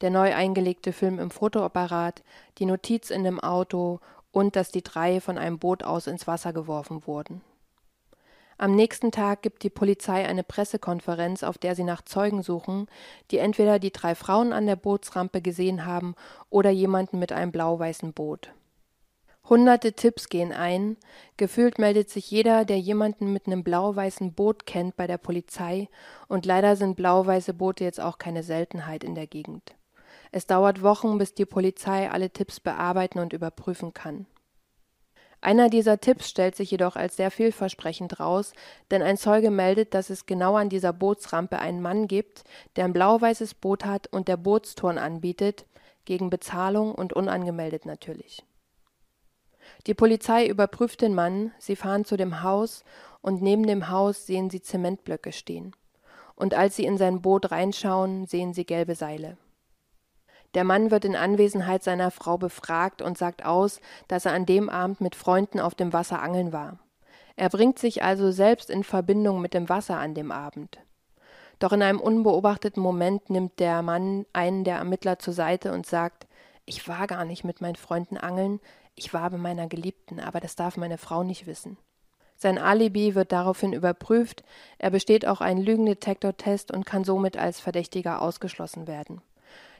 Der 0.00 0.10
neu 0.10 0.34
eingelegte 0.34 0.92
Film 0.92 1.18
im 1.18 1.30
Fotoapparat, 1.30 2.22
die 2.58 2.66
Notiz 2.66 3.10
in 3.10 3.22
dem 3.22 3.38
Auto 3.38 4.00
und 4.32 4.56
dass 4.56 4.70
die 4.70 4.82
drei 4.82 5.20
von 5.20 5.36
einem 5.36 5.58
Boot 5.58 5.84
aus 5.84 6.06
ins 6.06 6.26
Wasser 6.26 6.54
geworfen 6.54 7.06
wurden. 7.06 7.42
Am 8.62 8.76
nächsten 8.76 9.10
Tag 9.10 9.42
gibt 9.42 9.64
die 9.64 9.70
Polizei 9.70 10.24
eine 10.24 10.44
Pressekonferenz, 10.44 11.42
auf 11.42 11.58
der 11.58 11.74
sie 11.74 11.82
nach 11.82 12.00
Zeugen 12.02 12.44
suchen, 12.44 12.86
die 13.32 13.38
entweder 13.38 13.80
die 13.80 13.90
drei 13.90 14.14
Frauen 14.14 14.52
an 14.52 14.66
der 14.66 14.76
Bootsrampe 14.76 15.42
gesehen 15.42 15.84
haben 15.84 16.14
oder 16.48 16.70
jemanden 16.70 17.18
mit 17.18 17.32
einem 17.32 17.50
blau-weißen 17.50 18.12
Boot. 18.12 18.52
Hunderte 19.48 19.94
Tipps 19.94 20.28
gehen 20.28 20.52
ein, 20.52 20.96
gefühlt 21.36 21.80
meldet 21.80 22.08
sich 22.08 22.30
jeder, 22.30 22.64
der 22.64 22.78
jemanden 22.78 23.32
mit 23.32 23.48
einem 23.48 23.64
blau-weißen 23.64 24.32
Boot 24.32 24.64
kennt, 24.64 24.94
bei 24.94 25.08
der 25.08 25.18
Polizei, 25.18 25.88
und 26.28 26.46
leider 26.46 26.76
sind 26.76 26.94
blau-weiße 26.94 27.54
Boote 27.54 27.82
jetzt 27.82 28.00
auch 28.00 28.18
keine 28.18 28.44
Seltenheit 28.44 29.02
in 29.02 29.16
der 29.16 29.26
Gegend. 29.26 29.74
Es 30.30 30.46
dauert 30.46 30.82
Wochen, 30.82 31.18
bis 31.18 31.34
die 31.34 31.46
Polizei 31.46 32.08
alle 32.08 32.30
Tipps 32.30 32.60
bearbeiten 32.60 33.18
und 33.18 33.32
überprüfen 33.32 33.92
kann. 33.92 34.26
Einer 35.44 35.68
dieser 35.68 35.98
Tipps 35.98 36.30
stellt 36.30 36.54
sich 36.54 36.70
jedoch 36.70 36.94
als 36.94 37.16
sehr 37.16 37.32
vielversprechend 37.32 38.20
raus, 38.20 38.52
denn 38.92 39.02
ein 39.02 39.16
Zeuge 39.16 39.50
meldet, 39.50 39.92
dass 39.92 40.08
es 40.08 40.24
genau 40.24 40.54
an 40.54 40.68
dieser 40.68 40.92
Bootsrampe 40.92 41.58
einen 41.58 41.82
Mann 41.82 42.06
gibt, 42.06 42.44
der 42.76 42.84
ein 42.84 42.92
blau-weißes 42.92 43.54
Boot 43.54 43.84
hat 43.84 44.06
und 44.06 44.28
der 44.28 44.36
Bootstouren 44.36 44.98
anbietet, 44.98 45.66
gegen 46.04 46.30
Bezahlung 46.30 46.94
und 46.94 47.12
unangemeldet 47.12 47.86
natürlich. 47.86 48.44
Die 49.88 49.94
Polizei 49.94 50.46
überprüft 50.46 51.00
den 51.00 51.14
Mann, 51.14 51.50
sie 51.58 51.74
fahren 51.74 52.04
zu 52.04 52.16
dem 52.16 52.44
Haus 52.44 52.84
und 53.20 53.42
neben 53.42 53.66
dem 53.66 53.88
Haus 53.88 54.26
sehen 54.26 54.48
sie 54.48 54.62
Zementblöcke 54.62 55.32
stehen. 55.32 55.74
Und 56.36 56.54
als 56.54 56.76
sie 56.76 56.84
in 56.84 56.98
sein 56.98 57.20
Boot 57.20 57.50
reinschauen, 57.50 58.26
sehen 58.26 58.54
sie 58.54 58.64
gelbe 58.64 58.94
Seile. 58.94 59.36
Der 60.54 60.64
Mann 60.64 60.90
wird 60.90 61.04
in 61.04 61.16
Anwesenheit 61.16 61.82
seiner 61.82 62.10
Frau 62.10 62.36
befragt 62.36 63.00
und 63.00 63.16
sagt 63.16 63.44
aus, 63.44 63.80
dass 64.08 64.26
er 64.26 64.32
an 64.32 64.46
dem 64.46 64.68
Abend 64.68 65.00
mit 65.00 65.14
Freunden 65.14 65.60
auf 65.60 65.74
dem 65.74 65.92
Wasser 65.92 66.20
angeln 66.20 66.52
war. 66.52 66.78
Er 67.36 67.48
bringt 67.48 67.78
sich 67.78 68.02
also 68.02 68.30
selbst 68.30 68.68
in 68.68 68.84
Verbindung 68.84 69.40
mit 69.40 69.54
dem 69.54 69.68
Wasser 69.68 69.98
an 69.98 70.14
dem 70.14 70.30
Abend. 70.30 70.78
Doch 71.58 71.72
in 71.72 71.82
einem 71.82 72.00
unbeobachteten 72.00 72.82
Moment 72.82 73.30
nimmt 73.30 73.60
der 73.60 73.82
Mann 73.82 74.26
einen 74.32 74.64
der 74.64 74.76
Ermittler 74.76 75.18
zur 75.18 75.32
Seite 75.32 75.72
und 75.72 75.86
sagt, 75.86 76.26
ich 76.66 76.86
war 76.88 77.06
gar 77.06 77.24
nicht 77.24 77.44
mit 77.44 77.60
meinen 77.60 77.76
Freunden 77.76 78.16
angeln, 78.16 78.60
ich 78.94 79.14
war 79.14 79.30
bei 79.30 79.38
meiner 79.38 79.68
Geliebten, 79.68 80.20
aber 80.20 80.40
das 80.40 80.54
darf 80.54 80.76
meine 80.76 80.98
Frau 80.98 81.22
nicht 81.22 81.46
wissen. 81.46 81.78
Sein 82.36 82.58
Alibi 82.58 83.14
wird 83.14 83.32
daraufhin 83.32 83.72
überprüft, 83.72 84.42
er 84.78 84.90
besteht 84.90 85.26
auch 85.26 85.40
einen 85.40 85.62
Lügendetektortest 85.62 86.72
und 86.72 86.84
kann 86.84 87.04
somit 87.04 87.36
als 87.36 87.60
Verdächtiger 87.60 88.20
ausgeschlossen 88.20 88.86
werden. 88.86 89.22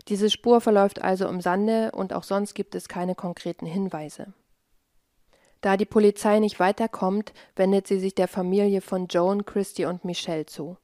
Diese 0.09 0.31
Spur 0.31 0.61
verläuft 0.61 1.01
also 1.03 1.29
im 1.29 1.41
Sande 1.41 1.93
und 1.93 2.12
auch 2.12 2.25
sonst 2.25 2.55
gibt 2.55 2.75
es 2.75 2.88
keine 2.88 3.15
konkreten 3.15 3.67
Hinweise. 3.67 4.33
Da 5.61 5.77
die 5.77 5.87
Polizei 5.87 6.41
nicht 6.41 6.59
weiterkommt, 6.59 7.33
wendet 7.55 7.87
sie 7.87 8.01
sich 8.01 8.15
der 8.15 8.27
Familie 8.27 8.81
von 8.81 9.07
Joan, 9.07 9.45
Christy 9.45 9.87
und 9.87 10.05
Michelle 10.05 10.47
zu. 10.47 10.77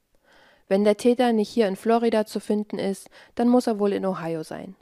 Wenn 0.69 0.85
der 0.85 0.97
Täter 0.97 1.33
nicht 1.33 1.49
hier 1.49 1.67
in 1.67 1.77
Florida 1.77 2.27
zu 2.27 2.39
finden 2.39 2.79
ist, 2.79 3.11
dann 3.35 3.49
muss 3.49 3.67
er 3.67 3.81
wohl 3.81 3.93
in 3.93 4.07
Ohio 4.07 4.45
sein. 4.45 4.77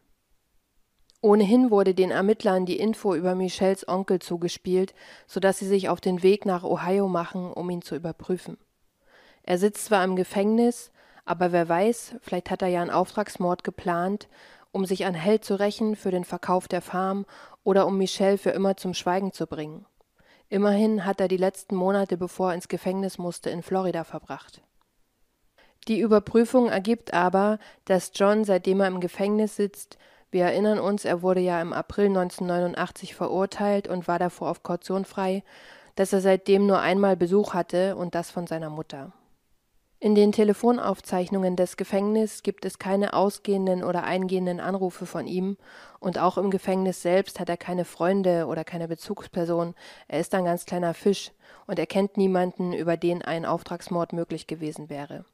Ohnehin 1.23 1.71
wurde 1.71 1.95
den 1.95 2.11
Ermittlern 2.11 2.67
die 2.67 2.79
Info 2.79 3.15
über 3.15 3.35
Michelles 3.35 3.89
Onkel 3.89 4.19
zugespielt, 4.19 4.95
so 5.27 5.41
dass 5.41 5.59
sie 5.59 5.67
sich 5.67 5.89
auf 5.89 6.01
den 6.01 6.23
Weg 6.23 6.45
nach 6.45 6.63
Ohio 6.63 7.09
machen, 7.09 7.53
um 7.53 7.71
ihn 7.71 7.83
zu 7.83 7.97
überprüfen. 7.97 8.59
Er 9.43 9.59
sitzt 9.59 9.87
zwar 9.87 10.05
im 10.05 10.15
Gefängnis, 10.15 10.91
aber 11.27 11.53
wer 11.53 11.69
weiß, 11.69 12.15
vielleicht 12.23 12.51
hat 12.51 12.63
er 12.63 12.69
ja 12.69 12.81
einen 12.81 12.91
Auftragsmord 12.91 13.65
geplant, 13.65 14.29
um 14.73 14.87
sich 14.87 15.05
an 15.05 15.15
Held 15.15 15.45
zu 15.45 15.59
rächen 15.59 15.97
für 15.97 16.11
den 16.11 16.25
Verkauf 16.25 16.69
der 16.69 16.83
Farm 16.83 17.27
oder 17.65 17.87
um 17.87 17.99
Michelle 17.99 18.39
für 18.39 18.51
immer 18.51 18.77
zum 18.77 18.95
Schweigen 18.95 19.33
zu 19.33 19.47
bringen. 19.47 19.85
Immerhin 20.49 21.05
hat 21.05 21.21
er 21.21 21.29
die 21.29 21.37
letzten 21.37 21.75
Monate, 21.75 22.17
bevor 22.17 22.51
er 22.51 22.55
ins 22.55 22.69
Gefängnis 22.69 23.19
musste, 23.19 23.51
in 23.51 23.63
Florida 23.63 24.05
verbracht. 24.05 24.63
Die 25.89 25.99
Überprüfung 25.99 26.69
ergibt 26.69 27.13
aber, 27.13 27.59
dass 27.85 28.13
John, 28.15 28.45
seitdem 28.45 28.81
er 28.81 28.89
im 28.89 29.01
Gefängnis 29.01 29.57
sitzt, 29.57 29.99
wir 30.31 30.45
erinnern 30.45 30.79
uns, 30.79 31.05
er 31.05 31.23
wurde 31.23 31.41
ja 31.41 31.61
im 31.61 31.73
April 31.73 32.07
1989 32.07 33.15
verurteilt 33.15 33.89
und 33.89 34.07
war 34.07 34.19
davor 34.19 34.51
auf 34.51 34.63
Kaution 34.63 35.05
frei, 35.05 35.43
dass 35.95 36.13
er 36.13 36.21
seitdem 36.21 36.67
nur 36.67 36.81
einmal 36.81 37.17
Besuch 37.17 37.55
hatte 37.55 37.97
und 37.97 38.15
das 38.15 38.31
von 38.31 38.47
seiner 38.47 38.71
Mutter. 38.71 39.13
In 39.99 40.15
den 40.15 40.31
Telefonaufzeichnungen 40.31 41.57
des 41.57 41.79
Gefängnisses 41.79 42.43
gibt 42.43 42.67
es 42.67 42.79
keine 42.79 43.15
ausgehenden 43.15 43.83
oder 43.83 44.05
eingehenden 44.05 44.61
Anrufe 44.61 45.07
von 45.07 45.27
ihm, 45.27 45.57
und 46.01 46.19
auch 46.19 46.37
im 46.37 46.51
Gefängnis 46.51 47.01
selbst 47.01 47.41
hat 47.41 47.49
er 47.49 47.57
keine 47.57 47.87
Freunde 47.87 48.47
oder 48.47 48.63
keine 48.63 48.89
Bezugsperson, 48.89 49.75
er 50.07 50.21
ist 50.21 50.35
ein 50.35 50.45
ganz 50.45 50.67
kleiner 50.67 50.93
Fisch, 50.93 51.33
und 51.67 51.79
er 51.79 51.87
kennt 51.87 52.19
niemanden, 52.19 52.75
über 52.75 52.99
den 52.99 53.23
ein 53.23 53.47
Auftragsmord 53.47 54.13
möglich 54.13 54.47
gewesen 54.47 54.91
wäre. 54.91 55.25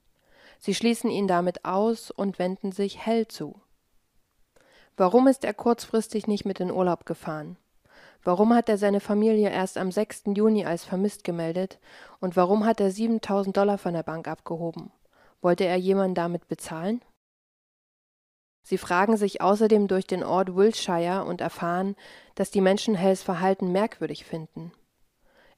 Sie 0.61 0.77
schließen 0.77 1.11
ihn 1.11 1.27
damit 1.27 1.65
aus 1.65 2.13
und 2.13 2.39
wenden 2.39 2.71
sich 2.71 3.05
Hell 3.05 3.27
zu. 3.27 3.61
Warum 4.97 5.27
ist 5.27 5.43
er 5.45 5.55
kurzfristig 5.55 6.29
nicht 6.29 6.45
mit 6.45 6.61
in 6.61 6.71
Urlaub 6.71 7.05
gefahren? 7.05 7.57
Warum 8.25 8.55
hat 8.55 8.69
er 8.69 8.79
seine 8.79 9.01
Familie 9.01 9.51
erst 9.51 9.77
am 9.77 9.91
6. 9.91 10.25
Juni 10.37 10.65
als 10.65 10.85
vermisst 10.85 11.25
gemeldet? 11.25 11.81
Und 12.21 12.37
warum 12.37 12.65
hat 12.65 12.81
er 12.81 12.91
7000 12.91 13.57
Dollar 13.57 13.79
von 13.79 13.95
der 13.95 14.05
Bank 14.05 14.29
abgehoben? 14.29 14.93
Wollte 15.41 15.65
er 15.65 15.77
jemanden 15.77 16.15
damit 16.15 16.47
bezahlen? 16.47 17.03
Sie 18.65 18.79
fragen 18.79 19.17
sich 19.17 19.41
außerdem 19.41 19.89
durch 19.89 20.07
den 20.07 20.23
Ort 20.23 20.55
Wiltshire 20.55 21.25
und 21.25 21.41
erfahren, 21.41 21.97
dass 22.37 22.53
die 22.53 22.61
Menschen 22.61 22.95
Hells 22.95 23.23
Verhalten 23.23 23.73
merkwürdig 23.73 24.25
finden. 24.25 24.73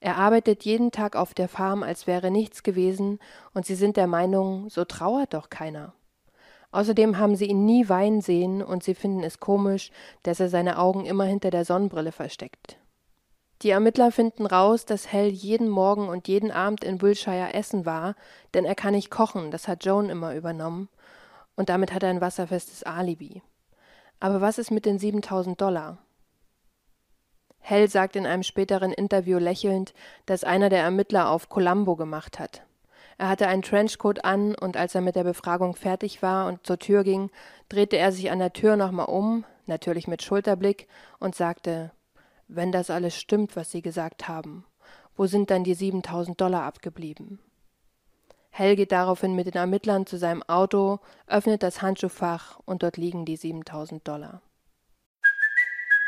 Er 0.01 0.17
arbeitet 0.17 0.65
jeden 0.65 0.91
Tag 0.91 1.17
auf 1.17 1.35
der 1.35 1.49
Farm, 1.49 1.83
als 1.83 2.07
wäre 2.07 2.31
nichts 2.31 2.63
gewesen, 2.63 3.19
und 3.53 3.67
sie 3.67 3.75
sind 3.75 3.99
der 3.99 4.07
Meinung, 4.07 4.71
so 4.71 4.87
trauert 4.87 5.35
doch 5.35 5.51
keiner. 5.51 5.95
Außerdem 6.75 7.19
haben 7.19 7.37
sie 7.37 7.45
ihn 7.45 7.65
nie 7.65 7.89
weinen 7.89 8.21
sehen 8.21 8.61
und 8.61 8.83
sie 8.83 8.97
finden 8.97 9.23
es 9.23 9.39
komisch, 9.39 9.93
dass 10.25 10.41
er 10.41 10.49
seine 10.49 10.77
Augen 10.81 11.07
immer 11.07 11.23
hinter 11.23 11.53
der 11.53 11.65
Sonnenbrille 11.65 12.11
versteckt. 12.11 12.81
Die 13.63 13.71
Ermittler 13.71 14.11
finden 14.11 14.45
raus, 14.45 14.85
dass 14.85 15.13
Hell 15.13 15.29
jeden 15.29 15.69
Morgen 15.69 16.09
und 16.09 16.27
jeden 16.27 16.51
Abend 16.51 16.83
in 16.83 17.01
Wiltshire 17.01 17.55
essen 17.55 17.87
war, 17.87 18.17
denn 18.55 18.65
er 18.65 18.75
kann 18.75 18.95
nicht 18.95 19.09
kochen, 19.09 19.53
das 19.53 19.69
hat 19.69 19.85
Joan 19.85 20.11
immer 20.11 20.35
übernommen, 20.35 20.89
und 21.55 21.69
damit 21.69 21.95
hat 21.95 22.03
er 22.03 22.11
ein 22.11 22.21
wasserfestes 22.21 22.83
Alibi. 22.83 23.41
Aber 24.19 24.41
was 24.41 24.59
ist 24.59 24.73
mit 24.73 24.85
den 24.85 24.99
7000 24.99 25.61
Dollar? 25.61 25.99
Hell 27.61 27.89
sagt 27.89 28.17
in 28.17 28.27
einem 28.27 28.43
späteren 28.43 28.91
Interview 28.93 29.39
lächelnd, 29.39 29.95
dass 30.27 30.43
einer 30.43 30.71
der 30.71 30.83
Ermittler 30.83 31.31
auf 31.31 31.49
Columbo 31.49 31.95
gemacht 31.95 32.41
hat. 32.41 32.65
Er 33.19 33.29
hatte 33.29 33.47
einen 33.47 33.63
Trenchcoat 33.63 34.25
an, 34.25 34.55
und 34.55 34.77
als 34.77 34.95
er 34.95 35.01
mit 35.01 35.17
der 35.17 35.25
Befragung 35.25 35.75
fertig 35.77 36.23
war 36.23 36.49
und 36.49 36.67
zur 36.67 36.79
Tür 36.79 37.05
ging, 37.05 37.31
drehte 37.69 37.97
er 37.97 38.13
sich 38.13 38.31
an 38.31 38.39
der 38.39 38.53
Tür 38.53 38.77
nochmal 38.77 39.07
um, 39.07 39.45
natürlich 39.67 40.09
mit 40.09 40.23
Schulterblick, 40.23 40.89
und 41.19 41.35
sagte 41.35 41.93
Wenn 42.49 42.73
das 42.73 42.91
alles 42.91 43.17
stimmt, 43.17 43.57
was 43.57 43.71
Sie 43.71 43.83
gesagt 43.83 44.29
haben, 44.29 44.65
wo 45.17 45.27
sind 45.27 45.51
dann 45.51 45.65
die 45.65 45.75
7000 45.75 46.41
Dollar 46.41 46.63
abgeblieben? 46.63 47.39
Hell 48.51 48.77
geht 48.77 48.93
daraufhin 48.93 49.35
mit 49.35 49.47
den 49.47 49.55
Ermittlern 49.55 50.07
zu 50.07 50.17
seinem 50.17 50.43
Auto, 50.45 51.01
öffnet 51.27 51.63
das 51.63 51.83
Handschuhfach 51.83 52.61
und 52.65 52.83
dort 52.83 52.97
liegen 52.97 53.25
die 53.25 53.37
7000 53.37 54.07
Dollar. 54.07 54.43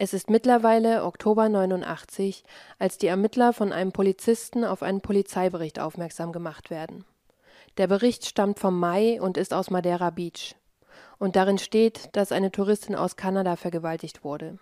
Es 0.00 0.14
ist 0.14 0.30
mittlerweile 0.30 1.02
Oktober 1.02 1.48
89, 1.48 2.44
als 2.78 2.98
die 2.98 3.08
Ermittler 3.08 3.52
von 3.52 3.72
einem 3.72 3.90
Polizisten 3.90 4.64
auf 4.64 4.84
einen 4.84 5.00
Polizeibericht 5.00 5.80
aufmerksam 5.80 6.30
gemacht 6.30 6.70
werden. 6.70 7.04
Der 7.78 7.88
Bericht 7.88 8.24
stammt 8.24 8.60
vom 8.60 8.78
Mai 8.78 9.20
und 9.20 9.36
ist 9.36 9.52
aus 9.52 9.70
Madeira 9.70 10.10
Beach. 10.10 10.54
Und 11.18 11.34
darin 11.34 11.58
steht, 11.58 12.10
dass 12.12 12.30
eine 12.30 12.52
Touristin 12.52 12.94
aus 12.94 13.16
Kanada 13.16 13.56
vergewaltigt 13.56 14.22
wurde. 14.22 14.60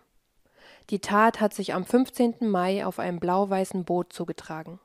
Die 0.88 1.00
Tat 1.00 1.38
hat 1.38 1.52
sich 1.52 1.74
am 1.74 1.84
15. 1.84 2.36
Mai 2.40 2.86
auf 2.86 2.98
einem 2.98 3.20
blau-weißen 3.20 3.84
Boot 3.84 4.14
zugetragen. 4.14 4.80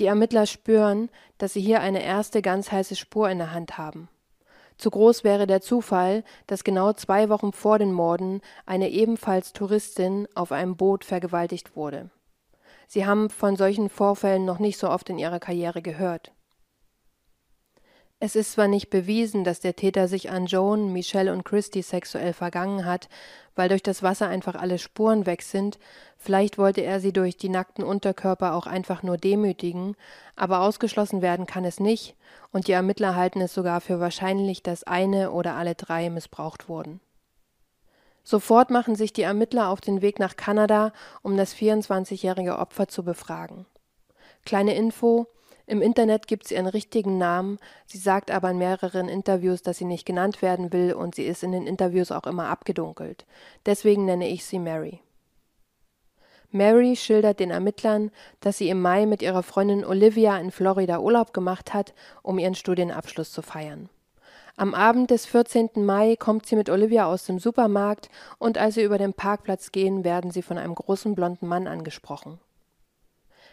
Die 0.00 0.06
Ermittler 0.06 0.46
spüren, 0.46 1.08
dass 1.38 1.52
sie 1.52 1.60
hier 1.60 1.82
eine 1.82 2.02
erste 2.02 2.42
ganz 2.42 2.72
heiße 2.72 2.96
Spur 2.96 3.30
in 3.30 3.38
der 3.38 3.52
Hand 3.52 3.78
haben. 3.78 4.08
Zu 4.82 4.90
groß 4.90 5.22
wäre 5.22 5.46
der 5.46 5.60
Zufall, 5.60 6.24
dass 6.48 6.64
genau 6.64 6.92
zwei 6.92 7.28
Wochen 7.28 7.52
vor 7.52 7.78
den 7.78 7.92
Morden 7.92 8.40
eine 8.66 8.90
ebenfalls 8.90 9.52
Touristin 9.52 10.26
auf 10.34 10.50
einem 10.50 10.76
Boot 10.76 11.04
vergewaltigt 11.04 11.76
wurde. 11.76 12.10
Sie 12.88 13.06
haben 13.06 13.30
von 13.30 13.54
solchen 13.54 13.88
Vorfällen 13.88 14.44
noch 14.44 14.58
nicht 14.58 14.78
so 14.78 14.90
oft 14.90 15.08
in 15.08 15.18
ihrer 15.18 15.38
Karriere 15.38 15.82
gehört. 15.82 16.32
Es 18.24 18.36
ist 18.36 18.52
zwar 18.52 18.68
nicht 18.68 18.88
bewiesen, 18.88 19.42
dass 19.42 19.58
der 19.58 19.74
Täter 19.74 20.06
sich 20.06 20.30
an 20.30 20.46
Joan, 20.46 20.92
Michelle 20.92 21.32
und 21.32 21.44
Christy 21.44 21.82
sexuell 21.82 22.32
vergangen 22.32 22.84
hat, 22.84 23.08
weil 23.56 23.68
durch 23.68 23.82
das 23.82 24.04
Wasser 24.04 24.28
einfach 24.28 24.54
alle 24.54 24.78
Spuren 24.78 25.26
weg 25.26 25.42
sind, 25.42 25.80
vielleicht 26.18 26.56
wollte 26.56 26.82
er 26.82 27.00
sie 27.00 27.12
durch 27.12 27.36
die 27.36 27.48
nackten 27.48 27.82
Unterkörper 27.82 28.54
auch 28.54 28.68
einfach 28.68 29.02
nur 29.02 29.16
demütigen, 29.16 29.96
aber 30.36 30.60
ausgeschlossen 30.60 31.20
werden 31.20 31.46
kann 31.46 31.64
es 31.64 31.80
nicht, 31.80 32.14
und 32.52 32.68
die 32.68 32.72
Ermittler 32.72 33.16
halten 33.16 33.40
es 33.40 33.54
sogar 33.54 33.80
für 33.80 33.98
wahrscheinlich, 33.98 34.62
dass 34.62 34.84
eine 34.84 35.32
oder 35.32 35.54
alle 35.54 35.74
drei 35.74 36.08
missbraucht 36.08 36.68
wurden. 36.68 37.00
Sofort 38.22 38.70
machen 38.70 38.94
sich 38.94 39.12
die 39.12 39.22
Ermittler 39.22 39.68
auf 39.68 39.80
den 39.80 40.00
Weg 40.00 40.20
nach 40.20 40.36
Kanada, 40.36 40.92
um 41.22 41.36
das 41.36 41.56
24-jährige 41.56 42.60
Opfer 42.60 42.86
zu 42.86 43.02
befragen. 43.02 43.66
Kleine 44.44 44.76
Info, 44.76 45.26
im 45.66 45.80
Internet 45.80 46.26
gibt 46.26 46.48
sie 46.48 46.54
ihren 46.54 46.66
richtigen 46.66 47.18
Namen, 47.18 47.58
sie 47.86 47.98
sagt 47.98 48.30
aber 48.30 48.50
in 48.50 48.58
mehreren 48.58 49.08
Interviews, 49.08 49.62
dass 49.62 49.78
sie 49.78 49.84
nicht 49.84 50.04
genannt 50.04 50.42
werden 50.42 50.72
will 50.72 50.92
und 50.92 51.14
sie 51.14 51.24
ist 51.24 51.42
in 51.42 51.52
den 51.52 51.66
Interviews 51.66 52.10
auch 52.10 52.26
immer 52.26 52.46
abgedunkelt. 52.48 53.26
Deswegen 53.66 54.04
nenne 54.04 54.28
ich 54.28 54.44
sie 54.44 54.58
Mary. 54.58 55.00
Mary 56.50 56.96
schildert 56.96 57.40
den 57.40 57.50
Ermittlern, 57.50 58.10
dass 58.40 58.58
sie 58.58 58.68
im 58.68 58.82
Mai 58.82 59.06
mit 59.06 59.22
ihrer 59.22 59.42
Freundin 59.42 59.84
Olivia 59.84 60.36
in 60.36 60.50
Florida 60.50 60.98
Urlaub 60.98 61.32
gemacht 61.32 61.72
hat, 61.72 61.94
um 62.22 62.38
ihren 62.38 62.54
Studienabschluss 62.54 63.32
zu 63.32 63.40
feiern. 63.40 63.88
Am 64.56 64.74
Abend 64.74 65.10
des 65.10 65.24
14. 65.24 65.70
Mai 65.76 66.14
kommt 66.16 66.44
sie 66.44 66.56
mit 66.56 66.68
Olivia 66.68 67.06
aus 67.06 67.24
dem 67.24 67.38
Supermarkt 67.38 68.10
und 68.38 68.58
als 68.58 68.74
sie 68.74 68.82
über 68.82 68.98
den 68.98 69.14
Parkplatz 69.14 69.72
gehen, 69.72 70.04
werden 70.04 70.30
sie 70.30 70.42
von 70.42 70.58
einem 70.58 70.74
großen 70.74 71.14
blonden 71.14 71.48
Mann 71.48 71.66
angesprochen. 71.66 72.38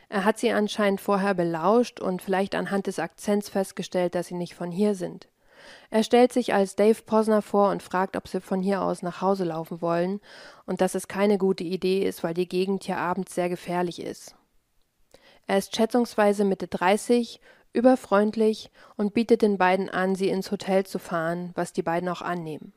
Er 0.10 0.26
hat 0.26 0.39
sie 0.39 0.51
anscheinend 0.51 0.99
vorher 1.01 1.36
belauscht 1.36 1.99
und 1.99 2.22
vielleicht 2.22 2.55
anhand 2.55 2.88
des 2.88 2.97
Akzents 2.97 3.47
festgestellt, 3.49 4.16
dass 4.16 4.28
sie 4.28 4.36
nicht 4.36 4.55
von 4.55 4.72
hier 4.72 4.95
sind. 4.95 5.28
Er 5.91 6.03
stellt 6.03 6.34
sich 6.34 6.53
als 6.53 6.76
Dave 6.76 7.01
Posner 7.03 7.43
vor 7.43 7.70
und 7.70 7.84
fragt, 7.84 8.18
ob 8.18 8.28
sie 8.28 8.41
von 8.41 8.62
hier 8.62 8.82
aus 8.82 9.03
nach 9.03 9.22
Hause 9.22 9.43
laufen 9.43 9.82
wollen 9.82 10.20
und 10.66 10.82
dass 10.82 10.95
es 10.95 11.07
keine 11.07 11.38
gute 11.38 11.64
Idee 11.64 12.03
ist, 12.03 12.24
weil 12.24 12.34
die 12.34 12.49
Gegend 12.49 12.84
hier 12.86 12.97
abends 12.97 13.36
sehr 13.36 13.49
gefährlich 13.49 14.01
ist. 14.01 14.36
Er 15.45 15.57
ist 15.57 15.76
schätzungsweise 15.76 16.43
Mitte 16.43 16.68
30, 16.68 17.39
überfreundlich 17.74 18.72
und 18.97 19.14
bietet 19.14 19.41
den 19.41 19.57
beiden 19.57 19.89
an, 19.89 20.16
sie 20.16 20.30
ins 20.30 20.51
Hotel 20.51 20.86
zu 20.86 20.97
fahren, 20.97 21.51
was 21.55 21.74
die 21.74 21.84
beiden 21.84 22.10
auch 22.10 22.22
annehmen. 22.22 22.74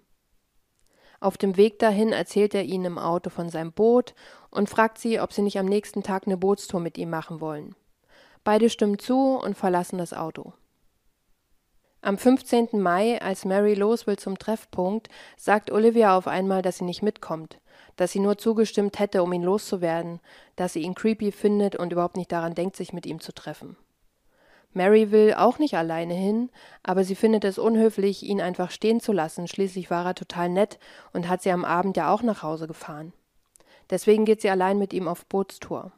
Auf 1.21 1.39
dem 1.39 1.57
Weg 1.57 1.79
dahin 1.79 2.13
erzählt 2.13 2.53
er 2.55 2.65
ihnen 2.65 2.85
im 2.85 2.99
Auto 2.99 3.31
von 3.31 3.49
seinem 3.49 3.73
Boot 3.73 4.15
und 4.53 4.69
fragt 4.69 4.99
sie, 4.99 5.19
ob 5.19 5.33
sie 5.33 5.43
nicht 5.43 5.59
am 5.59 5.67
nächsten 5.67 6.05
Tag 6.05 6.27
eine 6.27 6.37
Bootstour 6.37 6.79
mit 6.79 6.97
ihm 6.99 7.11
machen 7.11 7.41
wollen. 7.41 7.75
Beide 8.45 8.71
stimmen 8.71 8.99
zu 8.99 9.37
und 9.37 9.57
verlassen 9.57 9.99
das 9.99 10.13
Auto. 10.13 10.53
Am 12.05 12.19
15. 12.19 12.69
Mai, 12.73 13.21
als 13.23 13.45
Mary 13.45 13.75
los 13.75 14.07
will 14.07 14.19
zum 14.19 14.37
Treffpunkt, 14.37 15.09
sagt 15.37 15.71
Olivia 15.71 16.17
auf 16.17 16.27
einmal, 16.27 16.61
dass 16.61 16.79
sie 16.79 16.85
nicht 16.85 17.03
mitkommt, 17.03 17.61
dass 17.97 18.11
sie 18.11 18.19
nur 18.19 18.39
zugestimmt 18.39 18.99
hätte, 18.99 19.23
um 19.23 19.33
ihn 19.33 19.45
loszuwerden, 19.45 20.21
dass 20.57 20.73
sie 20.73 20.81
ihn 20.81 20.97
creepy 20.97 21.31
findet 21.31 21.77
und 21.77 21.93
überhaupt 21.93 22.17
nicht 22.17 22.33
daran 22.33 22.55
denkt, 22.55 22.75
sich 22.77 22.93
mit 22.93 23.07
ihm 23.07 23.21
zu 23.21 23.33
treffen. 23.33 23.77
Mary 24.73 25.13
will 25.13 25.35
auch 25.35 25.59
nicht 25.59 25.77
alleine 25.77 26.15
hin, 26.15 26.51
aber 26.83 27.05
sie 27.05 27.15
findet 27.15 27.45
es 27.45 27.59
unhöflich, 27.59 28.25
ihn 28.25 28.41
einfach 28.41 28.71
stehen 28.71 29.01
zu 29.01 29.13
lassen. 29.13 29.47
Schließlich 29.47 29.91
war 29.91 30.05
er 30.05 30.15
total 30.15 30.49
nett 30.49 30.79
und 31.13 31.29
hat 31.29 31.43
sie 31.43 31.53
am 31.53 31.65
Abend 31.65 31.97
ja 31.97 32.13
auch 32.13 32.23
nach 32.23 32.43
Hause 32.43 32.67
gefahren. 32.67 33.13
Deswegen 33.91 34.25
geht 34.25 34.41
sie 34.41 34.51
allein 34.51 34.79
mit 34.79 34.93
ihm 34.93 35.09
auf 35.09 35.27
Bootstour. 35.27 35.93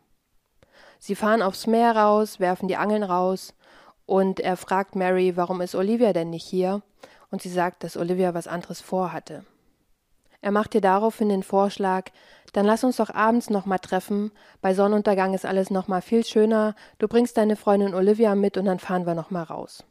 Sie 0.98 1.14
fahren 1.14 1.42
aufs 1.42 1.66
Meer 1.66 1.96
raus, 1.96 2.40
werfen 2.40 2.68
die 2.68 2.76
Angeln 2.76 3.02
raus 3.02 3.54
und 4.06 4.40
er 4.40 4.56
fragt 4.56 4.96
Mary, 4.96 5.36
warum 5.36 5.60
ist 5.60 5.74
Olivia 5.74 6.12
denn 6.12 6.30
nicht 6.30 6.46
hier? 6.46 6.82
Und 7.30 7.42
sie 7.42 7.50
sagt, 7.50 7.84
dass 7.84 7.96
Olivia 7.96 8.34
was 8.34 8.46
anderes 8.46 8.80
vorhatte. 8.80 9.44
Er 10.40 10.50
macht 10.50 10.74
ihr 10.74 10.80
daraufhin 10.80 11.30
den 11.30 11.42
Vorschlag, 11.42 12.10
dann 12.52 12.66
lass 12.66 12.84
uns 12.84 12.98
doch 12.98 13.10
abends 13.10 13.50
noch 13.50 13.66
mal 13.66 13.78
treffen. 13.78 14.30
Bei 14.60 14.74
Sonnenuntergang 14.74 15.34
ist 15.34 15.44
alles 15.44 15.70
noch 15.70 15.88
mal 15.88 16.02
viel 16.02 16.24
schöner. 16.24 16.76
Du 16.98 17.08
bringst 17.08 17.36
deine 17.36 17.56
Freundin 17.56 17.94
Olivia 17.94 18.34
mit 18.36 18.56
und 18.56 18.66
dann 18.66 18.78
fahren 18.78 19.06
wir 19.06 19.14
noch 19.14 19.30
mal 19.30 19.42
raus. 19.42 19.84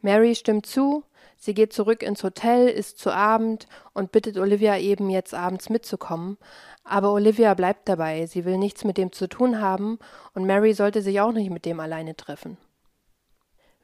Mary 0.00 0.34
stimmt 0.34 0.66
zu. 0.66 1.04
Sie 1.36 1.54
geht 1.54 1.72
zurück 1.72 2.02
ins 2.02 2.24
Hotel, 2.24 2.68
isst 2.68 2.98
zu 2.98 3.12
Abend 3.12 3.66
und 3.92 4.12
bittet 4.12 4.38
Olivia 4.38 4.78
eben 4.78 5.10
jetzt 5.10 5.34
abends 5.34 5.68
mitzukommen. 5.68 6.38
Aber 6.82 7.12
Olivia 7.12 7.54
bleibt 7.54 7.88
dabei. 7.88 8.26
Sie 8.26 8.44
will 8.44 8.58
nichts 8.58 8.84
mit 8.84 8.96
dem 8.96 9.12
zu 9.12 9.28
tun 9.28 9.60
haben 9.60 9.98
und 10.34 10.46
Mary 10.46 10.72
sollte 10.72 11.02
sich 11.02 11.20
auch 11.20 11.32
nicht 11.32 11.50
mit 11.50 11.64
dem 11.64 11.80
alleine 11.80 12.16
treffen. 12.16 12.56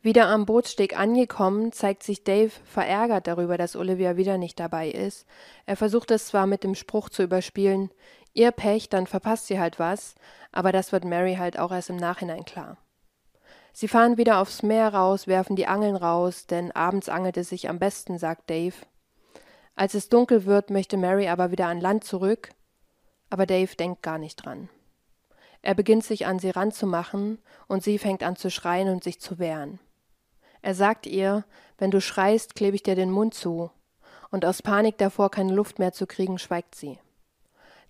Wieder 0.05 0.26
am 0.26 0.46
Bootssteg 0.46 0.98
angekommen, 0.98 1.70
zeigt 1.70 2.03
sich 2.03 2.24
Dave 2.24 2.50
verärgert 2.64 3.28
darüber, 3.28 3.57
dass 3.57 3.76
Olivia 3.76 4.16
wieder 4.16 4.36
nicht 4.36 4.59
dabei 4.59 4.88
ist. 4.88 5.26
Er 5.64 5.76
versucht 5.76 6.11
es 6.11 6.26
zwar 6.26 6.48
mit 6.48 6.64
dem 6.64 6.74
Spruch 6.74 7.09
zu 7.09 7.22
überspielen, 7.22 7.90
ihr 8.34 8.50
Pech, 8.50 8.88
dann 8.88 9.07
verpasst 9.07 9.46
sie 9.46 9.61
halt 9.61 9.78
was, 9.78 10.16
aber 10.50 10.72
das 10.72 10.90
wird 10.90 11.05
Mary 11.05 11.36
halt 11.36 11.57
auch 11.57 11.70
erst 11.70 11.90
im 11.90 11.96
Nachhinein 11.96 12.44
klar. 12.44 12.78
Sie 13.73 13.89
fahren 13.89 14.18
wieder 14.18 14.39
aufs 14.39 14.62
Meer 14.62 14.93
raus, 14.93 15.27
werfen 15.27 15.57
die 15.57 15.66
Angeln 15.66 15.97
raus, 15.97 16.47
denn 16.47 16.73
abends 16.73 17.09
angelt 17.09 17.37
es 17.37 17.49
sich 17.49 17.68
am 17.68 17.79
besten, 17.79 18.18
sagt 18.18 18.51
Dave. 18.51 18.75
Als 19.75 19.95
es 19.95 20.09
dunkel 20.09 20.45
wird, 20.45 20.70
möchte 20.70 20.97
Mary 20.97 21.29
aber 21.29 21.51
wieder 21.51 21.66
an 21.66 21.81
Land 21.81 22.05
zurück, 22.05 22.51
aber 23.31 23.47
Dave 23.47 23.75
denkt 23.75 24.03
gar 24.03 24.18
nicht 24.18 24.37
dran. 24.37 24.68
Er 25.62 25.75
beginnt 25.75 26.05
sich 26.05 26.27
an 26.27 26.39
sie 26.39 26.51
ranzumachen, 26.51 27.39
und 27.68 27.83
sie 27.83 27.99
fängt 27.99 28.23
an 28.23 28.37
zu 28.37 28.51
schreien 28.51 28.89
und 28.89 29.03
sich 29.03 29.20
zu 29.20 29.39
wehren. 29.39 29.79
Er 30.61 30.75
sagt 30.75 31.07
ihr, 31.07 31.45
wenn 31.79 31.91
du 31.91 32.01
schreist, 32.01 32.55
klebe 32.55 32.77
ich 32.77 32.83
dir 32.83 32.95
den 32.95 33.11
Mund 33.11 33.33
zu, 33.33 33.70
und 34.31 34.45
aus 34.45 34.61
Panik 34.61 34.99
davor, 34.99 35.31
keine 35.31 35.55
Luft 35.55 35.79
mehr 35.79 35.93
zu 35.93 36.07
kriegen, 36.07 36.39
schweigt 36.39 36.75
sie. 36.75 36.99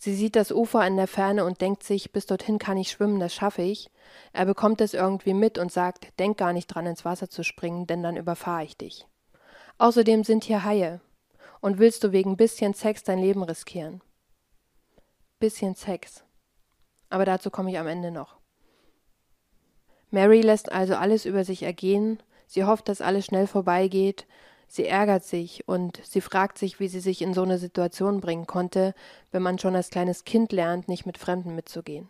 Sie 0.03 0.17
sieht 0.17 0.35
das 0.35 0.51
Ufer 0.51 0.85
in 0.85 0.97
der 0.97 1.07
Ferne 1.07 1.45
und 1.45 1.61
denkt 1.61 1.85
sich, 1.85 2.11
bis 2.11 2.27
dorthin 2.27 2.59
kann 2.59 2.77
ich 2.77 2.91
schwimmen, 2.91 3.21
das 3.21 3.33
schaffe 3.33 3.63
ich. 3.63 3.89
Er 4.33 4.47
bekommt 4.47 4.81
es 4.81 4.95
irgendwie 4.95 5.33
mit 5.33 5.59
und 5.59 5.71
sagt, 5.71 6.19
denk 6.19 6.39
gar 6.39 6.53
nicht 6.53 6.67
dran, 6.67 6.87
ins 6.87 7.05
Wasser 7.05 7.31
zu 7.31 7.45
springen, 7.45 7.87
denn 7.87 8.03
dann 8.03 8.17
überfahre 8.17 8.65
ich 8.65 8.77
dich. 8.77 9.07
Außerdem 9.79 10.25
sind 10.25 10.43
hier 10.43 10.65
Haie. 10.65 11.01
Und 11.61 11.79
willst 11.79 12.03
du 12.03 12.11
wegen 12.11 12.37
bisschen 12.37 12.75
Sex 12.75 13.05
dein 13.05 13.21
Leben 13.21 13.45
riskieren? 13.45 14.03
Bisschen 15.39 15.77
Sex. 15.77 16.25
Aber 17.09 17.25
dazu 17.25 17.51
komme 17.51 17.71
ich 17.71 17.79
am 17.79 17.87
Ende 17.87 18.11
noch. 18.11 18.41
Mary 20.11 20.41
lässt 20.41 20.73
also 20.73 20.97
alles 20.97 21.27
über 21.27 21.45
sich 21.45 21.63
ergehen 21.63 22.21
Sie 22.53 22.65
hofft, 22.65 22.91
dass 22.91 23.01
alles 23.01 23.25
schnell 23.25 23.47
vorbeigeht. 23.47 24.27
Sie 24.75 24.87
ärgert 24.87 25.23
sich 25.23 25.69
und 25.69 26.01
sie 26.03 26.23
fragt 26.23 26.57
sich, 26.57 26.81
wie 26.81 26.89
sie 26.89 27.01
sich 27.01 27.21
in 27.21 27.35
so 27.35 27.43
eine 27.43 27.59
Situation 27.59 28.23
bringen 28.23 28.47
konnte, 28.47 28.95
wenn 29.31 29.43
man 29.43 29.59
schon 29.59 29.77
als 29.77 29.91
kleines 29.91 30.25
Kind 30.25 30.51
lernt, 30.51 30.89
nicht 30.89 31.05
mit 31.05 31.19
Fremden 31.19 31.55
mitzugehen. 31.55 32.09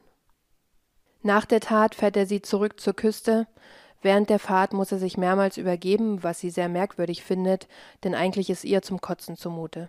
Nach 1.22 1.44
der 1.44 1.58
Tat 1.58 1.96
fährt 1.96 2.16
er 2.16 2.24
sie 2.24 2.40
zurück 2.40 2.78
zur 2.78 2.94
Küste. 2.94 3.48
Während 4.00 4.30
der 4.30 4.38
Fahrt 4.38 4.74
muss 4.74 4.92
er 4.92 5.00
sich 5.00 5.16
mehrmals 5.16 5.56
übergeben, 5.56 6.22
was 6.22 6.38
sie 6.38 6.50
sehr 6.50 6.68
merkwürdig 6.68 7.24
findet, 7.24 7.66
denn 8.04 8.14
eigentlich 8.14 8.48
ist 8.48 8.62
ihr 8.62 8.80
zum 8.80 9.00
Kotzen 9.00 9.36
zumute. 9.36 9.88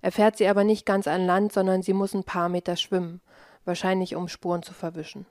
Er 0.00 0.10
fährt 0.10 0.38
sie 0.38 0.48
aber 0.48 0.64
nicht 0.64 0.86
ganz 0.86 1.06
an 1.06 1.26
Land, 1.26 1.52
sondern 1.52 1.82
sie 1.82 1.92
muss 1.92 2.14
ein 2.14 2.24
paar 2.24 2.48
Meter 2.48 2.76
schwimmen, 2.76 3.20
wahrscheinlich 3.66 4.16
um 4.16 4.28
Spuren 4.28 4.62
zu 4.62 4.72
verwischen. 4.72 5.26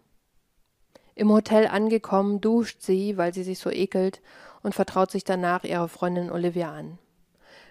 Im 1.15 1.31
Hotel 1.31 1.67
angekommen, 1.67 2.41
duscht 2.41 2.81
sie, 2.81 3.17
weil 3.17 3.33
sie 3.33 3.43
sich 3.43 3.59
so 3.59 3.69
ekelt, 3.69 4.21
und 4.63 4.73
vertraut 4.73 5.11
sich 5.11 5.23
danach 5.23 5.63
ihrer 5.63 5.87
Freundin 5.87 6.31
Olivia 6.31 6.71
an. 6.71 6.97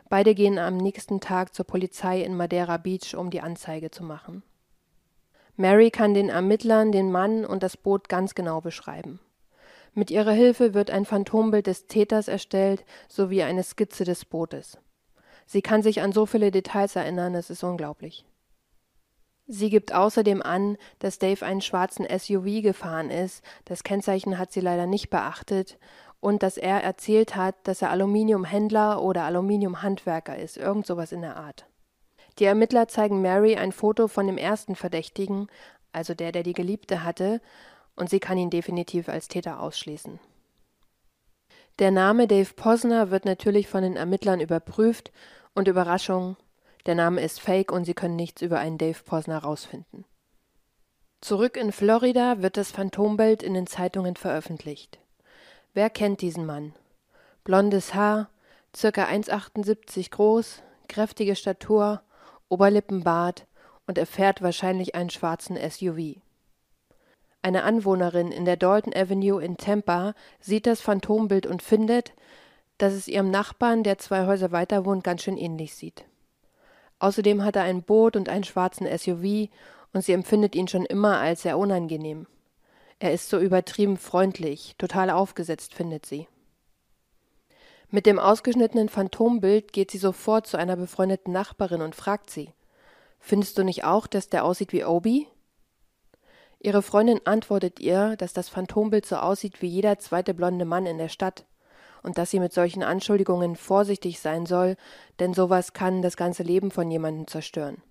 Beide 0.08 0.34
gehen 0.34 0.58
am 0.58 0.76
nächsten 0.76 1.20
Tag 1.20 1.54
zur 1.54 1.66
Polizei 1.66 2.22
in 2.22 2.36
Madeira 2.36 2.76
Beach, 2.76 3.16
um 3.16 3.30
die 3.30 3.40
Anzeige 3.40 3.90
zu 3.90 4.04
machen. 4.04 4.42
Mary 5.56 5.90
kann 5.90 6.14
den 6.14 6.28
Ermittlern 6.28 6.92
den 6.92 7.10
Mann 7.10 7.44
und 7.44 7.62
das 7.62 7.76
Boot 7.76 8.08
ganz 8.08 8.34
genau 8.34 8.60
beschreiben. 8.60 9.20
Mit 9.94 10.10
ihrer 10.10 10.32
Hilfe 10.32 10.74
wird 10.74 10.90
ein 10.90 11.04
Phantombild 11.04 11.66
des 11.66 11.86
Täters 11.86 12.28
erstellt 12.28 12.84
sowie 13.08 13.42
eine 13.42 13.62
Skizze 13.62 14.04
des 14.04 14.24
Bootes. 14.24 14.78
Sie 15.46 15.60
kann 15.60 15.82
sich 15.82 16.00
an 16.00 16.12
so 16.12 16.24
viele 16.24 16.50
Details 16.50 16.96
erinnern, 16.96 17.34
es 17.34 17.50
ist 17.50 17.62
unglaublich. 17.62 18.24
Sie 19.54 19.68
gibt 19.68 19.92
außerdem 19.94 20.40
an, 20.40 20.78
dass 20.98 21.18
Dave 21.18 21.44
einen 21.44 21.60
schwarzen 21.60 22.06
SUV 22.06 22.62
gefahren 22.62 23.10
ist, 23.10 23.44
das 23.66 23.84
Kennzeichen 23.84 24.38
hat 24.38 24.50
sie 24.50 24.62
leider 24.62 24.86
nicht 24.86 25.10
beachtet, 25.10 25.78
und 26.20 26.42
dass 26.42 26.56
er 26.56 26.82
erzählt 26.82 27.36
hat, 27.36 27.56
dass 27.64 27.82
er 27.82 27.90
Aluminiumhändler 27.90 29.02
oder 29.02 29.24
Aluminiumhandwerker 29.24 30.38
ist, 30.38 30.56
irgend 30.56 30.86
sowas 30.86 31.12
in 31.12 31.20
der 31.20 31.36
Art. 31.36 31.66
Die 32.38 32.46
Ermittler 32.46 32.88
zeigen 32.88 33.20
Mary 33.20 33.56
ein 33.56 33.72
Foto 33.72 34.08
von 34.08 34.26
dem 34.26 34.38
ersten 34.38 34.74
Verdächtigen, 34.74 35.48
also 35.92 36.14
der, 36.14 36.32
der 36.32 36.44
die 36.44 36.54
Geliebte 36.54 37.04
hatte, 37.04 37.42
und 37.94 38.08
sie 38.08 38.20
kann 38.20 38.38
ihn 38.38 38.48
definitiv 38.48 39.10
als 39.10 39.28
Täter 39.28 39.60
ausschließen. 39.60 40.18
Der 41.78 41.90
Name 41.90 42.26
Dave 42.26 42.54
Posner 42.54 43.10
wird 43.10 43.26
natürlich 43.26 43.68
von 43.68 43.82
den 43.82 43.96
Ermittlern 43.96 44.40
überprüft. 44.40 45.12
Und 45.54 45.68
Überraschung, 45.68 46.38
der 46.86 46.94
Name 46.94 47.20
ist 47.20 47.40
fake 47.40 47.72
und 47.72 47.84
sie 47.84 47.94
können 47.94 48.16
nichts 48.16 48.42
über 48.42 48.58
einen 48.58 48.78
Dave 48.78 49.02
Posner 49.04 49.38
rausfinden. 49.38 50.04
Zurück 51.20 51.56
in 51.56 51.70
Florida 51.70 52.42
wird 52.42 52.56
das 52.56 52.72
Phantombild 52.72 53.42
in 53.42 53.54
den 53.54 53.66
Zeitungen 53.68 54.16
veröffentlicht. 54.16 54.98
Wer 55.72 55.88
kennt 55.88 56.20
diesen 56.20 56.44
Mann? 56.44 56.74
Blondes 57.44 57.94
Haar, 57.94 58.28
circa 58.74 59.04
1,78 59.04 60.10
groß, 60.10 60.62
kräftige 60.88 61.36
Statur, 61.36 62.02
Oberlippenbart 62.48 63.46
und 63.86 63.98
er 63.98 64.06
fährt 64.06 64.42
wahrscheinlich 64.42 64.94
einen 64.94 65.10
schwarzen 65.10 65.56
SUV. 65.56 66.20
Eine 67.40 67.64
Anwohnerin 67.64 68.30
in 68.30 68.44
der 68.44 68.56
Dalton 68.56 68.94
Avenue 68.94 69.42
in 69.42 69.56
Tampa 69.56 70.14
sieht 70.40 70.66
das 70.66 70.80
Phantombild 70.80 71.46
und 71.46 71.62
findet, 71.62 72.14
dass 72.78 72.92
es 72.92 73.08
ihrem 73.08 73.30
Nachbarn, 73.30 73.82
der 73.82 73.98
zwei 73.98 74.26
Häuser 74.26 74.52
weiter 74.52 74.84
wohnt, 74.84 75.04
ganz 75.04 75.22
schön 75.22 75.36
ähnlich 75.36 75.74
sieht. 75.74 76.04
Außerdem 77.02 77.42
hat 77.42 77.56
er 77.56 77.62
ein 77.62 77.82
Boot 77.82 78.14
und 78.14 78.28
einen 78.28 78.44
schwarzen 78.44 78.86
SUV 78.86 79.50
und 79.92 80.04
sie 80.04 80.12
empfindet 80.12 80.54
ihn 80.54 80.68
schon 80.68 80.86
immer 80.86 81.18
als 81.18 81.42
sehr 81.42 81.58
unangenehm. 81.58 82.28
Er 83.00 83.12
ist 83.12 83.28
so 83.28 83.40
übertrieben 83.40 83.96
freundlich, 83.96 84.76
total 84.78 85.10
aufgesetzt, 85.10 85.74
findet 85.74 86.06
sie. 86.06 86.28
Mit 87.90 88.06
dem 88.06 88.20
ausgeschnittenen 88.20 88.88
Phantombild 88.88 89.72
geht 89.72 89.90
sie 89.90 89.98
sofort 89.98 90.46
zu 90.46 90.56
einer 90.56 90.76
befreundeten 90.76 91.32
Nachbarin 91.32 91.82
und 91.82 91.96
fragt 91.96 92.30
sie: 92.30 92.54
Findest 93.18 93.58
du 93.58 93.64
nicht 93.64 93.82
auch, 93.82 94.06
dass 94.06 94.28
der 94.28 94.44
aussieht 94.44 94.72
wie 94.72 94.84
Obi? 94.84 95.26
Ihre 96.60 96.82
Freundin 96.82 97.20
antwortet 97.24 97.80
ihr, 97.80 98.14
dass 98.16 98.32
das 98.32 98.48
Phantombild 98.48 99.06
so 99.06 99.16
aussieht 99.16 99.60
wie 99.60 99.66
jeder 99.66 99.98
zweite 99.98 100.34
blonde 100.34 100.66
Mann 100.66 100.86
in 100.86 100.98
der 100.98 101.08
Stadt 101.08 101.46
und 102.02 102.18
dass 102.18 102.30
sie 102.30 102.40
mit 102.40 102.52
solchen 102.52 102.82
Anschuldigungen 102.82 103.56
vorsichtig 103.56 104.20
sein 104.20 104.46
soll, 104.46 104.76
denn 105.20 105.34
sowas 105.34 105.72
kann 105.72 106.02
das 106.02 106.16
ganze 106.16 106.42
Leben 106.42 106.70
von 106.70 106.90
jemandem 106.90 107.26
zerstören. 107.26 107.82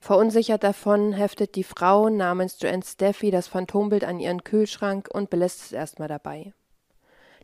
Verunsichert 0.00 0.62
davon 0.62 1.14
heftet 1.14 1.54
die 1.54 1.64
Frau 1.64 2.10
namens 2.10 2.58
Joanne 2.60 2.84
Steffi 2.84 3.30
das 3.30 3.48
Phantombild 3.48 4.04
an 4.04 4.20
ihren 4.20 4.44
Kühlschrank 4.44 5.08
und 5.10 5.30
belässt 5.30 5.62
es 5.62 5.72
erstmal 5.72 6.08
dabei. 6.08 6.52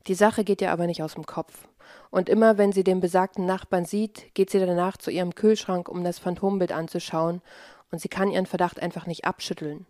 Die 0.06 0.14
Sache 0.14 0.44
geht 0.44 0.60
ihr 0.60 0.70
aber 0.70 0.86
nicht 0.86 1.02
aus 1.02 1.14
dem 1.14 1.24
Kopf. 1.24 1.68
Und 2.10 2.28
immer 2.28 2.58
wenn 2.58 2.72
sie 2.72 2.84
den 2.84 3.00
besagten 3.00 3.46
Nachbarn 3.46 3.84
sieht, 3.84 4.34
geht 4.34 4.50
sie 4.50 4.58
danach 4.58 4.96
zu 4.96 5.10
ihrem 5.10 5.34
Kühlschrank, 5.34 5.88
um 5.88 6.04
das 6.04 6.18
Phantombild 6.18 6.72
anzuschauen, 6.72 7.40
und 7.90 8.00
sie 8.00 8.08
kann 8.08 8.30
ihren 8.30 8.46
Verdacht 8.46 8.80
einfach 8.80 9.06
nicht 9.06 9.24
abschütteln. 9.24 9.86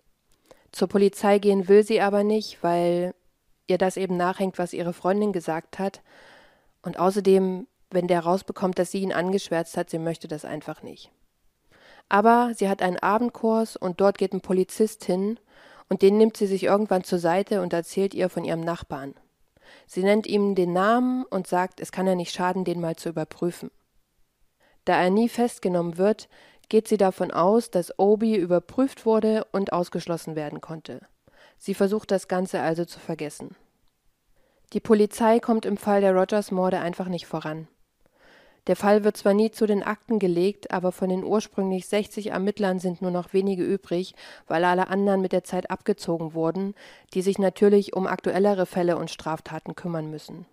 Zur 0.72 0.88
Polizei 0.88 1.38
gehen 1.38 1.68
will 1.68 1.82
sie 1.82 2.00
aber 2.00 2.22
nicht, 2.22 2.62
weil 2.62 3.14
ihr 3.70 3.78
das 3.78 3.96
eben 3.96 4.16
nachhängt, 4.16 4.58
was 4.58 4.72
ihre 4.72 4.92
Freundin 4.92 5.32
gesagt 5.32 5.78
hat. 5.78 6.02
Und 6.82 6.98
außerdem, 6.98 7.66
wenn 7.90 8.08
der 8.08 8.20
rausbekommt, 8.20 8.78
dass 8.78 8.90
sie 8.90 9.00
ihn 9.00 9.12
angeschwärzt 9.12 9.76
hat, 9.76 9.90
sie 9.90 9.98
möchte 9.98 10.28
das 10.28 10.44
einfach 10.44 10.82
nicht. 10.82 11.10
Aber 12.08 12.52
sie 12.54 12.68
hat 12.68 12.82
einen 12.82 12.98
Abendkurs 12.98 13.76
und 13.76 14.00
dort 14.00 14.18
geht 14.18 14.32
ein 14.32 14.40
Polizist 14.40 15.04
hin 15.04 15.38
und 15.88 16.02
den 16.02 16.18
nimmt 16.18 16.36
sie 16.36 16.46
sich 16.46 16.64
irgendwann 16.64 17.04
zur 17.04 17.18
Seite 17.18 17.62
und 17.62 17.72
erzählt 17.72 18.14
ihr 18.14 18.28
von 18.28 18.44
ihrem 18.44 18.60
Nachbarn. 18.60 19.14
Sie 19.86 20.02
nennt 20.02 20.26
ihm 20.26 20.54
den 20.54 20.72
Namen 20.72 21.24
und 21.24 21.46
sagt, 21.46 21.80
es 21.80 21.92
kann 21.92 22.06
ja 22.06 22.14
nicht 22.14 22.34
schaden, 22.34 22.64
den 22.64 22.80
mal 22.80 22.96
zu 22.96 23.08
überprüfen. 23.08 23.70
Da 24.84 25.00
er 25.00 25.10
nie 25.10 25.28
festgenommen 25.28 25.98
wird, 25.98 26.28
geht 26.68 26.88
sie 26.88 26.96
davon 26.96 27.30
aus, 27.30 27.70
dass 27.70 27.98
Obi 27.98 28.36
überprüft 28.36 29.04
wurde 29.04 29.46
und 29.52 29.72
ausgeschlossen 29.72 30.36
werden 30.36 30.60
konnte. 30.60 31.00
Sie 31.60 31.74
versucht 31.74 32.10
das 32.10 32.26
Ganze 32.26 32.60
also 32.62 32.86
zu 32.86 32.98
vergessen. 32.98 33.54
Die 34.72 34.80
Polizei 34.80 35.40
kommt 35.40 35.66
im 35.66 35.76
Fall 35.76 36.00
der 36.00 36.14
Rogers-Morde 36.14 36.80
einfach 36.80 37.08
nicht 37.08 37.26
voran. 37.26 37.68
Der 38.66 38.76
Fall 38.76 39.04
wird 39.04 39.18
zwar 39.18 39.34
nie 39.34 39.50
zu 39.50 39.66
den 39.66 39.82
Akten 39.82 40.18
gelegt, 40.18 40.70
aber 40.70 40.90
von 40.90 41.10
den 41.10 41.22
ursprünglich 41.22 41.86
60 41.86 42.28
Ermittlern 42.28 42.78
sind 42.78 43.02
nur 43.02 43.10
noch 43.10 43.34
wenige 43.34 43.62
übrig, 43.62 44.14
weil 44.46 44.64
alle 44.64 44.88
anderen 44.88 45.20
mit 45.20 45.32
der 45.32 45.44
Zeit 45.44 45.70
abgezogen 45.70 46.32
wurden, 46.32 46.74
die 47.12 47.20
sich 47.20 47.38
natürlich 47.38 47.94
um 47.94 48.06
aktuellere 48.06 48.64
Fälle 48.64 48.96
und 48.96 49.10
Straftaten 49.10 49.74
kümmern 49.74 50.10
müssen. 50.10 50.46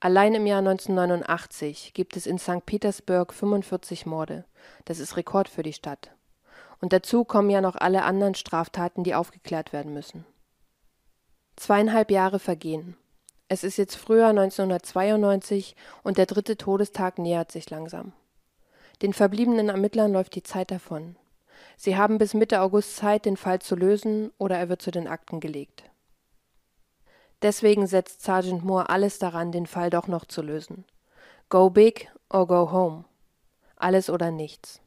Allein 0.00 0.34
im 0.34 0.46
Jahr 0.46 0.58
1989 0.58 1.94
gibt 1.94 2.16
es 2.16 2.26
in 2.26 2.38
St. 2.38 2.66
Petersburg 2.66 3.32
45 3.32 4.06
Morde. 4.06 4.44
Das 4.86 4.98
ist 4.98 5.16
Rekord 5.16 5.48
für 5.48 5.62
die 5.62 5.72
Stadt. 5.72 6.10
Und 6.80 6.92
dazu 6.92 7.24
kommen 7.24 7.50
ja 7.50 7.60
noch 7.60 7.76
alle 7.76 8.02
anderen 8.02 8.34
Straftaten, 8.34 9.04
die 9.04 9.14
aufgeklärt 9.14 9.72
werden 9.72 9.92
müssen. 9.94 10.24
Zweieinhalb 11.62 12.10
Jahre 12.10 12.40
vergehen. 12.40 12.96
Es 13.46 13.62
ist 13.62 13.76
jetzt 13.76 13.94
Frühjahr 13.94 14.30
1992 14.30 15.76
und 16.02 16.18
der 16.18 16.26
dritte 16.26 16.56
Todestag 16.56 17.20
nähert 17.20 17.52
sich 17.52 17.70
langsam. 17.70 18.12
Den 19.00 19.12
verbliebenen 19.12 19.68
Ermittlern 19.68 20.12
läuft 20.12 20.34
die 20.34 20.42
Zeit 20.42 20.72
davon. 20.72 21.14
Sie 21.76 21.96
haben 21.96 22.18
bis 22.18 22.34
Mitte 22.34 22.62
August 22.62 22.96
Zeit, 22.96 23.26
den 23.26 23.36
Fall 23.36 23.60
zu 23.60 23.76
lösen, 23.76 24.32
oder 24.38 24.58
er 24.58 24.70
wird 24.70 24.82
zu 24.82 24.90
den 24.90 25.06
Akten 25.06 25.38
gelegt. 25.38 25.84
Deswegen 27.42 27.86
setzt 27.86 28.22
Sergeant 28.22 28.64
Moore 28.64 28.88
alles 28.88 29.20
daran, 29.20 29.52
den 29.52 29.68
Fall 29.68 29.90
doch 29.90 30.08
noch 30.08 30.24
zu 30.24 30.42
lösen. 30.42 30.84
Go 31.48 31.70
big 31.70 32.10
or 32.28 32.48
go 32.48 32.72
home. 32.72 33.04
Alles 33.76 34.10
oder 34.10 34.32
nichts. 34.32 34.81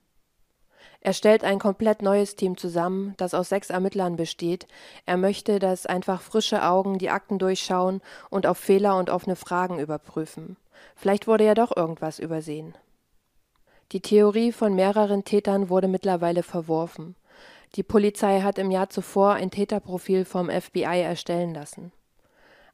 Er 1.05 1.13
stellt 1.13 1.43
ein 1.43 1.59
komplett 1.59 2.01
neues 2.01 2.35
Team 2.35 2.57
zusammen, 2.57 3.13
das 3.17 3.35
aus 3.35 3.49
sechs 3.49 3.69
Ermittlern 3.69 4.15
besteht. 4.15 4.65
Er 5.05 5.17
möchte, 5.17 5.59
dass 5.59 5.85
einfach 5.85 6.19
frische 6.19 6.63
Augen 6.63 6.97
die 6.97 7.11
Akten 7.11 7.37
durchschauen 7.37 8.01
und 8.31 8.47
auf 8.47 8.57
Fehler 8.57 8.97
und 8.97 9.11
offene 9.11 9.35
Fragen 9.35 9.77
überprüfen. 9.77 10.57
Vielleicht 10.95 11.27
wurde 11.27 11.45
ja 11.45 11.53
doch 11.53 11.77
irgendwas 11.77 12.17
übersehen. 12.17 12.73
Die 13.91 14.01
Theorie 14.01 14.51
von 14.51 14.73
mehreren 14.73 15.23
Tätern 15.23 15.69
wurde 15.69 15.87
mittlerweile 15.87 16.41
verworfen. 16.41 17.15
Die 17.75 17.83
Polizei 17.83 18.41
hat 18.41 18.57
im 18.57 18.71
Jahr 18.71 18.89
zuvor 18.89 19.33
ein 19.33 19.51
Täterprofil 19.51 20.25
vom 20.25 20.49
FBI 20.49 21.01
erstellen 21.01 21.53
lassen. 21.53 21.91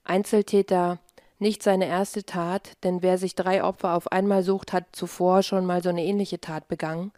Einzeltäter, 0.06 1.00
nicht 1.38 1.64
seine 1.64 1.88
erste 1.88 2.24
Tat, 2.24 2.78
denn 2.86 3.02
wer 3.02 3.18
sich 3.18 3.36
drei 3.36 3.62
Opfer 3.62 3.94
auf 3.94 4.10
einmal 4.10 4.42
sucht, 4.42 4.72
hat 4.72 4.86
zuvor 4.94 5.44
schon 5.44 5.66
mal 5.66 5.84
so 5.84 5.90
eine 5.90 6.06
ähnliche 6.06 6.40
Tat 6.40 6.70
begangen. 6.70 7.12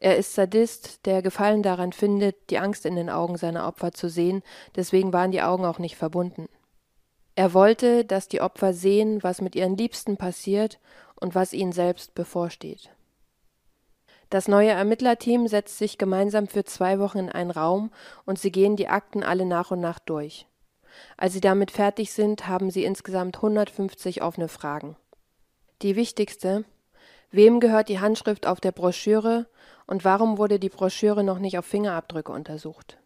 Er 0.00 0.16
ist 0.16 0.34
Sadist, 0.34 1.04
der 1.06 1.22
Gefallen 1.22 1.62
daran 1.62 1.92
findet, 1.92 2.50
die 2.50 2.58
Angst 2.58 2.86
in 2.86 2.94
den 2.94 3.10
Augen 3.10 3.36
seiner 3.36 3.66
Opfer 3.66 3.92
zu 3.92 4.08
sehen, 4.08 4.42
deswegen 4.76 5.12
waren 5.12 5.32
die 5.32 5.42
Augen 5.42 5.64
auch 5.64 5.80
nicht 5.80 5.96
verbunden. 5.96 6.48
Er 7.34 7.52
wollte, 7.52 8.04
dass 8.04 8.28
die 8.28 8.40
Opfer 8.40 8.72
sehen, 8.72 9.22
was 9.22 9.40
mit 9.40 9.56
ihren 9.56 9.76
Liebsten 9.76 10.16
passiert 10.16 10.78
und 11.16 11.34
was 11.34 11.52
ihnen 11.52 11.72
selbst 11.72 12.14
bevorsteht. 12.14 12.90
Das 14.30 14.46
neue 14.46 14.70
Ermittlerteam 14.70 15.48
setzt 15.48 15.78
sich 15.78 15.98
gemeinsam 15.98 16.48
für 16.48 16.64
zwei 16.64 16.98
Wochen 16.98 17.18
in 17.18 17.30
einen 17.30 17.50
Raum 17.50 17.90
und 18.24 18.38
sie 18.38 18.52
gehen 18.52 18.76
die 18.76 18.88
Akten 18.88 19.24
alle 19.24 19.46
nach 19.46 19.70
und 19.70 19.80
nach 19.80 19.98
durch. 19.98 20.46
Als 21.16 21.32
sie 21.32 21.40
damit 21.40 21.70
fertig 21.70 22.12
sind, 22.12 22.46
haben 22.46 22.70
sie 22.70 22.84
insgesamt 22.84 23.36
150 23.36 24.22
offene 24.22 24.48
Fragen. 24.48 24.96
Die 25.82 25.96
wichtigste, 25.96 26.64
wem 27.30 27.60
gehört 27.60 27.88
die 27.88 28.00
Handschrift 28.00 28.46
auf 28.46 28.60
der 28.60 28.72
Broschüre 28.72 29.46
und 29.86 30.04
warum 30.04 30.38
wurde 30.38 30.58
die 30.58 30.68
Broschüre 30.68 31.24
noch 31.24 31.38
nicht 31.38 31.58
auf 31.58 31.66
Fingerabdrücke 31.66 32.32
untersucht? 32.32 32.98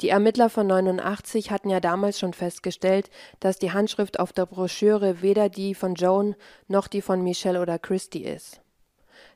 Die 0.00 0.10
Ermittler 0.10 0.48
von 0.48 0.66
89 0.68 1.50
hatten 1.50 1.70
ja 1.70 1.80
damals 1.80 2.20
schon 2.20 2.32
festgestellt, 2.32 3.10
dass 3.40 3.58
die 3.58 3.72
Handschrift 3.72 4.20
auf 4.20 4.32
der 4.32 4.46
Broschüre 4.46 5.22
weder 5.22 5.48
die 5.48 5.74
von 5.74 5.94
Joan 5.96 6.36
noch 6.68 6.86
die 6.86 7.02
von 7.02 7.22
Michelle 7.22 7.60
oder 7.60 7.80
Christie 7.80 8.24
ist. 8.24 8.60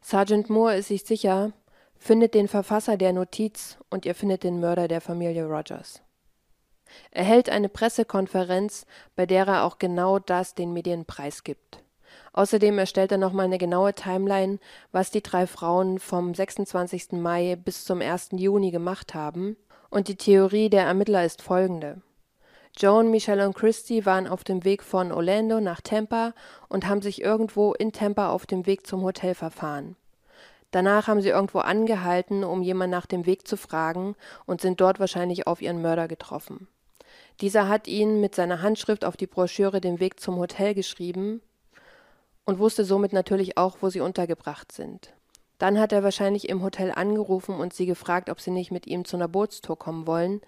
Sergeant 0.00 0.50
Moore 0.50 0.76
ist 0.76 0.88
sich 0.88 1.04
sicher, 1.04 1.52
findet 1.96 2.34
den 2.34 2.46
Verfasser 2.46 2.96
der 2.96 3.12
Notiz 3.12 3.78
und 3.90 4.06
ihr 4.06 4.14
findet 4.14 4.44
den 4.44 4.60
Mörder 4.60 4.86
der 4.86 5.00
Familie 5.00 5.46
Rogers. 5.46 6.02
Er 7.10 7.24
hält 7.24 7.48
eine 7.48 7.68
Pressekonferenz, 7.68 8.86
bei 9.16 9.26
der 9.26 9.46
er 9.46 9.64
auch 9.64 9.78
genau 9.78 10.18
das 10.18 10.54
den 10.54 10.72
Medien 10.72 11.06
preisgibt. 11.06 11.82
Außerdem 12.32 12.78
erstellt 12.78 13.12
er 13.12 13.18
nochmal 13.18 13.46
eine 13.46 13.58
genaue 13.58 13.94
Timeline, 13.94 14.58
was 14.90 15.10
die 15.10 15.22
drei 15.22 15.46
Frauen 15.46 15.98
vom 15.98 16.34
26. 16.34 17.12
Mai 17.12 17.56
bis 17.56 17.84
zum 17.84 18.00
1. 18.00 18.30
Juni 18.32 18.70
gemacht 18.70 19.14
haben. 19.14 19.56
Und 19.90 20.08
die 20.08 20.16
Theorie 20.16 20.70
der 20.70 20.84
Ermittler 20.84 21.24
ist 21.24 21.42
folgende. 21.42 22.00
Joan, 22.74 23.10
Michelle 23.10 23.46
und 23.46 23.54
Christy 23.54 24.06
waren 24.06 24.26
auf 24.26 24.44
dem 24.44 24.64
Weg 24.64 24.82
von 24.82 25.12
Orlando 25.12 25.60
nach 25.60 25.82
Tampa 25.82 26.32
und 26.68 26.88
haben 26.88 27.02
sich 27.02 27.20
irgendwo 27.20 27.74
in 27.74 27.92
Tampa 27.92 28.30
auf 28.30 28.46
dem 28.46 28.64
Weg 28.64 28.86
zum 28.86 29.02
Hotel 29.02 29.34
verfahren. 29.34 29.96
Danach 30.70 31.06
haben 31.06 31.20
sie 31.20 31.28
irgendwo 31.28 31.58
angehalten, 31.58 32.44
um 32.44 32.62
jemand 32.62 32.90
nach 32.90 33.04
dem 33.04 33.26
Weg 33.26 33.46
zu 33.46 33.58
fragen 33.58 34.16
und 34.46 34.62
sind 34.62 34.80
dort 34.80 35.00
wahrscheinlich 35.00 35.46
auf 35.46 35.60
ihren 35.60 35.82
Mörder 35.82 36.08
getroffen. 36.08 36.66
Dieser 37.42 37.68
hat 37.68 37.88
ihnen 37.88 38.22
mit 38.22 38.34
seiner 38.34 38.62
Handschrift 38.62 39.04
auf 39.04 39.18
die 39.18 39.26
Broschüre 39.26 39.82
den 39.82 40.00
Weg 40.00 40.18
zum 40.18 40.36
Hotel 40.36 40.72
geschrieben, 40.72 41.42
und 42.44 42.58
wusste 42.58 42.84
somit 42.84 43.12
natürlich 43.12 43.56
auch, 43.56 43.78
wo 43.80 43.90
sie 43.90 44.00
untergebracht 44.00 44.72
sind. 44.72 45.14
Dann 45.58 45.78
hat 45.78 45.92
er 45.92 46.02
wahrscheinlich 46.02 46.48
im 46.48 46.62
Hotel 46.62 46.90
angerufen 46.90 47.54
und 47.54 47.72
sie 47.72 47.86
gefragt, 47.86 48.28
ob 48.30 48.40
sie 48.40 48.50
nicht 48.50 48.72
mit 48.72 48.86
ihm 48.86 49.04
zu 49.04 49.16
einer 49.16 49.28
Bootstour 49.28 49.78
kommen 49.78 50.06
wollen. 50.06 50.40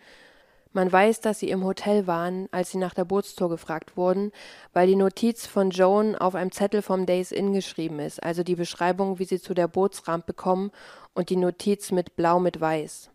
Man 0.73 0.91
weiß, 0.91 1.21
dass 1.21 1.39
sie 1.39 1.51
im 1.51 1.63
Hotel 1.63 2.09
waren, 2.09 2.49
als 2.51 2.73
sie 2.73 2.79
nach 2.79 2.95
der 2.95 3.05
Bootstour 3.05 3.49
gefragt 3.49 3.97
wurden, 3.97 4.33
weil 4.73 4.89
die 4.89 4.97
Notiz 4.97 5.47
von 5.47 5.71
Joan 5.71 6.17
auf 6.17 6.35
einem 6.35 6.51
Zettel 6.51 6.83
vom 6.83 7.07
Days 7.07 7.31
Inn 7.31 7.53
geschrieben 7.53 8.01
ist, 8.01 8.21
also 8.21 8.43
die 8.43 8.57
Beschreibung, 8.57 9.21
wie 9.21 9.25
sie 9.25 9.41
zu 9.41 9.55
der 9.55 9.69
Bootsrampe 9.69 10.33
kommen 10.33 10.73
und 11.15 11.31
die 11.31 11.37
Notiz 11.37 11.93
mit 11.93 12.17
Blau 12.17 12.41
mit 12.41 12.61
Weiß. 12.61 13.11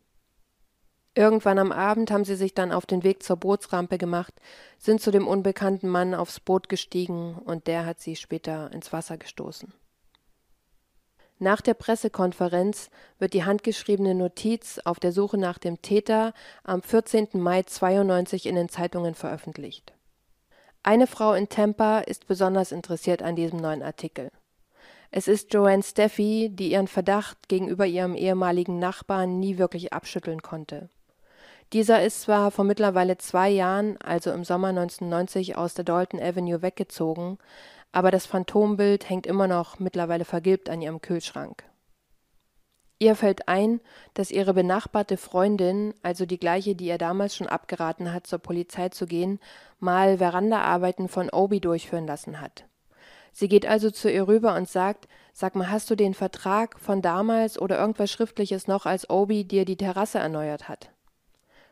Irgendwann 1.19 1.59
am 1.59 1.73
Abend 1.73 2.11
haben 2.11 2.23
sie 2.23 2.37
sich 2.37 2.53
dann 2.53 2.71
auf 2.71 2.85
den 2.85 3.03
Weg 3.03 3.23
zur 3.23 3.35
Bootsrampe 3.35 3.97
gemacht, 3.97 4.33
sind 4.77 5.01
zu 5.01 5.11
dem 5.11 5.27
unbekannten 5.27 5.89
Mann 5.89 6.15
aufs 6.15 6.39
Boot 6.39 6.69
gestiegen 6.69 7.35
und 7.43 7.67
der 7.67 7.85
hat 7.85 7.99
sie 7.99 8.15
später 8.15 8.71
ins 8.71 8.93
Wasser 8.93 9.17
gestoßen. 9.17 9.73
Nach 11.37 11.59
der 11.59 11.73
Pressekonferenz 11.73 12.89
wird 13.17 13.33
die 13.33 13.43
handgeschriebene 13.43 14.15
Notiz 14.15 14.79
auf 14.85 14.97
der 15.01 15.11
Suche 15.11 15.37
nach 15.37 15.57
dem 15.57 15.81
Täter 15.81 16.33
am 16.63 16.81
14. 16.81 17.27
Mai 17.33 17.63
92 17.63 18.45
in 18.45 18.55
den 18.55 18.69
Zeitungen 18.69 19.13
veröffentlicht. 19.13 19.91
Eine 20.83 21.05
Frau 21.05 21.33
in 21.33 21.49
Tampa 21.49 21.99
ist 21.99 22.27
besonders 22.27 22.71
interessiert 22.71 23.21
an 23.21 23.35
diesem 23.35 23.59
neuen 23.59 23.83
Artikel. 23.83 24.31
Es 25.11 25.27
ist 25.27 25.53
Joanne 25.53 25.83
Steffi, 25.83 26.49
die 26.49 26.71
ihren 26.71 26.87
Verdacht 26.87 27.49
gegenüber 27.49 27.85
ihrem 27.85 28.15
ehemaligen 28.15 28.79
Nachbarn 28.79 29.41
nie 29.41 29.57
wirklich 29.57 29.91
abschütteln 29.91 30.41
konnte. 30.41 30.89
Dieser 31.71 32.03
ist 32.03 32.21
zwar 32.21 32.49
vor 32.49 32.65
mittlerweile 32.65 33.17
zwei 33.19 33.49
Jahren, 33.49 33.97
also 34.01 34.31
im 34.31 34.43
Sommer 34.43 34.69
1990, 34.69 35.55
aus 35.55 35.75
der 35.75 35.85
Dalton 35.85 36.19
Avenue 36.19 36.63
weggezogen, 36.63 37.37
aber 37.91 38.09
das 38.09 38.25
Phantombild 38.25 39.07
hängt 39.07 39.27
immer 39.27 39.47
noch 39.47 39.77
mittlerweile 39.77 40.25
vergilbt 40.25 40.69
an 40.69 40.81
ihrem 40.81 41.01
Kühlschrank. 41.01 41.63
Ihr 42.97 43.15
fällt 43.15 43.47
ein, 43.47 43.79
dass 44.15 44.31
ihre 44.31 44.53
benachbarte 44.53 45.15
Freundin, 45.15 45.93
also 46.01 46.25
die 46.25 46.39
gleiche, 46.39 46.75
die 46.75 46.87
ihr 46.87 46.97
damals 46.97 47.35
schon 47.35 47.47
abgeraten 47.47 48.11
hat, 48.11 48.27
zur 48.27 48.39
Polizei 48.39 48.89
zu 48.89 49.05
gehen, 49.05 49.39
mal 49.79 50.17
Verandaarbeiten 50.17 51.07
von 51.07 51.29
Obi 51.29 51.61
durchführen 51.61 52.07
lassen 52.07 52.41
hat. 52.41 52.65
Sie 53.31 53.47
geht 53.47 53.65
also 53.65 53.91
zu 53.91 54.11
ihr 54.11 54.27
rüber 54.27 54.55
und 54.55 54.67
sagt, 54.67 55.07
sag 55.33 55.55
mal, 55.55 55.69
hast 55.69 55.89
du 55.89 55.95
den 55.95 56.15
Vertrag 56.15 56.79
von 56.79 57.01
damals 57.01 57.61
oder 57.61 57.79
irgendwas 57.79 58.11
Schriftliches 58.11 58.67
noch, 58.67 58.85
als 58.85 59.09
Obi 59.09 59.45
dir 59.45 59.65
die 59.65 59.77
Terrasse 59.77 60.17
erneuert 60.17 60.67
hat? 60.67 60.89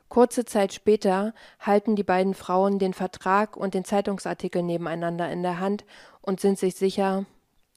Kurze 0.10 0.46
Zeit 0.46 0.74
später 0.74 1.34
halten 1.60 1.96
die 1.96 2.04
beiden 2.04 2.34
Frauen 2.34 2.80
den 2.80 2.94
Vertrag 2.94 3.58
und 3.58 3.74
den 3.74 3.84
Zeitungsartikel 3.84 4.64
nebeneinander 4.64 5.30
in 5.30 5.44
der 5.44 5.60
Hand 5.60 5.86
und 6.22 6.40
sind 6.40 6.58
sich 6.58 6.76
sicher, 6.76 7.26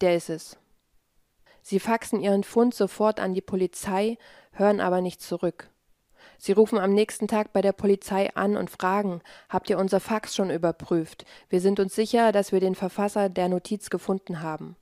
der 0.01 0.17
ist 0.17 0.31
es. 0.31 0.57
Sie 1.63 1.81
faxen 1.81 2.21
ihren 2.21 2.45
Fund 2.45 2.75
sofort 2.75 3.21
an 3.21 3.35
die 3.35 3.41
Polizei, 3.41 4.17
hören 4.53 4.81
aber 4.81 5.01
nicht 5.01 5.21
zurück. 5.21 5.71
Sie 6.39 6.53
rufen 6.53 6.79
am 6.79 6.93
nächsten 6.93 7.29
Tag 7.29 7.53
bei 7.53 7.61
der 7.61 7.73
Polizei 7.73 8.35
an 8.35 8.57
und 8.57 8.71
fragen, 8.71 9.21
habt 9.49 9.69
ihr 9.69 9.79
unser 9.79 10.01
Fax 10.01 10.35
schon 10.35 10.51
überprüft? 10.51 11.27
Wir 11.49 11.61
sind 11.61 11.81
uns 11.81 11.95
sicher, 11.95 12.33
dass 12.33 12.53
wir 12.53 12.61
den 12.61 12.75
Verfasser 12.75 13.29
der 13.29 13.49
Notiz 13.49 13.91
gefunden 13.91 14.41
haben. 14.41 14.77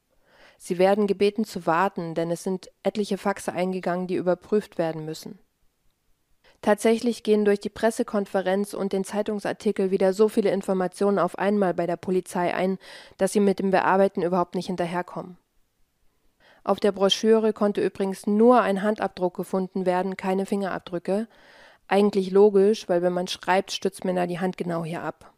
Sie 0.58 0.78
werden 0.78 1.06
gebeten 1.06 1.44
zu 1.44 1.66
warten, 1.66 2.14
denn 2.14 2.30
es 2.30 2.42
sind 2.42 2.70
etliche 2.82 3.18
Faxe 3.18 3.52
eingegangen, 3.52 4.06
die 4.06 4.16
überprüft 4.16 4.78
werden 4.78 5.04
müssen. 5.04 5.38
Tatsächlich 6.60 7.22
gehen 7.22 7.44
durch 7.44 7.60
die 7.60 7.68
Pressekonferenz 7.68 8.74
und 8.74 8.92
den 8.92 9.04
Zeitungsartikel 9.04 9.90
wieder 9.90 10.12
so 10.12 10.28
viele 10.28 10.50
Informationen 10.50 11.18
auf 11.18 11.38
einmal 11.38 11.72
bei 11.72 11.86
der 11.86 11.96
Polizei 11.96 12.52
ein, 12.52 12.78
dass 13.16 13.32
sie 13.32 13.40
mit 13.40 13.60
dem 13.60 13.70
Bearbeiten 13.70 14.22
überhaupt 14.22 14.56
nicht 14.56 14.66
hinterherkommen. 14.66 15.38
Auf 16.64 16.80
der 16.80 16.92
Broschüre 16.92 17.52
konnte 17.52 17.80
übrigens 17.80 18.26
nur 18.26 18.60
ein 18.60 18.82
Handabdruck 18.82 19.36
gefunden 19.36 19.86
werden, 19.86 20.16
keine 20.16 20.46
Fingerabdrücke. 20.46 21.28
Eigentlich 21.86 22.30
logisch, 22.30 22.88
weil 22.88 23.02
wenn 23.02 23.12
man 23.12 23.28
schreibt, 23.28 23.72
stützt 23.72 24.04
man 24.04 24.16
da 24.16 24.26
die 24.26 24.40
Hand 24.40 24.58
genau 24.58 24.84
hier 24.84 25.02
ab. 25.02 25.32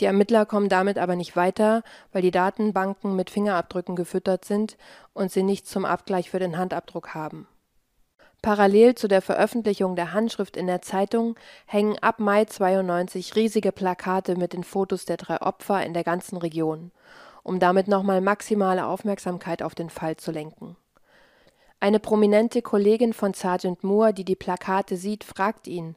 Die 0.00 0.06
Ermittler 0.06 0.46
kommen 0.46 0.70
damit 0.70 0.96
aber 0.96 1.16
nicht 1.16 1.36
weiter, 1.36 1.82
weil 2.12 2.22
die 2.22 2.30
Datenbanken 2.30 3.14
mit 3.14 3.28
Fingerabdrücken 3.28 3.96
gefüttert 3.96 4.44
sind 4.44 4.78
und 5.12 5.30
sie 5.30 5.42
nichts 5.42 5.68
zum 5.68 5.84
Abgleich 5.84 6.30
für 6.30 6.38
den 6.38 6.56
Handabdruck 6.56 7.12
haben. 7.14 7.46
Parallel 8.42 8.96
zu 8.96 9.06
der 9.06 9.22
Veröffentlichung 9.22 9.94
der 9.94 10.12
Handschrift 10.12 10.56
in 10.56 10.66
der 10.66 10.82
Zeitung 10.82 11.36
hängen 11.64 11.96
ab 12.00 12.18
Mai 12.18 12.44
92 12.44 13.36
riesige 13.36 13.70
Plakate 13.70 14.34
mit 14.34 14.52
den 14.52 14.64
Fotos 14.64 15.04
der 15.04 15.16
drei 15.16 15.40
Opfer 15.40 15.86
in 15.86 15.94
der 15.94 16.02
ganzen 16.02 16.36
Region, 16.36 16.90
um 17.44 17.60
damit 17.60 17.86
nochmal 17.86 18.20
maximale 18.20 18.84
Aufmerksamkeit 18.84 19.62
auf 19.62 19.76
den 19.76 19.90
Fall 19.90 20.16
zu 20.16 20.32
lenken. 20.32 20.76
Eine 21.78 22.00
prominente 22.00 22.62
Kollegin 22.62 23.12
von 23.12 23.32
Sergeant 23.32 23.84
Moore, 23.84 24.12
die 24.12 24.24
die 24.24 24.36
Plakate 24.36 24.96
sieht, 24.96 25.22
fragt 25.22 25.68
ihn, 25.68 25.94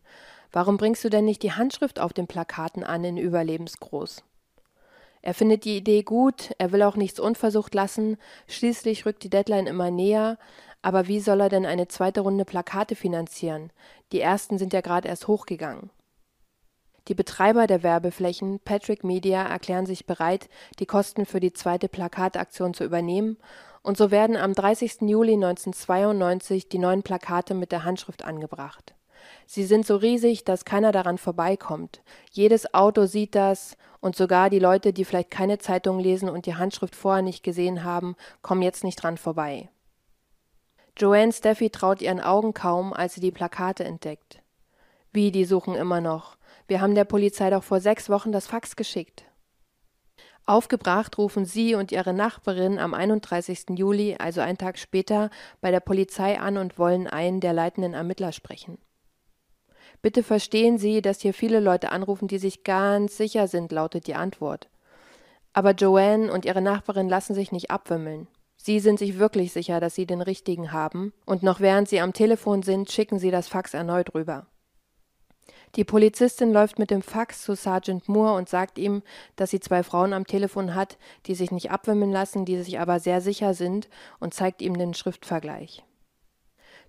warum 0.52 0.78
bringst 0.78 1.04
du 1.04 1.10
denn 1.10 1.26
nicht 1.26 1.41
die 1.41 1.54
Handschrift 1.54 2.00
auf 2.00 2.14
den 2.14 2.28
Plakaten 2.28 2.84
an 2.84 3.04
in 3.04 3.18
Überlebensgroß? 3.18 4.24
Er 5.24 5.34
findet 5.34 5.66
die 5.66 5.78
Idee 5.78 6.04
gut, 6.04 6.52
er 6.60 6.72
will 6.72 6.84
auch 6.84 6.96
nichts 6.96 7.20
unversucht 7.20 7.74
lassen, 7.74 8.18
schließlich 8.48 9.08
rückt 9.08 9.24
die 9.24 9.32
Deadline 9.32 9.66
immer 9.66 9.89
näher, 9.89 10.38
aber 10.86 11.07
wie 11.07 11.19
soll 11.19 11.41
er 11.41 11.49
denn 11.49 11.65
eine 11.65 11.88
zweite 11.88 12.21
Runde 12.21 12.45
Plakate 12.45 12.95
finanzieren? 12.95 13.71
Die 14.11 14.19
ersten 14.19 14.59
sind 14.59 14.71
ja 14.71 14.81
gerade 14.81 15.07
erst 15.07 15.27
hochgegangen. 15.27 15.89
Die 17.07 17.15
Betreiber 17.15 17.65
der 17.65 17.81
Werbeflächen, 17.81 18.59
Patrick 18.59 19.03
Media, 19.03 19.41
erklären 19.47 19.88
sich 19.88 20.05
bereit, 20.05 20.47
die 20.77 20.86
Kosten 20.86 21.25
für 21.25 21.39
die 21.39 21.53
zweite 21.53 21.88
Plakataktion 21.88 22.75
zu 22.75 22.83
übernehmen, 22.83 23.38
und 23.81 23.97
so 23.97 24.11
werden 24.11 24.38
am 24.38 24.53
30. 24.53 25.01
Juli 25.01 25.33
1992 25.33 26.69
die 26.69 26.77
neuen 26.77 27.01
Plakate 27.01 27.55
mit 27.55 27.71
der 27.71 27.83
Handschrift 27.83 28.23
angebracht. 28.23 28.93
Sie 29.47 29.63
sind 29.63 29.88
so 29.88 29.95
riesig, 29.95 30.43
dass 30.43 30.65
keiner 30.65 30.91
daran 30.91 31.17
vorbeikommt. 31.17 32.03
Jedes 32.29 32.75
Auto 32.75 33.07
sieht 33.07 33.33
das, 33.33 33.75
und 34.01 34.15
sogar 34.15 34.51
die 34.51 34.59
Leute, 34.59 34.93
die 34.93 35.03
vielleicht 35.03 35.31
keine 35.31 35.57
Zeitung 35.57 35.97
lesen 35.97 36.29
und 36.29 36.45
die 36.45 36.53
Handschrift 36.53 36.95
vorher 36.95 37.23
nicht 37.23 37.41
gesehen 37.41 37.83
haben, 37.83 38.15
kommen 38.43 38.61
jetzt 38.61 38.83
nicht 38.83 39.01
dran 39.01 39.17
vorbei. 39.17 39.69
Joanne 40.98 41.34
Steffi 41.34 41.70
traut 41.70 42.02
ihren 42.02 42.22
Augen 42.22 42.54
kaum, 42.54 42.93
als 42.93 43.16
sie 43.16 43.22
die 43.22 43.32
Plakate 43.32 43.84
entdeckt. 43.84 44.41
Wie, 45.12 45.32
die 45.32 45.46
suchen 45.46 45.76
immer 45.76 46.00
noch. 46.00 46.38
Wir 46.68 46.80
haben 46.80 46.96
der 46.96 47.04
Polizei 47.04 47.50
doch 47.50 47.64
vor 47.64 47.80
sechs 47.80 48.10
Wochen 48.10 48.32
das 48.32 48.48
Fax 48.48 48.76
geschickt. 48.76 49.26
Aufgebracht 50.46 51.18
rufen 51.18 51.46
sie 51.46 51.76
und 51.76 51.91
ihre 51.91 52.14
Nachbarin 52.14 52.78
am 52.78 52.93
31. 52.93 53.66
Juli, 53.72 54.16
also 54.20 54.41
einen 54.41 54.58
Tag 54.58 54.78
später, 54.78 55.32
bei 55.60 55.72
der 55.72 55.80
Polizei 55.80 56.39
an 56.39 56.58
und 56.58 56.78
wollen 56.78 57.08
einen 57.08 57.39
der 57.39 57.54
leitenden 57.54 57.93
Ermittler 57.93 58.32
sprechen. 58.32 58.78
Bitte 60.02 60.22
verstehen 60.22 60.78
Sie, 60.78 61.02
dass 61.02 61.22
hier 61.22 61.34
viele 61.34 61.60
Leute 61.60 61.91
anrufen, 61.91 62.28
die 62.28 62.38
sich 62.38 62.64
ganz 62.64 63.18
sicher 63.18 63.48
sind, 63.48 63.72
lautet 63.72 64.08
die 64.08 64.16
Antwort. 64.16 64.70
Aber 65.52 65.72
Joanne 65.72 66.32
und 66.32 66.46
ihre 66.46 66.62
Nachbarin 66.62 67.10
lassen 67.10 67.34
sich 67.34 67.52
nicht 67.52 67.72
abwimmeln. 67.72 68.28
Sie 68.66 68.80
sind 68.80 68.97
sich 68.97 69.20
wirklich 69.20 69.53
sicher, 69.53 69.80
dass 69.80 69.93
Sie 69.93 70.07
den 70.07 70.22
richtigen 70.22 70.72
haben, 70.72 71.13
und 71.28 71.43
noch 71.43 71.59
während 71.59 71.88
Sie 71.88 71.99
am 71.99 72.13
Telefon 72.13 72.63
sind, 72.63 72.91
schicken 72.91 73.20
Sie 73.20 73.30
das 73.30 73.47
Fax 73.47 73.76
erneut 73.76 74.16
rüber. 74.16 74.47
Die 75.76 75.84
Polizistin 75.84 76.51
läuft 76.51 76.80
mit 76.80 76.89
dem 76.89 77.03
Fax 77.03 77.43
zu 77.43 77.55
Sergeant 77.55 78.09
Moore 78.09 78.34
und 78.34 78.49
sagt 78.49 78.80
ihm, 78.80 79.03
dass 79.36 79.51
sie 79.51 79.59
zwei 79.59 79.84
Frauen 79.84 80.13
am 80.13 80.26
Telefon 80.26 80.74
hat, 80.74 80.97
die 81.28 81.36
sich 81.36 81.51
nicht 81.51 81.70
abwimmeln 81.70 82.11
lassen, 82.11 82.43
die 82.43 82.57
sich 82.63 82.80
aber 82.80 82.99
sehr 82.99 83.22
sicher 83.22 83.53
sind, 83.53 83.88
und 84.20 84.34
zeigt 84.34 84.63
ihm 84.63 84.76
den 84.76 84.95
Schriftvergleich. 84.95 85.84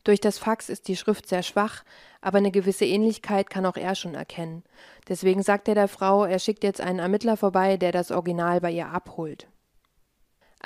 Durch 0.03 0.20
das 0.20 0.39
Fax 0.39 0.70
ist 0.70 0.89
die 0.89 0.97
Schrift 0.97 1.29
sehr 1.29 1.43
schwach, 1.43 1.85
aber 2.22 2.39
eine 2.39 2.53
gewisse 2.53 2.87
Ähnlichkeit 2.87 3.51
kann 3.51 3.66
auch 3.66 3.77
er 3.77 3.97
schon 3.97 4.14
erkennen. 4.14 4.64
Deswegen 5.11 5.43
sagt 5.43 5.68
er 5.68 5.74
der 5.74 5.89
Frau, 5.89 6.24
er 6.24 6.39
schickt 6.39 6.64
jetzt 6.64 6.81
einen 6.81 7.01
Ermittler 7.01 7.37
vorbei, 7.37 7.77
der 7.77 7.93
das 7.93 8.12
Original 8.12 8.62
bei 8.62 8.70
ihr 8.70 8.89
abholt. 8.89 9.47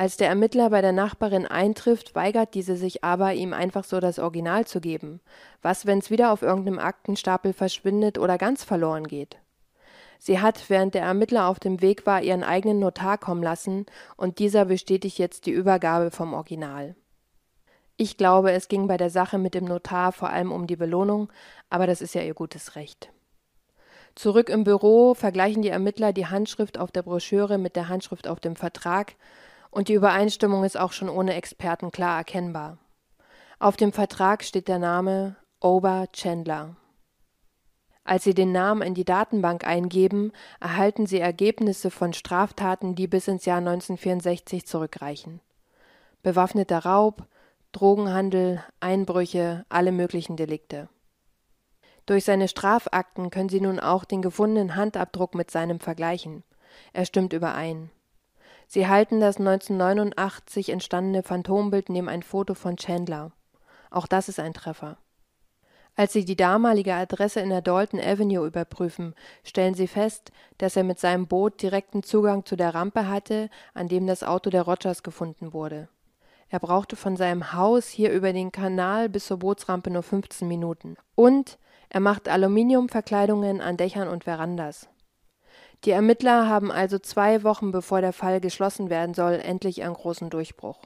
Als 0.00 0.16
der 0.16 0.28
Ermittler 0.28 0.70
bei 0.70 0.80
der 0.80 0.92
Nachbarin 0.92 1.44
eintrifft, 1.44 2.14
weigert 2.14 2.54
diese 2.54 2.74
sich 2.74 3.04
aber, 3.04 3.34
ihm 3.34 3.52
einfach 3.52 3.84
so 3.84 4.00
das 4.00 4.18
Original 4.18 4.66
zu 4.66 4.80
geben. 4.80 5.20
Was, 5.60 5.84
wenn's 5.84 6.08
wieder 6.08 6.32
auf 6.32 6.40
irgendeinem 6.40 6.78
Aktenstapel 6.78 7.52
verschwindet 7.52 8.16
oder 8.16 8.38
ganz 8.38 8.64
verloren 8.64 9.06
geht? 9.06 9.36
Sie 10.18 10.40
hat, 10.40 10.70
während 10.70 10.94
der 10.94 11.02
Ermittler 11.02 11.48
auf 11.48 11.60
dem 11.60 11.82
Weg 11.82 12.06
war, 12.06 12.22
ihren 12.22 12.44
eigenen 12.44 12.78
Notar 12.78 13.18
kommen 13.18 13.42
lassen, 13.42 13.84
und 14.16 14.38
dieser 14.38 14.64
bestätigt 14.64 15.18
jetzt 15.18 15.44
die 15.44 15.50
Übergabe 15.50 16.10
vom 16.10 16.32
Original. 16.32 16.96
Ich 17.98 18.16
glaube, 18.16 18.52
es 18.52 18.68
ging 18.68 18.86
bei 18.86 18.96
der 18.96 19.10
Sache 19.10 19.36
mit 19.36 19.52
dem 19.52 19.66
Notar 19.66 20.12
vor 20.12 20.30
allem 20.30 20.50
um 20.50 20.66
die 20.66 20.76
Belohnung, 20.76 21.30
aber 21.68 21.86
das 21.86 22.00
ist 22.00 22.14
ja 22.14 22.22
ihr 22.22 22.32
gutes 22.32 22.74
Recht. 22.74 23.12
Zurück 24.14 24.48
im 24.48 24.64
Büro 24.64 25.12
vergleichen 25.12 25.60
die 25.60 25.68
Ermittler 25.68 26.14
die 26.14 26.26
Handschrift 26.26 26.78
auf 26.78 26.90
der 26.90 27.02
Broschüre 27.02 27.58
mit 27.58 27.76
der 27.76 27.90
Handschrift 27.90 28.26
auf 28.28 28.40
dem 28.40 28.56
Vertrag 28.56 29.16
und 29.70 29.88
die 29.88 29.94
Übereinstimmung 29.94 30.64
ist 30.64 30.78
auch 30.78 30.92
schon 30.92 31.08
ohne 31.08 31.34
Experten 31.34 31.92
klar 31.92 32.18
erkennbar. 32.18 32.78
Auf 33.58 33.76
dem 33.76 33.92
Vertrag 33.92 34.42
steht 34.44 34.68
der 34.68 34.78
Name 34.78 35.36
Ober 35.60 36.08
Chandler. 36.12 36.76
Als 38.04 38.24
Sie 38.24 38.34
den 38.34 38.50
Namen 38.50 38.82
in 38.82 38.94
die 38.94 39.04
Datenbank 39.04 39.66
eingeben, 39.66 40.32
erhalten 40.58 41.06
Sie 41.06 41.20
Ergebnisse 41.20 41.90
von 41.90 42.12
Straftaten, 42.12 42.94
die 42.94 43.06
bis 43.06 43.28
ins 43.28 43.44
Jahr 43.44 43.58
1964 43.58 44.66
zurückreichen. 44.66 45.40
Bewaffneter 46.22 46.80
Raub, 46.80 47.26
Drogenhandel, 47.72 48.64
Einbrüche, 48.80 49.64
alle 49.68 49.92
möglichen 49.92 50.36
Delikte. 50.36 50.88
Durch 52.06 52.24
seine 52.24 52.48
Strafakten 52.48 53.30
können 53.30 53.48
Sie 53.48 53.60
nun 53.60 53.78
auch 53.78 54.04
den 54.04 54.22
gefundenen 54.22 54.74
Handabdruck 54.74 55.34
mit 55.34 55.50
seinem 55.50 55.78
vergleichen. 55.78 56.42
Er 56.92 57.04
stimmt 57.04 57.32
überein. 57.32 57.90
Sie 58.72 58.86
halten 58.86 59.18
das 59.18 59.38
1989 59.38 60.68
entstandene 60.68 61.24
Phantombild 61.24 61.88
neben 61.88 62.08
ein 62.08 62.22
Foto 62.22 62.54
von 62.54 62.76
Chandler. 62.76 63.32
Auch 63.90 64.06
das 64.06 64.28
ist 64.28 64.38
ein 64.38 64.54
Treffer. 64.54 64.96
Als 65.96 66.12
sie 66.12 66.24
die 66.24 66.36
damalige 66.36 66.94
Adresse 66.94 67.40
in 67.40 67.48
der 67.48 67.62
Dalton 67.62 67.98
Avenue 67.98 68.46
überprüfen, 68.46 69.16
stellen 69.42 69.74
sie 69.74 69.88
fest, 69.88 70.30
dass 70.58 70.76
er 70.76 70.84
mit 70.84 71.00
seinem 71.00 71.26
Boot 71.26 71.60
direkten 71.60 72.04
Zugang 72.04 72.44
zu 72.44 72.54
der 72.54 72.72
Rampe 72.72 73.08
hatte, 73.08 73.50
an 73.74 73.88
dem 73.88 74.06
das 74.06 74.22
Auto 74.22 74.50
der 74.50 74.62
Rogers 74.62 75.02
gefunden 75.02 75.52
wurde. 75.52 75.88
Er 76.48 76.60
brauchte 76.60 76.94
von 76.94 77.16
seinem 77.16 77.52
Haus 77.52 77.88
hier 77.88 78.12
über 78.12 78.32
den 78.32 78.52
Kanal 78.52 79.08
bis 79.08 79.26
zur 79.26 79.38
Bootsrampe 79.40 79.90
nur 79.90 80.04
15 80.04 80.46
Minuten. 80.46 80.96
Und 81.16 81.58
er 81.88 81.98
macht 81.98 82.28
Aluminiumverkleidungen 82.28 83.60
an 83.60 83.76
Dächern 83.76 84.06
und 84.06 84.22
Verandas. 84.22 84.89
Die 85.84 85.92
Ermittler 85.92 86.46
haben 86.46 86.70
also 86.70 86.98
zwei 86.98 87.42
Wochen 87.42 87.72
bevor 87.72 88.02
der 88.02 88.12
Fall 88.12 88.40
geschlossen 88.40 88.90
werden 88.90 89.14
soll, 89.14 89.34
endlich 89.34 89.82
einen 89.82 89.94
großen 89.94 90.28
Durchbruch. 90.28 90.78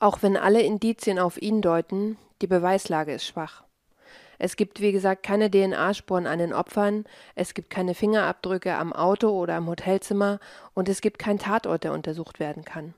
Auch 0.00 0.22
wenn 0.22 0.36
alle 0.36 0.60
Indizien 0.62 1.18
auf 1.18 1.40
ihn 1.40 1.62
deuten, 1.62 2.18
die 2.42 2.48
Beweislage 2.48 3.14
ist 3.14 3.24
schwach. 3.24 3.62
Es 4.38 4.56
gibt, 4.56 4.80
wie 4.80 4.92
gesagt, 4.92 5.22
keine 5.22 5.50
DNA-Spuren 5.50 6.26
an 6.26 6.38
den 6.38 6.52
Opfern, 6.52 7.04
es 7.34 7.54
gibt 7.54 7.70
keine 7.70 7.94
Fingerabdrücke 7.94 8.74
am 8.74 8.92
Auto 8.92 9.30
oder 9.30 9.56
im 9.56 9.66
Hotelzimmer 9.68 10.40
und 10.74 10.88
es 10.88 11.00
gibt 11.00 11.18
keinen 11.18 11.38
Tatort, 11.38 11.84
der 11.84 11.92
untersucht 11.92 12.40
werden 12.40 12.64
kann. 12.64 12.92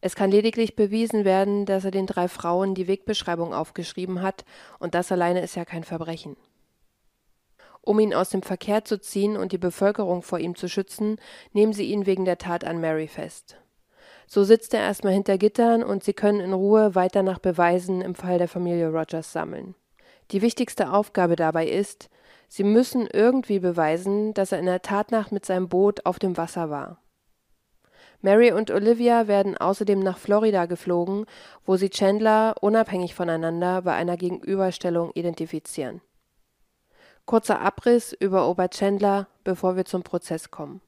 Es 0.00 0.14
kann 0.14 0.30
lediglich 0.30 0.76
bewiesen 0.76 1.24
werden, 1.24 1.64
dass 1.64 1.84
er 1.84 1.90
den 1.90 2.06
drei 2.06 2.28
Frauen 2.28 2.74
die 2.74 2.86
Wegbeschreibung 2.86 3.54
aufgeschrieben 3.54 4.22
hat, 4.22 4.44
und 4.78 4.94
das 4.94 5.10
alleine 5.10 5.40
ist 5.40 5.56
ja 5.56 5.64
kein 5.64 5.84
Verbrechen. 5.84 6.36
Um 7.86 8.00
ihn 8.00 8.12
aus 8.12 8.30
dem 8.30 8.42
Verkehr 8.42 8.84
zu 8.84 9.00
ziehen 9.00 9.36
und 9.36 9.52
die 9.52 9.58
Bevölkerung 9.58 10.22
vor 10.22 10.40
ihm 10.40 10.56
zu 10.56 10.68
schützen, 10.68 11.20
nehmen 11.52 11.72
sie 11.72 11.84
ihn 11.84 12.04
wegen 12.04 12.24
der 12.24 12.36
Tat 12.36 12.64
an 12.64 12.80
Mary 12.80 13.06
fest. 13.06 13.58
So 14.26 14.42
sitzt 14.42 14.74
er 14.74 14.80
erstmal 14.80 15.12
hinter 15.12 15.38
Gittern 15.38 15.84
und 15.84 16.02
sie 16.02 16.12
können 16.12 16.40
in 16.40 16.52
Ruhe 16.52 16.96
weiter 16.96 17.22
nach 17.22 17.38
Beweisen 17.38 18.00
im 18.00 18.16
Fall 18.16 18.38
der 18.38 18.48
Familie 18.48 18.88
Rogers 18.88 19.30
sammeln. 19.30 19.76
Die 20.32 20.42
wichtigste 20.42 20.92
Aufgabe 20.92 21.36
dabei 21.36 21.68
ist, 21.68 22.10
sie 22.48 22.64
müssen 22.64 23.06
irgendwie 23.06 23.60
beweisen, 23.60 24.34
dass 24.34 24.50
er 24.50 24.58
in 24.58 24.66
der 24.66 24.82
Tatnacht 24.82 25.30
mit 25.30 25.46
seinem 25.46 25.68
Boot 25.68 26.04
auf 26.04 26.18
dem 26.18 26.36
Wasser 26.36 26.70
war. 26.70 27.00
Mary 28.20 28.50
und 28.50 28.72
Olivia 28.72 29.28
werden 29.28 29.56
außerdem 29.56 30.00
nach 30.00 30.18
Florida 30.18 30.66
geflogen, 30.66 31.24
wo 31.64 31.76
sie 31.76 31.90
Chandler 31.90 32.56
unabhängig 32.60 33.14
voneinander 33.14 33.82
bei 33.82 33.94
einer 33.94 34.16
Gegenüberstellung 34.16 35.12
identifizieren. 35.14 36.00
Kurzer 37.26 37.60
Abriss 37.60 38.12
über 38.12 38.48
Oberchandler, 38.48 39.26
bevor 39.42 39.74
wir 39.74 39.84
zum 39.84 40.04
Prozess 40.04 40.52
kommen. 40.52 40.80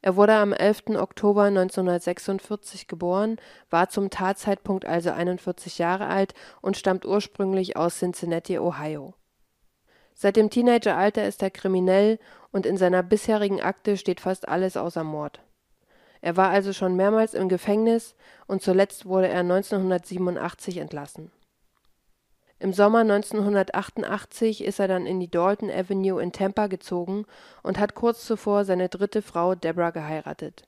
Er 0.00 0.16
wurde 0.16 0.34
am 0.34 0.52
11. 0.52 0.96
Oktober 0.96 1.44
1946 1.44 2.88
geboren, 2.88 3.36
war 3.70 3.88
zum 3.88 4.10
Tatzeitpunkt 4.10 4.84
also 4.84 5.12
41 5.12 5.78
Jahre 5.78 6.08
alt 6.08 6.34
und 6.62 6.76
stammt 6.76 7.06
ursprünglich 7.06 7.76
aus 7.76 8.00
Cincinnati, 8.00 8.58
Ohio. 8.58 9.14
Seit 10.14 10.34
dem 10.34 10.50
Teenageralter 10.50 11.28
ist 11.28 11.44
er 11.44 11.50
kriminell 11.50 12.18
und 12.50 12.66
in 12.66 12.76
seiner 12.76 13.04
bisherigen 13.04 13.60
Akte 13.60 13.96
steht 13.96 14.18
fast 14.18 14.48
alles 14.48 14.76
außer 14.76 15.04
Mord. 15.04 15.40
Er 16.22 16.36
war 16.36 16.50
also 16.50 16.72
schon 16.72 16.96
mehrmals 16.96 17.34
im 17.34 17.48
Gefängnis 17.48 18.16
und 18.48 18.62
zuletzt 18.62 19.06
wurde 19.06 19.28
er 19.28 19.40
1987 19.40 20.78
entlassen 20.78 21.30
im 22.62 22.72
Sommer 22.72 23.00
1988 23.00 24.62
ist 24.62 24.78
er 24.78 24.86
dann 24.86 25.04
in 25.04 25.18
die 25.18 25.30
Dalton 25.30 25.68
Avenue 25.68 26.22
in 26.22 26.30
Tampa 26.30 26.68
gezogen 26.68 27.26
und 27.62 27.78
hat 27.78 27.94
kurz 27.94 28.24
zuvor 28.24 28.64
seine 28.64 28.88
dritte 28.88 29.20
Frau 29.20 29.54
Deborah 29.56 29.90
geheiratet. 29.90 30.62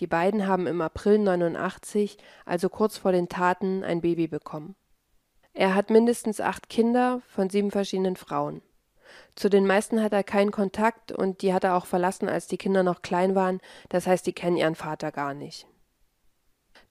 Die 0.00 0.08
beiden 0.08 0.46
haben 0.46 0.66
im 0.66 0.80
April 0.80 1.18
89, 1.18 2.18
also 2.44 2.68
kurz 2.68 2.96
vor 2.96 3.12
den 3.12 3.28
Taten, 3.28 3.84
ein 3.84 4.00
Baby 4.00 4.26
bekommen. 4.26 4.74
Er 5.52 5.74
hat 5.74 5.90
mindestens 5.90 6.40
acht 6.40 6.68
Kinder 6.68 7.22
von 7.28 7.48
sieben 7.48 7.70
verschiedenen 7.70 8.16
Frauen. 8.16 8.60
Zu 9.36 9.48
den 9.48 9.66
meisten 9.66 10.02
hat 10.02 10.12
er 10.12 10.24
keinen 10.24 10.50
Kontakt 10.50 11.12
und 11.12 11.42
die 11.42 11.54
hat 11.54 11.64
er 11.64 11.76
auch 11.76 11.86
verlassen, 11.86 12.28
als 12.28 12.48
die 12.48 12.58
Kinder 12.58 12.82
noch 12.82 13.02
klein 13.02 13.34
waren, 13.34 13.60
das 13.88 14.06
heißt, 14.06 14.26
die 14.26 14.32
kennen 14.32 14.56
ihren 14.56 14.74
Vater 14.74 15.12
gar 15.12 15.34
nicht. 15.34 15.66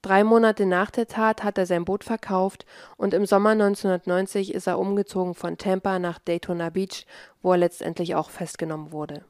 Drei 0.02 0.24
Monate 0.24 0.64
nach 0.64 0.90
der 0.90 1.08
Tat 1.08 1.44
hat 1.44 1.58
er 1.58 1.66
sein 1.66 1.84
Boot 1.84 2.04
verkauft 2.04 2.64
und 2.96 3.12
im 3.12 3.26
Sommer 3.26 3.50
1990 3.50 4.54
ist 4.54 4.66
er 4.66 4.78
umgezogen 4.78 5.34
von 5.34 5.58
Tampa 5.58 5.98
nach 5.98 6.18
Daytona 6.18 6.70
Beach, 6.70 7.04
wo 7.42 7.52
er 7.52 7.58
letztendlich 7.58 8.14
auch 8.14 8.30
festgenommen 8.30 8.92
wurde. 8.92 9.24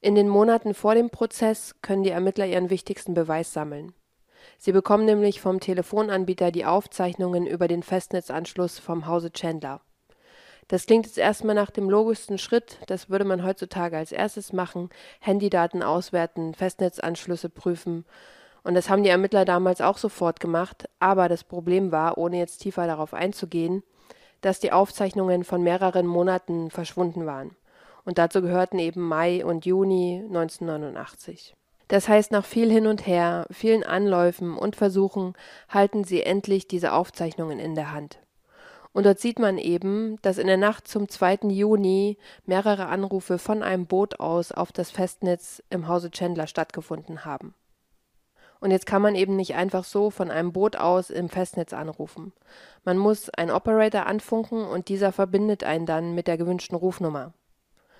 In 0.00 0.14
den 0.14 0.28
Monaten 0.28 0.74
vor 0.74 0.94
dem 0.94 1.10
Prozess 1.10 1.74
können 1.82 2.04
die 2.04 2.10
Ermittler 2.10 2.46
ihren 2.46 2.70
wichtigsten 2.70 3.14
Beweis 3.14 3.52
sammeln. 3.52 3.94
Sie 4.58 4.70
bekommen 4.70 5.06
nämlich 5.06 5.40
vom 5.40 5.58
Telefonanbieter 5.58 6.52
die 6.52 6.66
Aufzeichnungen 6.66 7.46
über 7.46 7.66
den 7.66 7.82
Festnetzanschluss 7.82 8.78
vom 8.78 9.06
Hause 9.06 9.32
Chandler. 9.32 9.80
Das 10.68 10.86
klingt 10.86 11.06
jetzt 11.06 11.18
erstmal 11.18 11.54
nach 11.54 11.70
dem 11.70 11.90
logischsten 11.90 12.38
Schritt, 12.38 12.78
das 12.86 13.10
würde 13.10 13.24
man 13.24 13.44
heutzutage 13.44 13.96
als 13.96 14.12
erstes 14.12 14.52
machen, 14.52 14.90
Handydaten 15.20 15.82
auswerten, 15.82 16.54
Festnetzanschlüsse 16.54 17.48
prüfen. 17.50 18.04
Und 18.64 18.74
das 18.74 18.88
haben 18.88 19.02
die 19.02 19.10
Ermittler 19.10 19.44
damals 19.44 19.80
auch 19.80 19.98
sofort 19.98 20.40
gemacht, 20.40 20.88
aber 20.98 21.28
das 21.28 21.44
Problem 21.44 21.92
war, 21.92 22.18
ohne 22.18 22.38
jetzt 22.38 22.58
tiefer 22.58 22.86
darauf 22.86 23.14
einzugehen, 23.14 23.82
dass 24.40 24.58
die 24.58 24.72
Aufzeichnungen 24.72 25.44
von 25.44 25.62
mehreren 25.62 26.06
Monaten 26.06 26.70
verschwunden 26.70 27.26
waren. 27.26 27.56
Und 28.04 28.18
dazu 28.18 28.42
gehörten 28.42 28.78
eben 28.78 29.02
Mai 29.02 29.44
und 29.44 29.66
Juni 29.66 30.22
1989. 30.26 31.54
Das 31.88 32.08
heißt, 32.08 32.32
nach 32.32 32.44
viel 32.44 32.70
hin 32.70 32.86
und 32.86 33.06
her, 33.06 33.46
vielen 33.50 33.84
Anläufen 33.84 34.56
und 34.56 34.76
Versuchen 34.76 35.34
halten 35.68 36.04
sie 36.04 36.22
endlich 36.22 36.66
diese 36.66 36.92
Aufzeichnungen 36.92 37.58
in 37.58 37.74
der 37.74 37.92
Hand. 37.92 38.18
Und 38.92 39.04
dort 39.04 39.18
sieht 39.18 39.38
man 39.38 39.58
eben, 39.58 40.16
dass 40.22 40.38
in 40.38 40.46
der 40.46 40.56
Nacht 40.56 40.88
zum 40.88 41.08
2. 41.08 41.48
Juni 41.48 42.16
mehrere 42.46 42.86
Anrufe 42.86 43.38
von 43.38 43.62
einem 43.62 43.86
Boot 43.86 44.20
aus 44.20 44.52
auf 44.52 44.72
das 44.72 44.90
Festnetz 44.90 45.62
im 45.68 45.88
Hause 45.88 46.10
Chandler 46.10 46.46
stattgefunden 46.46 47.24
haben. 47.24 47.54
Und 48.60 48.70
jetzt 48.70 48.86
kann 48.86 49.02
man 49.02 49.14
eben 49.14 49.36
nicht 49.36 49.54
einfach 49.54 49.84
so 49.84 50.10
von 50.10 50.30
einem 50.30 50.52
Boot 50.52 50.76
aus 50.76 51.10
im 51.10 51.28
Festnetz 51.28 51.72
anrufen. 51.72 52.32
Man 52.84 52.98
muss 52.98 53.30
einen 53.30 53.50
Operator 53.50 54.06
anfunken 54.06 54.64
und 54.64 54.88
dieser 54.88 55.12
verbindet 55.12 55.64
einen 55.64 55.86
dann 55.86 56.14
mit 56.14 56.26
der 56.26 56.38
gewünschten 56.38 56.76
Rufnummer. 56.76 57.32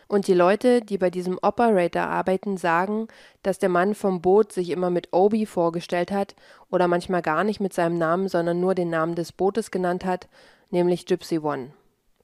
Und 0.06 0.26
die 0.26 0.34
Leute, 0.34 0.82
die 0.82 0.98
bei 0.98 1.10
diesem 1.10 1.38
Operator 1.40 2.02
arbeiten, 2.02 2.56
sagen, 2.56 3.08
dass 3.42 3.58
der 3.58 3.68
Mann 3.68 3.94
vom 3.94 4.20
Boot 4.20 4.52
sich 4.52 4.70
immer 4.70 4.90
mit 4.90 5.08
Obi 5.12 5.46
vorgestellt 5.46 6.12
hat 6.12 6.34
oder 6.70 6.88
manchmal 6.88 7.22
gar 7.22 7.44
nicht 7.44 7.60
mit 7.60 7.72
seinem 7.72 7.98
Namen, 7.98 8.28
sondern 8.28 8.60
nur 8.60 8.74
den 8.74 8.90
Namen 8.90 9.14
des 9.14 9.32
Bootes 9.32 9.70
genannt 9.70 10.04
hat, 10.04 10.28
nämlich 10.70 11.06
Gypsy 11.06 11.38
One. 11.38 11.70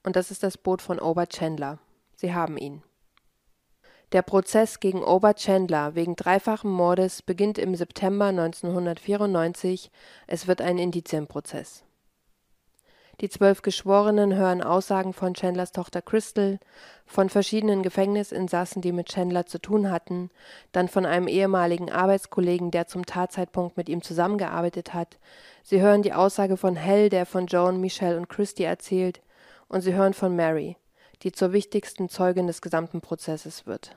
Und 0.03 0.17
das 0.17 0.31
ist 0.31 0.43
das 0.43 0.59
Boot 0.59 0.83
von 0.83 0.99
Ober 0.99 1.27
Chandler. 1.27 1.79
Sie 2.15 2.35
haben 2.35 2.59
ihn. 2.59 2.83
Der 4.13 4.23
Prozess 4.23 4.81
gegen 4.81 5.05
Ober 5.05 5.35
Chandler 5.35 5.95
wegen 5.95 6.17
dreifachen 6.17 6.69
Mordes 6.69 7.23
beginnt 7.23 7.59
im 7.59 7.77
September 7.77 8.27
1994. 8.27 9.89
Es 10.27 10.49
wird 10.49 10.61
ein 10.61 10.79
Indizienprozess. 10.79 11.85
Die 13.21 13.29
zwölf 13.29 13.63
Geschworenen 13.63 14.35
hören 14.35 14.63
Aussagen 14.63 15.13
von 15.13 15.35
Chandlers 15.35 15.71
Tochter 15.71 16.03
Crystal, 16.03 16.59
von 17.07 17.29
verschiedenen 17.29 17.85
Gefängnisinsassen, 17.85 18.83
die 18.83 18.91
mit 18.91 19.11
Chandler 19.11 19.47
zu 19.47 19.61
tun 19.61 19.93
hatten, 19.93 20.31
dann 20.73 20.89
von 20.89 21.07
einem 21.07 21.29
ehemaligen 21.29 21.93
Arbeitskollegen, 21.93 22.73
der 22.73 22.89
zum 22.89 23.07
Tatzeitpunkt 23.07 23.77
mit 23.77 23.89
ihm 23.89 24.03
zusammengearbeitet 24.03 24.93
hat. 24.93 25.19
Sie 25.63 25.81
hören 25.81 26.03
die 26.03 26.15
Aussage 26.15 26.57
von 26.57 26.75
Hell, 26.75 27.11
der 27.11 27.27
von 27.27 27.47
Joan, 27.47 27.81
Michelle 27.81 28.17
und 28.17 28.29
Christy 28.29 28.65
erzählt, 28.65 29.21
und 29.69 29.83
sie 29.83 29.95
hören 29.95 30.15
von 30.15 30.35
Mary, 30.35 30.77
die 31.23 31.33
zur 31.33 31.53
wichtigsten 31.53 32.09
Zeugin 32.09 32.47
des 32.47 32.63
gesamten 32.63 33.01
Prozesses 33.01 33.67
wird. 33.67 33.97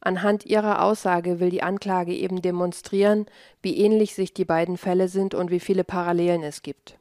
Anhand 0.00 0.46
ihrer 0.46 0.82
Aussage 0.82 1.40
will 1.40 1.50
die 1.50 1.62
Anklage 1.62 2.14
eben 2.14 2.40
demonstrieren, 2.42 3.26
wie 3.62 3.78
ähnlich 3.78 4.14
sich 4.14 4.32
die 4.32 4.44
beiden 4.44 4.76
Fälle 4.76 5.08
sind 5.08 5.34
und 5.34 5.50
wie 5.50 5.60
viele 5.60 5.84
Parallelen 5.84 6.42
es 6.42 6.62
gibt. 6.62 6.98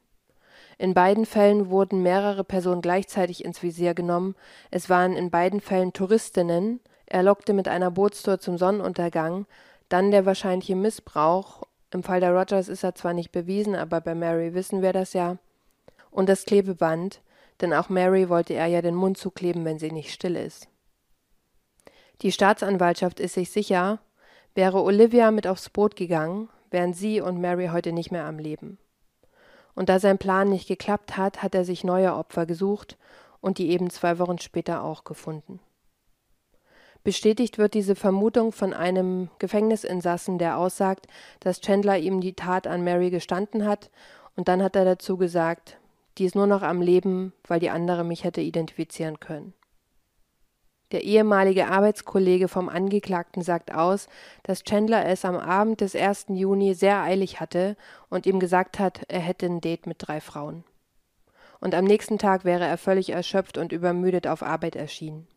In 0.78 0.94
beiden 0.94 1.26
Fällen 1.26 1.70
wurden 1.70 2.02
mehrere 2.02 2.44
Personen 2.44 2.82
gleichzeitig 2.82 3.46
ins 3.46 3.64
Visier 3.64 3.94
genommen. 3.94 4.36
Es 4.72 4.90
waren 4.90 5.14
in 5.14 5.30
beiden 5.30 5.62
Fällen 5.62 5.94
Touristinnen. 5.94 6.80
Er 7.06 7.24
lockte 7.24 7.54
mit 7.54 7.68
einer 7.68 7.92
Bootstour 7.92 8.40
zum 8.40 8.58
Sonnenuntergang. 8.58 9.46
Dann 9.88 10.12
der 10.12 10.26
wahrscheinliche 10.26 10.76
Missbrauch. 10.76 11.64
Im 11.92 12.04
Fall 12.04 12.20
der 12.20 12.34
Rogers 12.34 12.68
ist 12.68 12.84
er 12.84 12.96
zwar 12.96 13.14
nicht 13.14 13.32
bewiesen, 13.32 13.76
aber 13.76 14.02
bei 14.02 14.16
Mary 14.16 14.54
wissen 14.54 14.82
wir 14.82 14.92
das 14.92 15.14
ja. 15.14 15.38
Und 16.12 16.28
das 16.28 16.44
Klebeband, 16.44 17.22
denn 17.62 17.74
auch 17.74 17.90
Mary 17.90 18.30
wollte 18.30 18.54
er 18.54 18.68
ja 18.68 18.82
den 18.82 18.96
Mund 18.96 19.18
zukleben, 19.18 19.66
wenn 19.66 19.80
sie 19.80 19.92
nicht 19.92 20.12
still 20.12 20.36
ist. 20.36 20.68
Die 22.22 22.32
Staatsanwaltschaft 22.32 23.20
ist 23.20 23.34
sich 23.34 23.52
sicher, 23.52 24.00
wäre 24.54 24.82
Olivia 24.82 25.32
mit 25.32 25.48
aufs 25.48 25.70
Boot 25.70 25.96
gegangen, 25.96 26.50
wären 26.72 26.94
sie 26.94 27.22
und 27.22 27.42
Mary 27.42 27.68
heute 27.68 27.92
nicht 27.92 28.12
mehr 28.12 28.26
am 28.26 28.40
Leben 28.40 28.78
und 29.76 29.90
da 29.90 30.00
sein 30.00 30.18
Plan 30.18 30.50
nicht 30.50 30.68
geklappt 30.68 31.18
hat, 31.18 31.44
hat 31.44 31.54
er 31.54 31.66
sich 31.66 31.84
neue 31.84 32.16
Opfer 32.16 32.46
gesucht 32.46 32.98
und 33.42 33.58
die 33.58 33.70
eben 33.70 33.90
zwei 33.90 34.18
Wochen 34.18 34.40
später 34.40 34.84
auch 34.84 35.04
gefunden. 35.04 35.60
Bestätigt 37.04 37.60
wird 37.60 37.76
diese 37.76 37.96
Vermutung 37.96 38.52
von 38.52 38.74
einem 38.74 39.30
Gefängnisinsassen, 39.38 40.40
der 40.40 40.58
aussagt, 40.58 41.06
dass 41.42 41.62
Chandler 41.62 42.00
ihm 42.00 42.20
die 42.20 42.34
Tat 42.34 42.66
an 42.66 42.84
Mary 42.84 43.12
gestanden 43.12 43.68
hat, 43.68 43.92
und 44.38 44.48
dann 44.50 44.62
hat 44.62 44.76
er 44.76 44.84
dazu 44.84 45.16
gesagt, 45.16 45.78
die 46.18 46.26
ist 46.26 46.36
nur 46.36 46.48
noch 46.48 46.62
am 46.62 46.82
Leben, 46.82 47.34
weil 47.48 47.60
die 47.60 47.70
andere 47.70 48.04
mich 48.04 48.24
hätte 48.24 48.42
identifizieren 48.42 49.20
können. 49.20 49.54
Der 50.92 51.04
ehemalige 51.04 51.68
Arbeitskollege 51.68 52.48
vom 52.48 52.70
Angeklagten 52.70 53.42
sagt 53.42 53.74
aus, 53.74 54.08
dass 54.44 54.64
Chandler 54.64 55.06
es 55.06 55.26
am 55.26 55.36
Abend 55.36 55.82
des 55.82 55.96
1. 55.96 56.28
Juni 56.30 56.74
sehr 56.76 57.02
eilig 57.02 57.40
hatte 57.40 57.76
und 58.10 58.26
ihm 58.26 58.40
gesagt 58.40 58.80
hat, 58.80 59.02
er 59.08 59.20
hätte 59.20 59.48
ein 59.48 59.62
Date 59.62 59.88
mit 59.88 59.98
drei 60.00 60.22
Frauen. 60.22 60.64
Und 61.60 61.74
am 61.74 61.86
nächsten 61.86 62.20
Tag 62.20 62.46
wäre 62.46 62.66
er 62.66 62.78
völlig 62.78 63.10
erschöpft 63.10 63.58
und 63.58 63.72
übermüdet 63.72 64.28
auf 64.28 64.44
Arbeit 64.44 64.76
erschienen. 64.76 65.28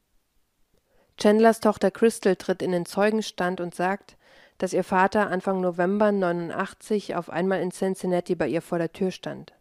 Chandlers 1.17 1.61
Tochter 1.61 1.91
Crystal 1.91 2.37
tritt 2.37 2.63
in 2.63 2.71
den 2.71 2.87
Zeugenstand 2.87 3.61
und 3.61 3.75
sagt, 3.75 4.17
dass 4.59 4.73
ihr 4.73 4.85
Vater 4.85 5.29
Anfang 5.31 5.61
November 5.61 6.13
89 6.13 7.17
auf 7.17 7.31
einmal 7.31 7.61
in 7.63 7.71
Cincinnati 7.71 8.35
bei 8.35 8.47
ihr 8.47 8.63
vor 8.63 8.79
der 8.79 8.93
Tür 8.93 9.11
stand. 9.11 9.55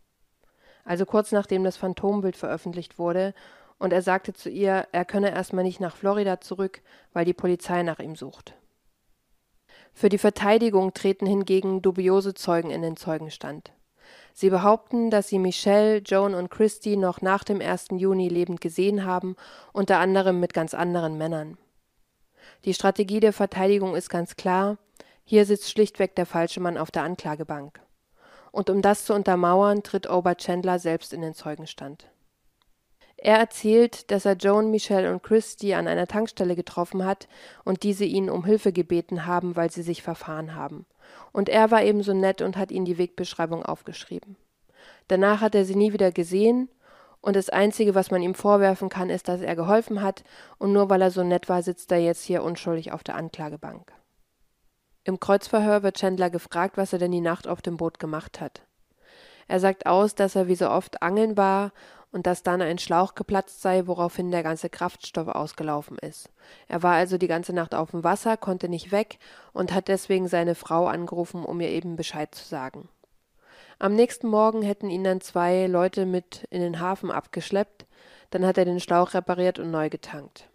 Also 0.87 1.05
kurz 1.05 1.33
nachdem 1.33 1.65
das 1.65 1.75
Phantombild 1.75 2.37
veröffentlicht 2.37 2.97
wurde 2.97 3.33
und 3.77 3.91
er 3.91 4.01
sagte 4.01 4.31
zu 4.31 4.49
ihr, 4.49 4.87
er 4.93 5.03
könne 5.03 5.31
erstmal 5.31 5.65
nicht 5.65 5.81
nach 5.81 5.97
Florida 5.97 6.39
zurück, 6.39 6.81
weil 7.11 7.25
die 7.25 7.33
Polizei 7.33 7.83
nach 7.83 7.99
ihm 7.99 8.15
sucht. 8.15 8.55
Für 9.91 10.07
die 10.07 10.17
Verteidigung 10.17 10.93
treten 10.93 11.25
hingegen 11.25 11.81
dubiose 11.81 12.35
Zeugen 12.35 12.71
in 12.71 12.81
den 12.81 12.95
Zeugenstand. 12.95 13.73
Sie 14.33 14.49
behaupten, 14.49 15.09
dass 15.09 15.27
sie 15.27 15.39
Michelle, 15.39 15.97
Joan 15.97 16.33
und 16.33 16.49
Christy 16.49 16.95
noch 16.95 17.21
nach 17.21 17.43
dem 17.43 17.59
1. 17.59 17.87
Juni 17.97 18.29
lebend 18.29 18.61
gesehen 18.61 19.03
haben, 19.03 19.35
unter 19.73 19.99
anderem 19.99 20.39
mit 20.39 20.53
ganz 20.53 20.73
anderen 20.73 21.17
Männern. 21.17 21.57
Die 22.63 22.73
Strategie 22.73 23.19
der 23.19 23.33
Verteidigung 23.33 23.93
ist 23.93 24.09
ganz 24.09 24.37
klar, 24.37 24.77
hier 25.25 25.45
sitzt 25.45 25.69
schlichtweg 25.69 26.15
der 26.15 26.25
falsche 26.25 26.61
Mann 26.61 26.77
auf 26.77 26.91
der 26.91 27.03
Anklagebank. 27.03 27.81
Und 28.57 28.71
um 28.71 28.81
das 28.81 29.05
zu 29.05 29.13
untermauern, 29.13 29.83
tritt 29.83 30.09
Ober 30.09 30.35
Chandler 30.35 30.79
selbst 30.79 31.13
in 31.13 31.21
den 31.21 31.35
Zeugenstand. 31.35 32.09
Er 33.15 33.37
erzählt, 33.37 34.09
dass 34.09 34.25
er 34.25 34.33
Joan, 34.33 34.71
Michelle 34.71 35.11
und 35.11 35.21
Christy 35.21 35.75
an 35.75 35.87
einer 35.87 36.07
Tankstelle 36.07 36.55
getroffen 36.55 37.05
hat 37.05 37.27
und 37.65 37.83
diese 37.83 38.03
ihn 38.03 38.31
um 38.31 38.45
Hilfe 38.45 38.73
gebeten 38.73 39.27
haben, 39.27 39.55
weil 39.55 39.69
sie 39.69 39.83
sich 39.83 40.01
verfahren 40.01 40.55
haben. 40.55 40.87
Und 41.31 41.49
er 41.49 41.69
war 41.69 41.83
ebenso 41.83 42.15
nett 42.15 42.41
und 42.41 42.57
hat 42.57 42.71
ihnen 42.71 42.85
die 42.85 42.97
Wegbeschreibung 42.97 43.63
aufgeschrieben. 43.63 44.37
Danach 45.07 45.41
hat 45.41 45.53
er 45.53 45.63
sie 45.63 45.75
nie 45.75 45.93
wieder 45.93 46.11
gesehen 46.11 46.67
und 47.21 47.35
das 47.35 47.51
Einzige, 47.51 47.93
was 47.93 48.09
man 48.09 48.23
ihm 48.23 48.33
vorwerfen 48.33 48.89
kann, 48.89 49.11
ist, 49.11 49.27
dass 49.27 49.41
er 49.41 49.55
geholfen 49.55 50.01
hat 50.01 50.23
und 50.57 50.73
nur 50.73 50.89
weil 50.89 51.03
er 51.03 51.11
so 51.11 51.23
nett 51.23 51.47
war, 51.47 51.61
sitzt 51.61 51.91
er 51.91 51.99
jetzt 51.99 52.23
hier 52.23 52.41
unschuldig 52.41 52.91
auf 52.91 53.03
der 53.03 53.17
Anklagebank. 53.17 53.93
Im 55.07 55.21
Kreuzverhör 55.21 55.83
wird 55.83 55.97
Chandler 55.97 56.29
gefragt, 56.29 56.75
was 56.75 56.91
er 56.91 56.99
denn 56.99 57.13
die 57.13 57.21
Nacht 57.21 57.47
auf 57.47 57.61
dem 57.61 57.77
Boot 57.77 57.97
gemacht 57.97 58.41
hat. 58.41 58.63
Er 59.47 59.61
sagt 59.61 59.85
aus, 59.85 60.15
dass 60.15 60.35
er 60.35 60.49
wie 60.49 60.55
so 60.55 60.69
oft 60.69 61.01
angeln 61.01 61.37
war 61.37 61.71
und 62.11 62.27
dass 62.27 62.43
dann 62.43 62.61
ein 62.61 62.77
Schlauch 62.77 63.15
geplatzt 63.15 63.61
sei, 63.61 63.87
woraufhin 63.87 64.31
der 64.31 64.43
ganze 64.43 64.69
Kraftstoff 64.69 65.29
ausgelaufen 65.29 65.97
ist. 65.99 66.29
Er 66.67 66.83
war 66.83 66.95
also 66.95 67.17
die 67.17 67.29
ganze 67.29 67.53
Nacht 67.53 67.73
auf 67.73 67.91
dem 67.91 68.03
Wasser, 68.03 68.35
konnte 68.35 68.67
nicht 68.67 68.91
weg 68.91 69.17
und 69.53 69.73
hat 69.73 69.87
deswegen 69.87 70.27
seine 70.27 70.55
Frau 70.55 70.87
angerufen, 70.87 71.45
um 71.45 71.61
ihr 71.61 71.69
eben 71.69 71.95
Bescheid 71.95 72.35
zu 72.35 72.43
sagen. 72.43 72.89
Am 73.79 73.93
nächsten 73.93 74.27
Morgen 74.27 74.61
hätten 74.61 74.89
ihn 74.89 75.05
dann 75.05 75.21
zwei 75.21 75.67
Leute 75.67 76.05
mit 76.05 76.45
in 76.49 76.59
den 76.59 76.81
Hafen 76.81 77.11
abgeschleppt, 77.11 77.85
dann 78.31 78.45
hat 78.45 78.57
er 78.57 78.65
den 78.65 78.81
Schlauch 78.81 79.13
repariert 79.13 79.57
und 79.57 79.71
neu 79.71 79.89
getankt. 79.89 80.49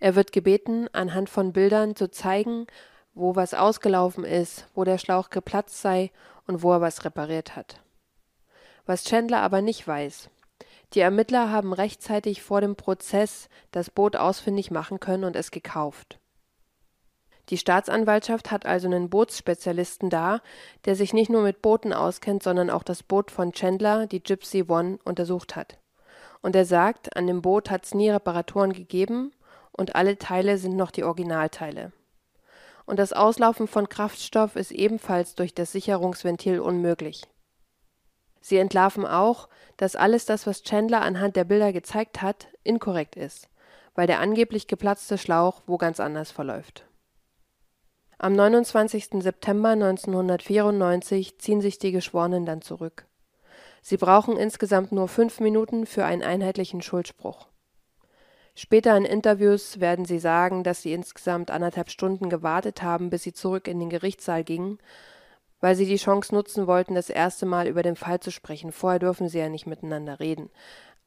Er 0.00 0.16
wird 0.16 0.32
gebeten, 0.32 0.88
anhand 0.92 1.30
von 1.30 1.52
Bildern 1.52 1.94
zu 1.94 2.10
zeigen, 2.10 2.66
wo 3.14 3.36
was 3.36 3.54
ausgelaufen 3.54 4.24
ist, 4.24 4.66
wo 4.74 4.84
der 4.84 4.98
Schlauch 4.98 5.30
geplatzt 5.30 5.80
sei 5.80 6.10
und 6.46 6.62
wo 6.62 6.72
er 6.72 6.80
was 6.80 7.04
repariert 7.04 7.56
hat. 7.56 7.80
Was 8.86 9.04
Chandler 9.04 9.40
aber 9.42 9.62
nicht 9.62 9.86
weiß, 9.86 10.30
die 10.94 11.00
Ermittler 11.00 11.50
haben 11.50 11.72
rechtzeitig 11.72 12.42
vor 12.42 12.60
dem 12.60 12.76
Prozess 12.76 13.48
das 13.70 13.90
Boot 13.90 14.16
ausfindig 14.16 14.70
machen 14.70 15.00
können 15.00 15.24
und 15.24 15.36
es 15.36 15.50
gekauft. 15.50 16.18
Die 17.48 17.58
Staatsanwaltschaft 17.58 18.50
hat 18.50 18.66
also 18.66 18.86
einen 18.86 19.10
Bootsspezialisten 19.10 20.10
da, 20.10 20.40
der 20.84 20.94
sich 20.94 21.12
nicht 21.12 21.30
nur 21.30 21.42
mit 21.42 21.60
Booten 21.60 21.92
auskennt, 21.92 22.42
sondern 22.42 22.70
auch 22.70 22.82
das 22.82 23.02
Boot 23.02 23.30
von 23.30 23.52
Chandler, 23.52 24.06
die 24.06 24.22
Gypsy 24.22 24.64
One, 24.68 24.98
untersucht 25.04 25.56
hat. 25.56 25.78
Und 26.40 26.54
er 26.54 26.64
sagt, 26.64 27.16
an 27.16 27.26
dem 27.26 27.42
Boot 27.42 27.70
hat 27.70 27.84
es 27.84 27.94
nie 27.94 28.10
Reparaturen 28.10 28.72
gegeben 28.72 29.32
und 29.72 29.96
alle 29.96 30.18
Teile 30.18 30.58
sind 30.58 30.76
noch 30.76 30.90
die 30.90 31.04
Originalteile. 31.04 31.92
Und 32.86 32.98
das 32.98 33.12
Auslaufen 33.12 33.68
von 33.68 33.88
Kraftstoff 33.88 34.56
ist 34.56 34.72
ebenfalls 34.72 35.34
durch 35.34 35.54
das 35.54 35.72
Sicherungsventil 35.72 36.60
unmöglich. 36.60 37.22
Sie 38.40 38.58
entlarven 38.58 39.06
auch, 39.06 39.48
dass 39.76 39.96
alles 39.96 40.26
das, 40.26 40.46
was 40.46 40.62
Chandler 40.62 41.02
anhand 41.02 41.36
der 41.36 41.44
Bilder 41.44 41.72
gezeigt 41.72 42.22
hat, 42.22 42.48
inkorrekt 42.64 43.16
ist, 43.16 43.48
weil 43.94 44.06
der 44.06 44.20
angeblich 44.20 44.66
geplatzte 44.66 45.16
Schlauch 45.16 45.62
wo 45.66 45.78
ganz 45.78 46.00
anders 46.00 46.32
verläuft. 46.32 46.84
Am 48.18 48.34
29. 48.34 49.22
September 49.22 49.70
1994 49.70 51.38
ziehen 51.38 51.60
sich 51.60 51.78
die 51.78 51.92
Geschworenen 51.92 52.46
dann 52.46 52.62
zurück. 52.62 53.06
Sie 53.80 53.96
brauchen 53.96 54.36
insgesamt 54.36 54.92
nur 54.92 55.08
fünf 55.08 55.40
Minuten 55.40 55.86
für 55.86 56.04
einen 56.04 56.22
einheitlichen 56.22 56.82
Schuldspruch. 56.82 57.48
Später 58.54 58.96
in 58.96 59.04
Interviews 59.04 59.80
werden 59.80 60.04
sie 60.04 60.18
sagen, 60.18 60.62
dass 60.62 60.82
sie 60.82 60.92
insgesamt 60.92 61.50
anderthalb 61.50 61.90
Stunden 61.90 62.28
gewartet 62.28 62.82
haben, 62.82 63.08
bis 63.08 63.22
sie 63.22 63.32
zurück 63.32 63.66
in 63.66 63.80
den 63.80 63.88
Gerichtssaal 63.88 64.44
gingen, 64.44 64.78
weil 65.60 65.74
sie 65.74 65.86
die 65.86 65.96
Chance 65.96 66.34
nutzen 66.34 66.66
wollten, 66.66 66.94
das 66.94 67.08
erste 67.08 67.46
Mal 67.46 67.66
über 67.66 67.82
den 67.82 67.96
Fall 67.96 68.20
zu 68.20 68.30
sprechen. 68.30 68.72
Vorher 68.72 68.98
dürfen 68.98 69.28
sie 69.28 69.38
ja 69.38 69.48
nicht 69.48 69.66
miteinander 69.66 70.20
reden. 70.20 70.50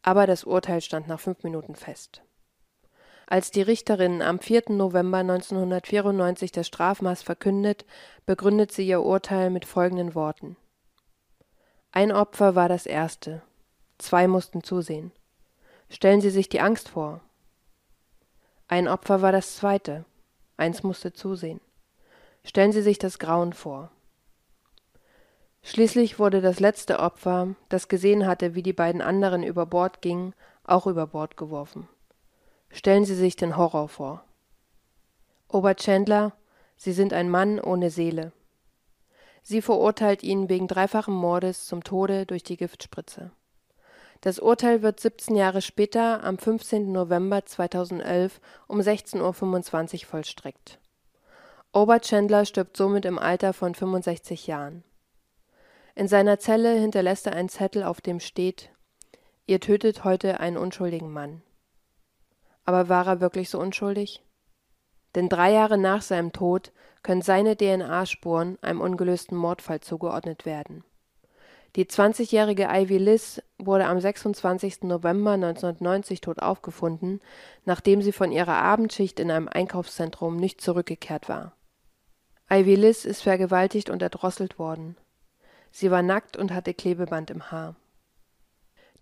Aber 0.01 0.25
das 0.25 0.43
Urteil 0.43 0.81
stand 0.81 1.07
nach 1.07 1.19
fünf 1.19 1.43
Minuten 1.43 1.75
fest. 1.75 2.23
Als 3.27 3.51
die 3.51 3.63
Richterin 3.63 4.21
am 4.21 4.39
4. 4.39 4.63
November 4.69 5.17
1994 5.17 6.51
das 6.51 6.67
Strafmaß 6.67 7.23
verkündet, 7.23 7.85
begründet 8.25 8.71
sie 8.71 8.87
ihr 8.87 9.01
Urteil 9.01 9.49
mit 9.49 9.65
folgenden 9.65 10.13
Worten. 10.13 10.57
Ein 11.91 12.11
Opfer 12.11 12.55
war 12.55 12.69
das 12.69 12.85
erste, 12.85 13.41
zwei 13.97 14.27
mussten 14.27 14.63
zusehen. 14.63 15.11
Stellen 15.89 16.21
Sie 16.21 16.29
sich 16.29 16.49
die 16.49 16.59
Angst 16.59 16.89
vor. 16.89 17.21
Ein 18.67 18.87
Opfer 18.87 19.21
war 19.21 19.31
das 19.31 19.55
zweite, 19.55 20.05
eins 20.57 20.81
musste 20.81 21.13
zusehen. 21.13 21.61
Stellen 22.43 22.71
Sie 22.71 22.81
sich 22.81 22.97
das 22.97 23.19
Grauen 23.19 23.53
vor. 23.53 23.91
Schließlich 25.61 26.19
wurde 26.19 26.41
das 26.41 26.59
letzte 26.59 26.99
Opfer, 26.99 27.55
das 27.69 27.87
gesehen 27.87 28.25
hatte, 28.25 28.55
wie 28.55 28.63
die 28.63 28.73
beiden 28.73 29.01
anderen 29.01 29.43
über 29.43 29.65
Bord 29.65 30.01
gingen, 30.01 30.33
auch 30.63 30.87
über 30.87 31.07
Bord 31.07 31.37
geworfen. 31.37 31.87
Stellen 32.69 33.05
Sie 33.05 33.15
sich 33.15 33.35
den 33.35 33.55
Horror 33.55 33.87
vor. 33.87 34.23
Ober 35.47 35.75
Chandler, 35.75 36.33
Sie 36.75 36.91
sind 36.91 37.13
ein 37.13 37.29
Mann 37.29 37.59
ohne 37.59 37.89
Seele. 37.89 38.31
Sie 39.43 39.61
verurteilt 39.61 40.23
ihn 40.23 40.49
wegen 40.49 40.67
dreifachen 40.67 41.13
Mordes 41.13 41.65
zum 41.65 41.83
Tode 41.83 42.25
durch 42.25 42.43
die 42.43 42.57
Giftspritze. 42.57 43.31
Das 44.25 44.39
Urteil 44.39 44.81
wird 44.81 44.99
17 44.99 45.35
Jahre 45.35 45.61
später, 45.61 46.23
am 46.23 46.39
15. 46.39 46.91
November 46.91 47.45
2011 47.45 48.41
um 48.65 48.79
16.25 48.79 49.21
Uhr 50.01 50.07
vollstreckt. 50.07 50.79
Ober 51.71 51.99
Chandler 51.99 52.45
stirbt 52.45 52.75
somit 52.75 53.05
im 53.05 53.19
Alter 53.19 53.53
von 53.53 53.75
65 53.75 54.47
Jahren. 54.47 54.83
In 55.93 56.07
seiner 56.07 56.39
Zelle 56.39 56.73
hinterlässt 56.73 57.27
er 57.27 57.33
einen 57.33 57.49
Zettel, 57.49 57.83
auf 57.83 58.01
dem 58.01 58.19
steht: 58.19 58.71
Ihr 59.45 59.59
tötet 59.59 60.03
heute 60.03 60.39
einen 60.39 60.57
unschuldigen 60.57 61.11
Mann. 61.11 61.43
Aber 62.63 62.89
war 62.89 63.05
er 63.05 63.21
wirklich 63.21 63.51
so 63.51 63.59
unschuldig? 63.59 64.23
Denn 65.13 65.29
drei 65.29 65.51
Jahre 65.51 65.77
nach 65.77 66.01
seinem 66.01 66.33
Tod 66.33 66.71
können 67.03 67.21
seine 67.21 67.55
DNA-Spuren 67.55 68.57
einem 68.63 68.81
ungelösten 68.81 69.37
Mordfall 69.37 69.81
zugeordnet 69.81 70.47
werden. 70.47 70.83
Die 71.75 71.85
20-jährige 71.85 72.69
Ivy 72.71 72.97
Liz 72.97 73.41
wurde 73.57 73.87
am 73.87 73.99
26. 73.99 74.83
November 74.83 75.31
1990 75.31 76.21
tot 76.21 76.39
aufgefunden, 76.39 77.19
nachdem 77.65 78.01
sie 78.01 78.13
von 78.13 78.31
ihrer 78.31 78.55
Abendschicht 78.55 79.19
in 79.19 79.29
einem 79.29 79.49
Einkaufszentrum 79.49 80.37
nicht 80.37 80.61
zurückgekehrt 80.61 81.27
war. 81.27 81.51
Ivy 82.49 82.75
Liz 82.75 83.03
ist 83.03 83.23
vergewaltigt 83.23 83.89
und 83.89 84.01
erdrosselt 84.01 84.57
worden. 84.57 84.95
Sie 85.71 85.91
war 85.91 86.01
nackt 86.01 86.37
und 86.37 86.53
hatte 86.53 86.73
Klebeband 86.73 87.29
im 87.29 87.51
Haar. 87.51 87.75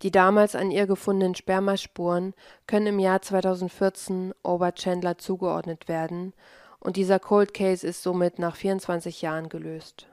Die 0.02 0.10
damals 0.10 0.56
an 0.56 0.72
ihr 0.72 0.88
gefundenen 0.88 1.36
Spermaspuren 1.36 2.34
können 2.66 2.88
im 2.88 3.00
Jahr 3.00 3.22
2014 3.22 4.34
Ober 4.42 4.74
Chandler 4.74 5.20
zugeordnet 5.20 5.88
werden 5.88 6.34
und 6.80 6.96
dieser 6.98 7.20
Cold 7.20 7.54
Case 7.54 7.86
ist 7.86 8.02
somit 8.02 8.40
nach 8.40 8.56
24 8.56 9.22
Jahren 9.22 9.50
gelöst. 9.50 10.08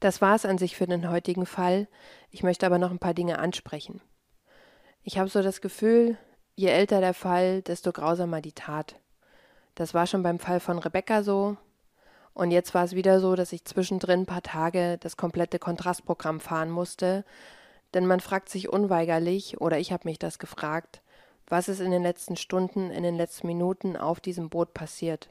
Das 0.00 0.20
war 0.20 0.36
es 0.36 0.44
an 0.44 0.58
sich 0.58 0.76
für 0.76 0.86
den 0.86 1.10
heutigen 1.10 1.46
Fall. 1.46 1.88
Ich 2.30 2.42
möchte 2.42 2.66
aber 2.66 2.78
noch 2.78 2.90
ein 2.90 3.00
paar 3.00 3.14
Dinge 3.14 3.38
ansprechen. 3.38 4.00
Ich 5.02 5.18
habe 5.18 5.28
so 5.28 5.42
das 5.42 5.60
Gefühl, 5.60 6.16
je 6.54 6.68
älter 6.68 7.00
der 7.00 7.14
Fall, 7.14 7.62
desto 7.62 7.92
grausamer 7.92 8.40
die 8.40 8.52
Tat. 8.52 8.96
Das 9.74 9.94
war 9.94 10.06
schon 10.06 10.22
beim 10.22 10.38
Fall 10.38 10.60
von 10.60 10.78
Rebecca 10.78 11.22
so. 11.22 11.56
Und 12.34 12.52
jetzt 12.52 12.74
war 12.74 12.84
es 12.84 12.94
wieder 12.94 13.20
so, 13.20 13.34
dass 13.34 13.52
ich 13.52 13.64
zwischendrin 13.64 14.20
ein 14.20 14.26
paar 14.26 14.42
Tage 14.42 14.98
das 14.98 15.16
komplette 15.16 15.58
Kontrastprogramm 15.58 16.38
fahren 16.38 16.70
musste, 16.70 17.24
denn 17.94 18.06
man 18.06 18.20
fragt 18.20 18.48
sich 18.48 18.68
unweigerlich, 18.68 19.60
oder 19.60 19.78
ich 19.78 19.92
habe 19.92 20.06
mich 20.08 20.18
das 20.18 20.38
gefragt, 20.38 21.00
was 21.48 21.68
ist 21.68 21.80
in 21.80 21.90
den 21.90 22.02
letzten 22.02 22.36
Stunden, 22.36 22.90
in 22.90 23.02
den 23.02 23.16
letzten 23.16 23.46
Minuten 23.46 23.96
auf 23.96 24.20
diesem 24.20 24.50
Boot 24.50 24.74
passiert. 24.74 25.28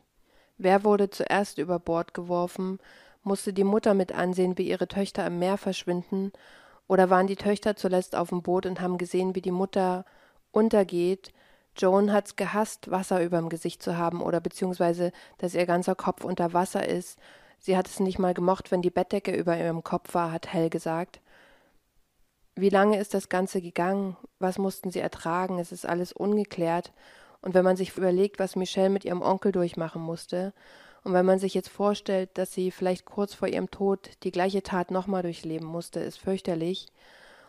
Wer 0.57 0.83
wurde 0.83 1.09
zuerst 1.09 1.59
über 1.59 1.79
Bord 1.79 2.13
geworfen? 2.13 2.79
Musste 3.23 3.53
die 3.53 3.63
Mutter 3.63 3.93
mit 3.93 4.11
ansehen, 4.13 4.57
wie 4.57 4.69
ihre 4.69 4.87
Töchter 4.87 5.25
im 5.27 5.39
Meer 5.39 5.57
verschwinden? 5.57 6.31
Oder 6.87 7.09
waren 7.09 7.27
die 7.27 7.35
Töchter 7.35 7.75
zuletzt 7.75 8.15
auf 8.15 8.29
dem 8.29 8.41
Boot 8.41 8.65
und 8.65 8.79
haben 8.79 8.97
gesehen, 8.97 9.35
wie 9.35 9.41
die 9.41 9.51
Mutter 9.51 10.05
untergeht? 10.51 11.33
Joan 11.75 12.11
hat's 12.11 12.35
gehasst, 12.35 12.89
Wasser 12.89 13.23
überm 13.23 13.49
Gesicht 13.49 13.83
zu 13.83 13.97
haben 13.97 14.21
oder 14.21 14.39
beziehungsweise, 14.39 15.11
dass 15.37 15.53
ihr 15.53 15.65
ganzer 15.65 15.95
Kopf 15.95 16.23
unter 16.23 16.53
Wasser 16.53 16.87
ist. 16.87 17.19
Sie 17.59 17.77
hat 17.77 17.87
es 17.87 17.99
nicht 17.99 18.19
mal 18.19 18.33
gemocht, 18.33 18.71
wenn 18.71 18.81
die 18.81 18.89
Bettdecke 18.89 19.35
über 19.35 19.57
ihrem 19.57 19.83
Kopf 19.83 20.13
war, 20.13 20.31
hat 20.31 20.51
Hell 20.51 20.69
gesagt. 20.69 21.21
Wie 22.55 22.69
lange 22.69 22.97
ist 22.99 23.13
das 23.13 23.29
Ganze 23.29 23.61
gegangen? 23.61 24.17
Was 24.39 24.57
mussten 24.57 24.89
sie 24.89 24.99
ertragen? 24.99 25.59
Es 25.59 25.71
ist 25.71 25.85
alles 25.85 26.11
ungeklärt. 26.11 26.91
Und 27.41 27.53
wenn 27.53 27.63
man 27.63 27.77
sich 27.77 27.95
überlegt, 27.95 28.39
was 28.39 28.55
Michelle 28.55 28.89
mit 28.89 29.05
ihrem 29.05 29.21
Onkel 29.21 29.51
durchmachen 29.51 30.01
musste, 30.01 30.53
und 31.07 31.13
wenn 31.13 31.25
man 31.25 31.39
sich 31.39 31.53
jetzt 31.53 31.69
vorstellt, 31.69 32.31
dass 32.33 32.51
sie 32.51 32.69
vielleicht 32.69 33.05
kurz 33.05 33.33
vor 33.33 33.47
ihrem 33.47 33.71
Tod 33.71 34.09
die 34.23 34.31
gleiche 34.31 34.61
Tat 34.61 34.91
nochmal 34.91 35.21
durchleben 35.21 35.65
musste, 35.65 36.01
ist 36.01 36.19
fürchterlich. 36.19 36.87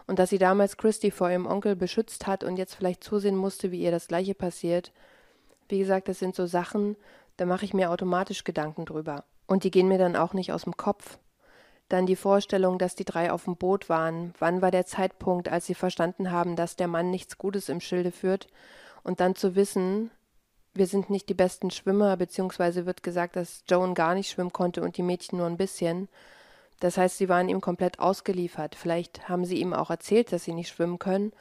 Und 0.07 0.21
dass 0.21 0.31
sie 0.31 0.39
damals 0.39 0.77
Christy 0.77 1.11
vor 1.11 1.29
ihrem 1.29 1.45
Onkel 1.45 1.75
beschützt 1.75 2.29
hat 2.29 2.45
und 2.45 2.57
jetzt 2.57 2.77
vielleicht 2.77 3.03
zusehen 3.03 3.35
musste, 3.35 3.73
wie 3.73 3.81
ihr 3.81 3.91
das 3.91 4.07
gleiche 4.07 4.37
passiert. 4.37 4.93
Wie 5.69 5.81
gesagt, 5.81 6.07
das 6.07 6.21
sind 6.21 6.37
so 6.37 6.47
Sachen, 6.47 6.95
da 7.37 7.47
mache 7.47 7.65
ich 7.65 7.75
mir 7.75 7.91
automatisch 7.91 8.45
Gedanken 8.45 8.85
drüber. 8.85 9.25
Und 9.49 9.65
die 9.65 9.73
gehen 9.73 9.89
mir 9.89 9.99
dann 9.99 10.15
auch 10.15 10.35
nicht 10.35 10.53
aus 10.53 10.63
dem 10.63 10.77
Kopf. 10.77 11.19
Dann 11.89 12.07
die 12.07 12.15
Vorstellung, 12.15 12.79
dass 12.79 12.95
die 12.95 13.05
drei 13.05 13.33
auf 13.33 13.43
dem 13.43 13.57
Boot 13.57 13.89
waren. 13.89 14.35
Wann 14.39 14.63
war 14.63 14.71
der 14.71 14.87
Zeitpunkt, 14.87 15.49
als 15.49 15.67
sie 15.67 15.75
verstanden 15.75 16.31
haben, 16.31 16.55
dass 16.55 16.77
der 16.77 16.87
Mann 16.87 17.11
nichts 17.11 17.39
Gutes 17.39 17.69
im 17.69 17.81
Schilde 17.81 18.13
führt? 18.13 18.47
Und 19.03 19.19
dann 19.19 19.35
zu 19.35 19.57
wissen, 19.57 20.13
wir 20.79 20.87
sind 20.87 21.11
nicht 21.11 21.29
die 21.29 21.35
besten 21.35 21.71
Schwimmer, 21.71 22.17
beziehungsweise 22.17 22.87
wird 22.87 23.03
gesagt, 23.03 23.37
dass 23.37 23.65
Joan 23.69 23.95
gar 23.95 24.15
nicht 24.15 24.31
schwimmen 24.31 24.53
konnte 24.53 24.83
und 24.83 24.97
die 24.97 25.03
Mädchen 25.03 25.39
nur 25.39 25.47
ein 25.47 25.57
bisschen. 25.57 26.09
Das 26.81 26.97
heißt, 26.97 27.19
sie 27.19 27.29
waren 27.29 27.49
ihm 27.49 27.61
komplett 27.61 27.99
ausgeliefert. 27.99 28.75
Vielleicht 28.75 29.29
haben 29.29 29.45
sie 29.45 29.61
ihm 29.61 29.75
auch 29.75 29.91
erzählt, 29.91 30.33
dass 30.33 30.45
sie 30.45 30.55
nicht 30.55 30.69
schwimmen 30.69 30.99
können. 30.99 31.33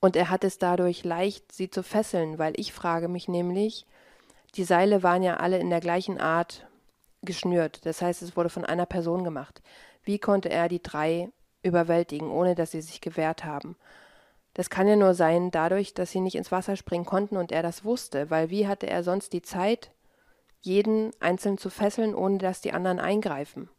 Und 0.00 0.16
er 0.16 0.30
hat 0.30 0.44
es 0.44 0.58
dadurch 0.58 1.04
leicht, 1.04 1.52
sie 1.52 1.70
zu 1.70 1.82
fesseln, 1.82 2.38
weil 2.38 2.54
ich 2.56 2.72
frage 2.72 3.08
mich 3.08 3.28
nämlich, 3.28 3.86
die 4.54 4.64
Seile 4.64 5.02
waren 5.02 5.22
ja 5.22 5.36
alle 5.36 5.58
in 5.58 5.70
der 5.70 5.80
gleichen 5.80 6.20
Art 6.20 6.66
geschnürt. 7.22 7.84
Das 7.86 8.02
heißt, 8.02 8.22
es 8.22 8.36
wurde 8.36 8.50
von 8.50 8.64
einer 8.64 8.86
Person 8.86 9.24
gemacht. 9.24 9.62
Wie 10.04 10.18
konnte 10.18 10.50
er 10.50 10.68
die 10.68 10.82
drei 10.82 11.30
überwältigen, 11.62 12.30
ohne 12.30 12.54
dass 12.54 12.72
sie 12.72 12.82
sich 12.82 13.00
gewehrt 13.00 13.44
haben? 13.44 13.76
Das 14.54 14.70
kann 14.70 14.86
ja 14.86 14.96
nur 14.96 15.14
sein 15.14 15.50
dadurch, 15.50 15.94
dass 15.94 16.10
sie 16.10 16.20
nicht 16.20 16.36
ins 16.36 16.52
Wasser 16.52 16.76
springen 16.76 17.06
konnten 17.06 17.36
und 17.36 17.52
er 17.52 17.62
das 17.62 17.84
wusste, 17.84 18.30
weil 18.30 18.50
wie 18.50 18.66
hatte 18.68 18.86
er 18.86 19.02
sonst 19.02 19.32
die 19.32 19.42
Zeit, 19.42 19.90
jeden 20.60 21.10
einzeln 21.20 21.58
zu 21.58 21.70
fesseln, 21.70 22.14
ohne 22.14 22.38
dass 22.38 22.60
die 22.60 22.72
anderen 22.72 23.00
eingreifen? 23.00 23.70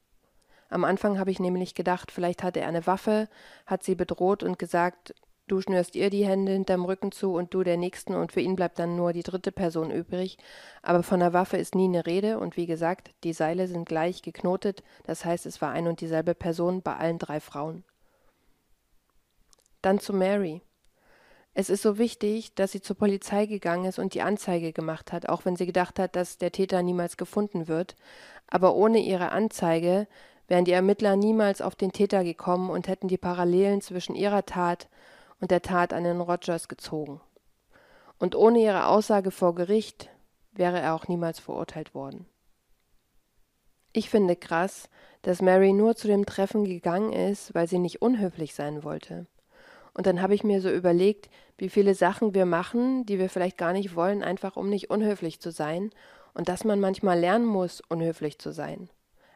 Am 0.69 0.83
Anfang 0.83 1.19
habe 1.19 1.29
ich 1.29 1.39
nämlich 1.39 1.75
gedacht, 1.75 2.11
vielleicht 2.11 2.41
hatte 2.41 2.59
er 2.59 2.67
eine 2.67 2.87
Waffe, 2.87 3.29
hat 3.67 3.83
sie 3.83 3.95
bedroht 3.95 4.41
und 4.41 4.57
gesagt, 4.57 5.13
Du 5.45 5.59
schnürst 5.59 5.95
ihr 5.97 6.09
die 6.09 6.25
Hände 6.25 6.53
hinterm 6.53 6.85
Rücken 6.85 7.11
zu 7.11 7.33
und 7.33 7.53
du 7.53 7.63
der 7.63 7.75
nächsten 7.75 8.15
und 8.15 8.31
für 8.31 8.39
ihn 8.39 8.55
bleibt 8.55 8.79
dann 8.79 8.95
nur 8.95 9.11
die 9.11 9.23
dritte 9.23 9.51
Person 9.51 9.91
übrig. 9.91 10.37
Aber 10.81 11.03
von 11.03 11.19
der 11.19 11.33
Waffe 11.33 11.57
ist 11.57 11.75
nie 11.75 11.89
eine 11.89 12.05
Rede 12.05 12.39
und 12.39 12.55
wie 12.55 12.65
gesagt, 12.65 13.11
die 13.25 13.33
Seile 13.33 13.67
sind 13.67 13.85
gleich 13.85 14.21
geknotet, 14.21 14.83
das 15.03 15.25
heißt, 15.25 15.45
es 15.45 15.61
war 15.61 15.71
ein 15.71 15.87
und 15.87 15.99
dieselbe 15.99 16.33
Person 16.33 16.81
bei 16.81 16.95
allen 16.95 17.19
drei 17.19 17.41
Frauen. 17.41 17.83
Dann 19.83 19.99
zu 19.99 20.13
Mary. 20.13 20.61
Es 21.53 21.69
ist 21.69 21.81
so 21.81 21.97
wichtig, 21.97 22.55
dass 22.55 22.71
sie 22.71 22.81
zur 22.81 22.95
Polizei 22.95 23.45
gegangen 23.45 23.83
ist 23.83 23.99
und 23.99 24.13
die 24.13 24.21
Anzeige 24.21 24.71
gemacht 24.71 25.11
hat, 25.11 25.27
auch 25.27 25.43
wenn 25.43 25.57
sie 25.57 25.65
gedacht 25.65 25.99
hat, 25.99 26.15
dass 26.15 26.37
der 26.37 26.53
Täter 26.53 26.81
niemals 26.81 27.17
gefunden 27.17 27.67
wird. 27.67 27.97
Aber 28.47 28.75
ohne 28.75 28.99
ihre 28.99 29.33
Anzeige 29.33 30.07
wären 30.47 30.63
die 30.63 30.71
Ermittler 30.71 31.17
niemals 31.17 31.61
auf 31.61 31.75
den 31.75 31.91
Täter 31.91 32.23
gekommen 32.23 32.69
und 32.69 32.87
hätten 32.87 33.09
die 33.09 33.17
Parallelen 33.17 33.81
zwischen 33.81 34.15
ihrer 34.15 34.45
Tat 34.45 34.87
und 35.41 35.51
der 35.51 35.61
Tat 35.61 35.91
an 35.91 36.05
den 36.05 36.21
Rogers 36.21 36.69
gezogen. 36.69 37.19
Und 38.17 38.35
ohne 38.35 38.59
ihre 38.59 38.87
Aussage 38.87 39.31
vor 39.31 39.53
Gericht 39.53 40.09
wäre 40.53 40.79
er 40.79 40.95
auch 40.95 41.09
niemals 41.09 41.39
verurteilt 41.39 41.93
worden. 41.93 42.25
Ich 43.91 44.09
finde 44.09 44.37
krass, 44.37 44.89
dass 45.23 45.41
Mary 45.41 45.73
nur 45.73 45.97
zu 45.97 46.07
dem 46.07 46.25
Treffen 46.25 46.63
gegangen 46.63 47.11
ist, 47.11 47.53
weil 47.53 47.67
sie 47.67 47.79
nicht 47.79 48.01
unhöflich 48.01 48.55
sein 48.55 48.85
wollte. 48.85 49.27
Und 49.93 50.07
dann 50.07 50.21
habe 50.21 50.33
ich 50.33 50.43
mir 50.43 50.61
so 50.61 50.69
überlegt, 50.69 51.29
wie 51.57 51.69
viele 51.69 51.93
Sachen 51.93 52.33
wir 52.33 52.45
machen, 52.45 53.05
die 53.05 53.19
wir 53.19 53.29
vielleicht 53.29 53.57
gar 53.57 53.73
nicht 53.73 53.95
wollen, 53.95 54.23
einfach 54.23 54.55
um 54.55 54.69
nicht 54.69 54.89
unhöflich 54.89 55.39
zu 55.39 55.51
sein, 55.51 55.91
und 56.33 56.49
dass 56.49 56.63
man 56.63 56.79
manchmal 56.79 57.19
lernen 57.19 57.45
muss, 57.45 57.81
unhöflich 57.89 58.39
zu 58.39 58.51
sein. 58.51 58.89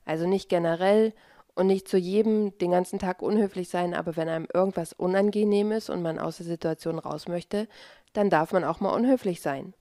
Also 0.03 0.27
nicht 0.27 0.49
generell 0.49 1.13
und 1.53 1.67
nicht 1.67 1.87
zu 1.87 1.97
jedem 1.97 2.57
den 2.57 2.71
ganzen 2.71 2.97
Tag 2.97 3.21
unhöflich 3.21 3.69
sein, 3.69 3.93
aber 3.93 4.15
wenn 4.15 4.29
einem 4.29 4.47
irgendwas 4.51 4.93
unangenehm 4.93 5.71
ist 5.71 5.89
und 5.89 6.01
man 6.01 6.17
aus 6.17 6.37
der 6.37 6.45
Situation 6.45 6.97
raus 6.97 7.27
möchte, 7.27 7.67
dann 8.13 8.29
darf 8.29 8.51
man 8.51 8.63
auch 8.63 8.79
mal 8.79 8.93
unhöflich 8.93 9.41
sein. 9.41 9.75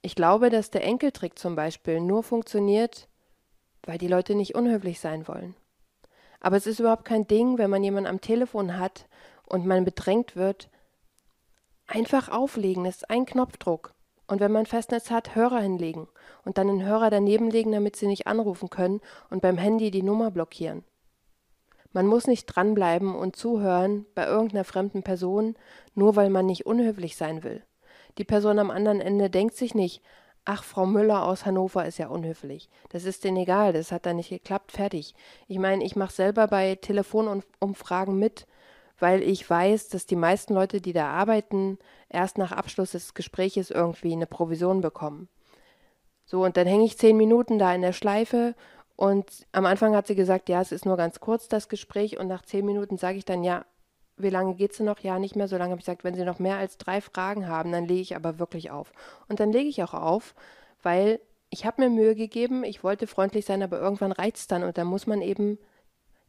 Ich 0.00 0.14
glaube, 0.14 0.48
dass 0.48 0.70
der 0.70 0.84
Enkeltrick 0.84 1.38
zum 1.38 1.56
Beispiel 1.56 2.00
nur 2.00 2.22
funktioniert, 2.22 3.08
weil 3.82 3.98
die 3.98 4.06
Leute 4.06 4.36
nicht 4.36 4.54
unhöflich 4.54 5.00
sein 5.00 5.26
wollen. 5.26 5.56
Aber 6.40 6.56
es 6.56 6.68
ist 6.68 6.78
überhaupt 6.78 7.04
kein 7.04 7.26
Ding, 7.26 7.58
wenn 7.58 7.70
man 7.70 7.82
jemanden 7.82 8.08
am 8.08 8.20
Telefon 8.20 8.78
hat 8.78 9.06
und 9.48 9.66
man 9.66 9.84
bedrängt 9.84 10.36
wird, 10.36 10.68
einfach 11.86 12.28
auflegen, 12.28 12.84
das 12.84 12.96
ist 12.96 13.10
ein 13.10 13.26
Knopfdruck. 13.26 13.94
Und 14.26 14.40
wenn 14.40 14.52
man 14.52 14.66
Festnetz 14.66 15.10
hat, 15.10 15.34
Hörer 15.34 15.60
hinlegen 15.60 16.06
und 16.44 16.58
dann 16.58 16.68
den 16.68 16.84
Hörer 16.84 17.08
daneben 17.08 17.50
legen, 17.50 17.72
damit 17.72 17.96
sie 17.96 18.06
nicht 18.06 18.26
anrufen 18.26 18.68
können 18.68 19.00
und 19.30 19.40
beim 19.40 19.56
Handy 19.56 19.90
die 19.90 20.02
Nummer 20.02 20.30
blockieren. 20.30 20.84
Man 21.92 22.06
muss 22.06 22.26
nicht 22.26 22.44
dranbleiben 22.44 23.14
und 23.14 23.36
zuhören 23.36 24.04
bei 24.14 24.26
irgendeiner 24.26 24.64
fremden 24.64 25.02
Person, 25.02 25.56
nur 25.94 26.16
weil 26.16 26.28
man 26.28 26.44
nicht 26.44 26.66
unhöflich 26.66 27.16
sein 27.16 27.42
will. 27.42 27.62
Die 28.18 28.24
Person 28.24 28.58
am 28.58 28.70
anderen 28.70 29.00
Ende 29.00 29.30
denkt 29.30 29.56
sich 29.56 29.74
nicht, 29.74 30.02
ach, 30.44 30.64
Frau 30.64 30.84
Müller 30.84 31.24
aus 31.24 31.46
Hannover 31.46 31.86
ist 31.86 31.98
ja 31.98 32.08
unhöflich. 32.08 32.68
Das 32.90 33.04
ist 33.04 33.24
denen 33.24 33.38
egal, 33.38 33.72
das 33.72 33.92
hat 33.92 34.04
da 34.04 34.12
nicht 34.12 34.28
geklappt, 34.28 34.72
fertig. 34.72 35.14
Ich 35.46 35.58
meine, 35.58 35.84
ich 35.84 35.96
mache 35.96 36.12
selber 36.12 36.48
bei 36.48 36.74
Telefonumfragen 36.74 38.18
mit 38.18 38.46
weil 38.98 39.22
ich 39.22 39.48
weiß, 39.48 39.88
dass 39.88 40.06
die 40.06 40.16
meisten 40.16 40.54
Leute, 40.54 40.80
die 40.80 40.92
da 40.92 41.10
arbeiten, 41.10 41.78
erst 42.08 42.38
nach 42.38 42.52
Abschluss 42.52 42.92
des 42.92 43.14
Gespräches 43.14 43.70
irgendwie 43.70 44.12
eine 44.12 44.26
Provision 44.26 44.80
bekommen. 44.80 45.28
So, 46.24 46.44
und 46.44 46.56
dann 46.56 46.66
hänge 46.66 46.84
ich 46.84 46.98
zehn 46.98 47.16
Minuten 47.16 47.58
da 47.58 47.74
in 47.74 47.82
der 47.82 47.92
Schleife 47.92 48.54
und 48.96 49.46
am 49.52 49.64
Anfang 49.64 49.94
hat 49.94 50.06
sie 50.06 50.16
gesagt, 50.16 50.48
ja, 50.48 50.60
es 50.60 50.72
ist 50.72 50.84
nur 50.84 50.96
ganz 50.96 51.20
kurz 51.20 51.48
das 51.48 51.68
Gespräch 51.68 52.18
und 52.18 52.26
nach 52.26 52.42
zehn 52.42 52.66
Minuten 52.66 52.98
sage 52.98 53.16
ich 53.18 53.24
dann, 53.24 53.44
ja, 53.44 53.64
wie 54.16 54.30
lange 54.30 54.54
geht 54.54 54.72
es 54.72 54.80
noch? 54.80 54.98
Ja, 55.00 55.18
nicht 55.18 55.36
mehr 55.36 55.48
so 55.48 55.56
lange. 55.56 55.70
Habe 55.70 55.80
ich 55.80 55.86
gesagt, 55.86 56.04
wenn 56.04 56.14
Sie 56.14 56.24
noch 56.24 56.40
mehr 56.40 56.56
als 56.56 56.76
drei 56.76 57.00
Fragen 57.00 57.48
haben, 57.48 57.70
dann 57.70 57.86
lege 57.86 58.00
ich 58.00 58.16
aber 58.16 58.38
wirklich 58.38 58.70
auf. 58.70 58.92
Und 59.28 59.38
dann 59.38 59.52
lege 59.52 59.68
ich 59.68 59.82
auch 59.82 59.94
auf, 59.94 60.34
weil 60.82 61.20
ich 61.50 61.64
habe 61.64 61.82
mir 61.82 61.90
Mühe 61.90 62.14
gegeben, 62.14 62.64
ich 62.64 62.82
wollte 62.84 63.06
freundlich 63.06 63.44
sein, 63.44 63.62
aber 63.62 63.78
irgendwann 63.80 64.12
reizt 64.12 64.52
dann 64.52 64.64
und 64.64 64.76
dann 64.76 64.86
muss 64.86 65.06
man 65.06 65.22
eben 65.22 65.58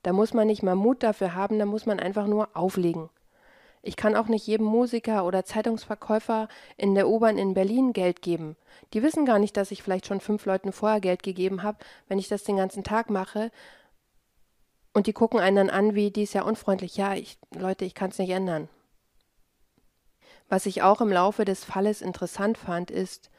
da 0.04 0.14
muss 0.14 0.34
man 0.34 0.48
nicht 0.48 0.64
mal 0.64 0.76
Mut 0.76 1.04
dafür 1.04 1.36
haben, 1.36 1.60
da 1.60 1.66
muss 1.66 1.86
man 1.86 2.00
einfach 2.00 2.28
nur 2.28 2.50
auflegen. 2.56 3.10
Ich 3.82 3.96
kann 3.96 4.16
auch 4.16 4.28
nicht 4.28 4.46
jedem 4.46 4.66
Musiker 4.66 5.26
oder 5.26 5.46
Zeitungsverkäufer 5.46 6.50
in 6.76 6.96
der 6.96 7.08
U-Bahn 7.08 7.38
in 7.38 7.54
Berlin 7.54 7.94
Geld 7.94 8.22
geben. 8.22 8.58
Die 8.94 9.02
wissen 9.02 9.26
gar 9.26 9.40
nicht, 9.40 9.56
dass 9.56 9.72
ich 9.72 9.84
vielleicht 9.84 10.06
schon 10.06 10.20
fünf 10.20 10.46
Leuten 10.46 10.74
vorher 10.74 11.00
Geld 11.00 11.24
gegeben 11.24 11.64
habe, 11.64 11.78
wenn 12.08 12.20
ich 12.20 12.28
das 12.28 12.44
den 12.44 12.58
ganzen 12.58 12.84
Tag 12.84 13.10
mache. 13.10 13.52
Und 14.94 15.08
die 15.08 15.14
gucken 15.14 15.40
einen 15.40 15.56
dann 15.56 15.70
an, 15.70 15.96
wie 15.96 16.12
die 16.12 16.24
ist 16.24 16.34
ja 16.34 16.42
unfreundlich. 16.42 16.98
Ja, 16.98 17.14
ich, 17.14 17.38
Leute, 17.56 17.86
ich 17.86 17.96
kann 17.96 18.10
es 18.10 18.20
nicht 18.20 18.32
ändern. 18.32 18.68
Was 20.50 20.66
ich 20.66 20.82
auch 20.82 21.00
im 21.00 21.12
Laufe 21.12 21.46
des 21.46 21.64
Falles 21.64 22.02
interessant 22.02 22.58
fand, 22.58 22.92
ist, 22.92 23.30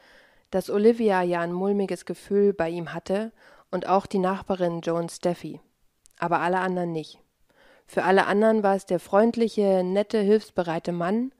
dass 0.51 0.71
Olivia 0.71 1.23
ja 1.23 1.41
ein 1.41 1.53
mulmiges 1.53 2.07
Gefühl 2.07 2.55
bei 2.55 2.71
ihm 2.71 2.95
hatte 2.95 3.33
und 3.71 3.89
auch 3.89 4.07
die 4.07 4.19
Nachbarin 4.19 4.81
Joan 4.81 5.09
Steffi 5.09 5.61
aber 6.21 6.41
alle 6.41 6.61
anderen 6.61 6.93
nicht. 6.93 7.19
Für 7.87 8.05
alle 8.05 8.27
anderen 8.27 8.63
war 8.63 8.77
es 8.77 8.87
der 8.87 9.01
freundliche, 9.01 9.83
nette, 9.83 10.21
hilfsbereite 10.21 10.93
Mann, 10.93 11.33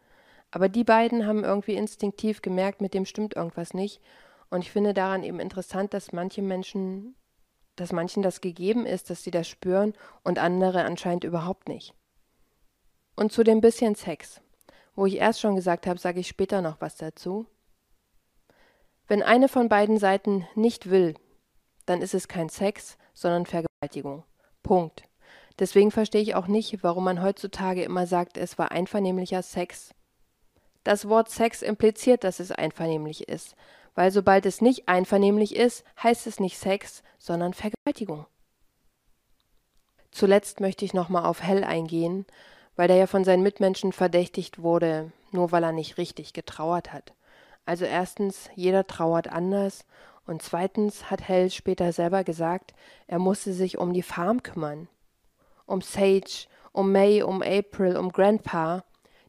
aber 0.51 0.69
die 0.69 0.85
beiden 0.85 1.27
haben 1.27 1.45
irgendwie 1.45 1.75
instinktiv 1.75 2.43
gemerkt, 2.43 2.81
mit 2.81 2.95
dem 2.95 3.07
stimmt 3.07 3.37
irgendwas 3.37 3.73
nicht. 3.73 4.01
Und 4.49 4.63
ich 4.63 4.73
finde 4.73 4.95
daran 4.95 5.23
eben 5.23 5.39
interessant, 5.39 5.95
dass 5.95 6.13
manche 6.13 6.43
Menschen, 6.43 7.15
dass 7.77 7.93
manchen 7.93 8.23
das 8.23 8.41
gegeben 8.41 8.85
ist, 8.85 9.11
dass 9.11 9.23
sie 9.23 9.31
das 9.31 9.47
spüren 9.47 9.95
und 10.25 10.41
andere 10.41 10.83
anscheinend 10.83 11.23
überhaupt 11.23 11.69
nicht. 11.69 11.95
Und 13.15 13.33
zu 13.33 13.45
dem 13.45 13.61
bisschen 13.61 13.95
Sex. 13.95 14.41
Wo 14.97 15.07
ich 15.07 15.19
erst 15.19 15.41
schon 15.41 15.55
gesagt 15.55 15.87
habe, 15.87 16.01
sage 16.01 16.19
ich 16.19 16.27
später 16.27 16.63
noch 16.63 16.81
was 16.81 16.97
dazu. 16.97 17.47
Wenn 19.07 19.23
eine 19.23 19.49
von 19.49 19.69
beiden 19.69 19.99
Seiten 19.99 20.49
nicht 20.57 20.91
will, 20.91 21.15
dann 21.87 22.03
ist 22.03 22.15
es 22.15 22.27
kein 22.27 22.49
Sex, 22.49 22.99
sondern 23.15 23.47
Vergewaltigung. 23.47 24.25
Punkt. 24.63 25.03
Deswegen 25.59 25.91
verstehe 25.91 26.23
ich 26.23 26.35
auch 26.35 26.47
nicht, 26.47 26.83
warum 26.83 27.05
man 27.05 27.23
heutzutage 27.23 27.83
immer 27.83 28.07
sagt, 28.07 28.39
es 28.39 28.59
war 28.59 28.73
einvernehmlicher 28.73 29.43
Sex. 29.43 29.95
Das 30.85 31.09
Wort 31.09 31.29
Sex 31.29 31.61
impliziert, 31.61 32.25
dass 32.25 32.41
es 32.41 32.51
einvernehmlich 32.51 33.29
ist, 33.29 33.55
weil 33.95 34.11
sobald 34.11 34.47
es 34.47 34.63
nicht 34.63 34.89
einvernehmlich 34.89 35.55
ist, 35.55 35.85
heißt 36.03 36.27
es 36.27 36.41
nicht 36.41 36.59
Sex, 36.59 37.03
sondern 37.19 37.53
Vergewaltigung. 37.53 38.27
Zuletzt 40.11 40.61
möchte 40.61 40.85
ich 40.85 40.95
nochmal 40.95 41.27
auf 41.27 41.43
Hell 41.43 41.65
eingehen, 41.65 42.27
weil 42.77 42.91
er 42.91 42.97
ja 42.97 43.07
von 43.07 43.25
seinen 43.25 43.43
Mitmenschen 43.43 43.93
verdächtigt 43.93 44.63
wurde, 44.63 45.13
nur 45.33 45.53
weil 45.53 45.63
er 45.63 45.73
nicht 45.73 45.99
richtig 45.99 46.33
getrauert 46.33 46.93
hat. 46.93 47.13
Also 47.67 47.85
erstens, 47.85 48.49
jeder 48.55 48.87
trauert 48.87 49.29
anders 49.29 49.85
und 50.31 50.43
zweitens 50.43 51.11
hat 51.11 51.27
Hell 51.27 51.51
später 51.51 51.93
selber 51.93 52.23
gesagt, 52.23 52.73
er 53.09 53.19
musste 53.19 53.53
sich 53.53 53.79
um 53.79 53.93
die 53.93 54.05
Farm 54.05 54.45
kümmern. 54.45 54.87
Um 55.67 55.81
Sage, 55.81 56.47
um 56.71 56.93
May, 56.93 57.25
um 57.25 57.43
April, 57.43 57.97
um 57.97 58.13
Grandpa. 58.13 58.85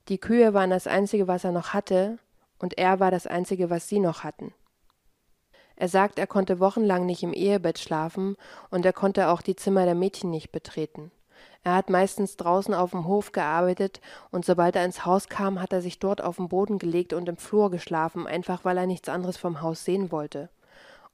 Die 0.10 0.20
Kühe 0.20 0.54
waren 0.54 0.70
das 0.70 0.86
Einzige, 0.86 1.28
was 1.28 1.44
er 1.44 1.54
noch 1.54 1.74
hatte, 1.74 2.20
und 2.60 2.78
er 2.78 3.00
war 3.00 3.10
das 3.10 3.26
Einzige, 3.26 3.72
was 3.72 3.88
sie 3.88 4.00
noch 4.00 4.24
hatten. 4.24 4.54
Er 5.76 5.88
sagt, 5.88 6.20
er 6.20 6.28
konnte 6.28 6.60
wochenlang 6.60 7.08
nicht 7.08 7.24
im 7.24 7.34
Ehebett 7.34 7.80
schlafen 7.80 8.38
und 8.70 8.86
er 8.86 8.94
konnte 8.94 9.30
auch 9.30 9.42
die 9.42 9.56
Zimmer 9.56 9.86
der 9.86 9.96
Mädchen 9.96 10.30
nicht 10.30 10.52
betreten. 10.52 11.12
Er 11.64 11.74
hat 11.74 11.90
meistens 11.90 12.38
draußen 12.38 12.76
auf 12.76 12.92
dem 12.92 13.08
Hof 13.08 13.32
gearbeitet 13.32 14.02
und 14.30 14.46
sobald 14.46 14.76
er 14.76 14.86
ins 14.86 15.04
Haus 15.04 15.30
kam, 15.30 15.60
hat 15.60 15.74
er 15.74 15.82
sich 15.82 15.98
dort 15.98 16.22
auf 16.22 16.36
den 16.36 16.48
Boden 16.48 16.78
gelegt 16.78 17.14
und 17.14 17.28
im 17.28 17.38
Flur 17.38 17.72
geschlafen, 17.72 18.28
einfach 18.28 18.66
weil 18.66 18.78
er 18.78 18.86
nichts 18.86 19.10
anderes 19.10 19.38
vom 19.38 19.64
Haus 19.64 19.84
sehen 19.84 20.12
wollte. 20.12 20.50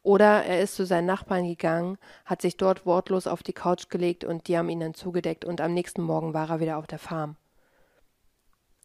Oder 0.04 0.46
er 0.46 0.62
ist 0.62 0.76
zu 0.76 0.86
seinen 0.86 1.06
Nachbarn 1.06 1.46
gegangen, 1.46 1.98
hat 2.26 2.42
sich 2.42 2.58
dort 2.58 2.86
wortlos 2.86 3.28
auf 3.28 3.44
die 3.44 3.54
Couch 3.54 3.90
gelegt 3.90 4.24
und 4.24 4.48
die 4.48 4.58
haben 4.58 4.70
ihn 4.70 4.80
dann 4.80 4.94
zugedeckt 4.94 5.44
und 5.44 5.60
am 5.60 5.74
nächsten 5.74 6.02
Morgen 6.02 6.34
war 6.34 6.50
er 6.50 6.60
wieder 6.60 6.78
auf 6.78 6.88
der 6.88 7.00
Farm. 7.00 7.36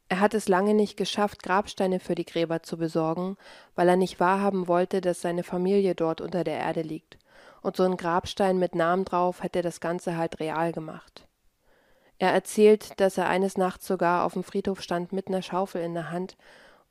Er 0.09 0.21
hat 0.21 0.35
es 0.35 0.49
lange 0.49 0.75
nicht 0.75 0.99
geschafft, 0.99 1.43
Grabsteine 1.43 1.99
für 1.99 2.15
die 2.15 2.27
Gräber 2.27 2.63
zu 2.63 2.77
besorgen, 2.77 3.39
weil 3.75 3.89
er 3.89 3.97
nicht 3.97 4.21
wahrhaben 4.21 4.69
wollte, 4.69 5.01
dass 5.01 5.23
seine 5.23 5.43
Familie 5.43 5.95
dort 5.95 6.21
unter 6.21 6.45
der 6.45 6.59
Erde 6.59 6.83
liegt. 6.83 7.17
Und 7.63 7.77
so 7.77 7.85
ein 7.85 7.97
Grabstein 7.97 8.59
mit 8.59 8.75
Namen 8.75 9.07
drauf 9.07 9.43
hätte 9.43 9.63
das 9.63 9.81
Ganze 9.81 10.17
halt 10.17 10.39
real 10.39 10.73
gemacht. 10.73 11.27
Er 12.19 12.31
erzählt, 12.31 13.01
dass 13.01 13.17
er 13.17 13.29
eines 13.29 13.57
Nachts 13.57 13.87
sogar 13.87 14.25
auf 14.25 14.35
dem 14.35 14.45
Friedhof 14.45 14.83
stand 14.83 15.13
mit 15.13 15.29
einer 15.29 15.43
Schaufel 15.43 15.83
in 15.83 15.95
der 15.95 16.11
Hand 16.11 16.37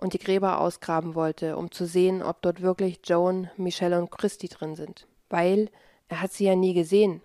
und 0.01 0.13
die 0.13 0.19
Gräber 0.19 0.59
ausgraben 0.59 1.15
wollte, 1.15 1.55
um 1.55 1.71
zu 1.71 1.85
sehen, 1.85 2.21
ob 2.21 2.41
dort 2.41 2.61
wirklich 2.61 2.99
Joan, 3.05 3.49
Michelle 3.55 3.97
und 3.99 4.11
Christy 4.11 4.49
drin 4.49 4.75
sind. 4.75 5.07
Weil 5.29 5.69
er 6.09 6.21
hat 6.21 6.33
sie 6.33 6.45
ja 6.45 6.55
nie 6.55 6.73
gesehen. 6.73 7.21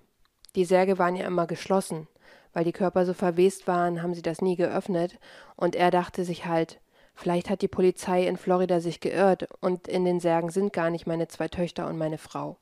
Die 0.54 0.64
Särge 0.64 0.98
waren 0.98 1.16
ja 1.16 1.26
immer 1.26 1.46
geschlossen. 1.46 2.06
Weil 2.52 2.64
die 2.64 2.72
Körper 2.72 3.04
so 3.04 3.14
verwest 3.14 3.66
waren, 3.66 4.02
haben 4.02 4.14
sie 4.14 4.22
das 4.22 4.40
nie 4.40 4.56
geöffnet, 4.56 5.18
und 5.56 5.74
er 5.74 5.90
dachte 5.90 6.24
sich 6.24 6.46
halt, 6.46 6.80
vielleicht 7.14 7.50
hat 7.50 7.60
die 7.60 7.68
Polizei 7.68 8.26
in 8.26 8.36
Florida 8.36 8.80
sich 8.80 9.00
geirrt, 9.00 9.48
und 9.60 9.88
in 9.88 10.04
den 10.04 10.20
Särgen 10.20 10.50
sind 10.50 10.72
gar 10.72 10.90
nicht 10.90 11.06
meine 11.06 11.28
zwei 11.28 11.48
Töchter 11.48 11.86
und 11.86 11.98
meine 11.98 12.18
Frau. 12.18 12.56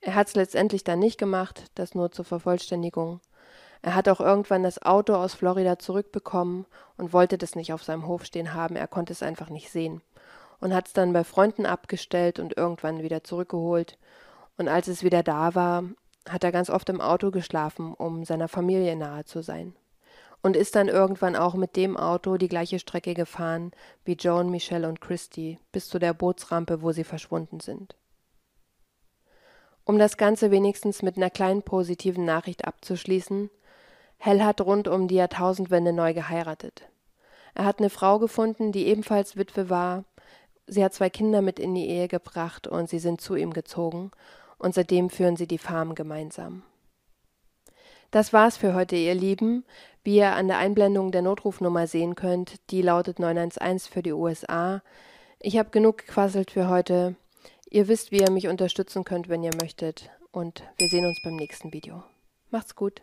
Er 0.00 0.14
hat's 0.14 0.34
letztendlich 0.34 0.84
dann 0.84 1.00
nicht 1.00 1.18
gemacht, 1.18 1.64
das 1.74 1.94
nur 1.94 2.12
zur 2.12 2.24
Vervollständigung. 2.24 3.20
Er 3.82 3.94
hat 3.94 4.08
auch 4.08 4.20
irgendwann 4.20 4.62
das 4.62 4.82
Auto 4.82 5.14
aus 5.14 5.34
Florida 5.34 5.78
zurückbekommen 5.78 6.66
und 6.96 7.12
wollte 7.12 7.38
das 7.38 7.54
nicht 7.54 7.72
auf 7.72 7.84
seinem 7.84 8.06
Hof 8.06 8.24
stehen 8.24 8.54
haben, 8.54 8.76
er 8.76 8.88
konnte 8.88 9.12
es 9.12 9.22
einfach 9.22 9.50
nicht 9.50 9.70
sehen. 9.70 10.02
Und 10.60 10.74
hat 10.74 10.88
es 10.88 10.92
dann 10.92 11.12
bei 11.12 11.22
Freunden 11.22 11.66
abgestellt 11.66 12.40
und 12.40 12.56
irgendwann 12.56 13.02
wieder 13.02 13.22
zurückgeholt. 13.22 13.96
Und 14.56 14.68
als 14.68 14.88
es 14.88 15.04
wieder 15.04 15.22
da 15.22 15.54
war, 15.54 15.84
hat 16.28 16.42
er 16.42 16.50
ganz 16.50 16.68
oft 16.68 16.88
im 16.88 17.00
Auto 17.00 17.30
geschlafen, 17.30 17.94
um 17.94 18.24
seiner 18.24 18.48
Familie 18.48 18.96
nahe 18.96 19.24
zu 19.24 19.42
sein. 19.42 19.74
Und 20.42 20.56
ist 20.56 20.74
dann 20.74 20.88
irgendwann 20.88 21.36
auch 21.36 21.54
mit 21.54 21.76
dem 21.76 21.96
Auto 21.96 22.36
die 22.36 22.48
gleiche 22.48 22.78
Strecke 22.78 23.14
gefahren 23.14 23.72
wie 24.04 24.14
Joan, 24.14 24.50
Michelle 24.50 24.88
und 24.88 25.00
Christy 25.00 25.58
bis 25.72 25.88
zu 25.88 25.98
der 25.98 26.14
Bootsrampe, 26.14 26.82
wo 26.82 26.92
sie 26.92 27.04
verschwunden 27.04 27.60
sind. 27.60 27.96
Um 29.84 29.98
das 29.98 30.16
Ganze 30.16 30.50
wenigstens 30.50 31.02
mit 31.02 31.16
einer 31.16 31.30
kleinen 31.30 31.62
positiven 31.62 32.24
Nachricht 32.24 32.66
abzuschließen, 32.66 33.50
Hell 34.18 34.42
hat 34.42 34.60
rund 34.60 34.88
um 34.88 35.08
die 35.08 35.14
Jahrtausendwende 35.14 35.92
neu 35.92 36.12
geheiratet. 36.12 36.88
Er 37.54 37.64
hat 37.64 37.78
eine 37.78 37.90
Frau 37.90 38.18
gefunden, 38.18 38.72
die 38.72 38.86
ebenfalls 38.86 39.36
Witwe 39.36 39.70
war. 39.70 40.04
Sie 40.66 40.84
hat 40.84 40.92
zwei 40.92 41.08
Kinder 41.08 41.40
mit 41.40 41.58
in 41.58 41.74
die 41.74 41.88
Ehe 41.88 42.08
gebracht 42.08 42.66
und 42.66 42.90
sie 42.90 42.98
sind 42.98 43.20
zu 43.20 43.36
ihm 43.36 43.52
gezogen. 43.52 44.10
Und 44.58 44.74
seitdem 44.74 45.08
führen 45.08 45.36
sie 45.36 45.46
die 45.46 45.58
Farm 45.58 45.94
gemeinsam. 45.94 46.62
Das 48.10 48.32
war's 48.32 48.56
für 48.56 48.74
heute, 48.74 48.96
ihr 48.96 49.14
Lieben. 49.14 49.64
Wie 50.02 50.16
ihr 50.16 50.34
an 50.34 50.48
der 50.48 50.58
Einblendung 50.58 51.12
der 51.12 51.22
Notrufnummer 51.22 51.86
sehen 51.86 52.14
könnt, 52.14 52.56
die 52.70 52.82
lautet 52.82 53.18
911 53.18 53.86
für 53.86 54.02
die 54.02 54.12
USA. 54.12 54.82
Ich 55.40 55.58
habe 55.58 55.70
genug 55.70 55.98
gequasselt 55.98 56.50
für 56.50 56.68
heute. 56.68 57.14
Ihr 57.70 57.86
wisst, 57.86 58.10
wie 58.10 58.20
ihr 58.20 58.30
mich 58.30 58.48
unterstützen 58.48 59.04
könnt, 59.04 59.28
wenn 59.28 59.42
ihr 59.42 59.54
möchtet. 59.60 60.10
Und 60.32 60.64
wir 60.78 60.88
sehen 60.88 61.04
uns 61.04 61.20
beim 61.22 61.36
nächsten 61.36 61.72
Video. 61.72 62.02
Macht's 62.50 62.74
gut. 62.74 63.02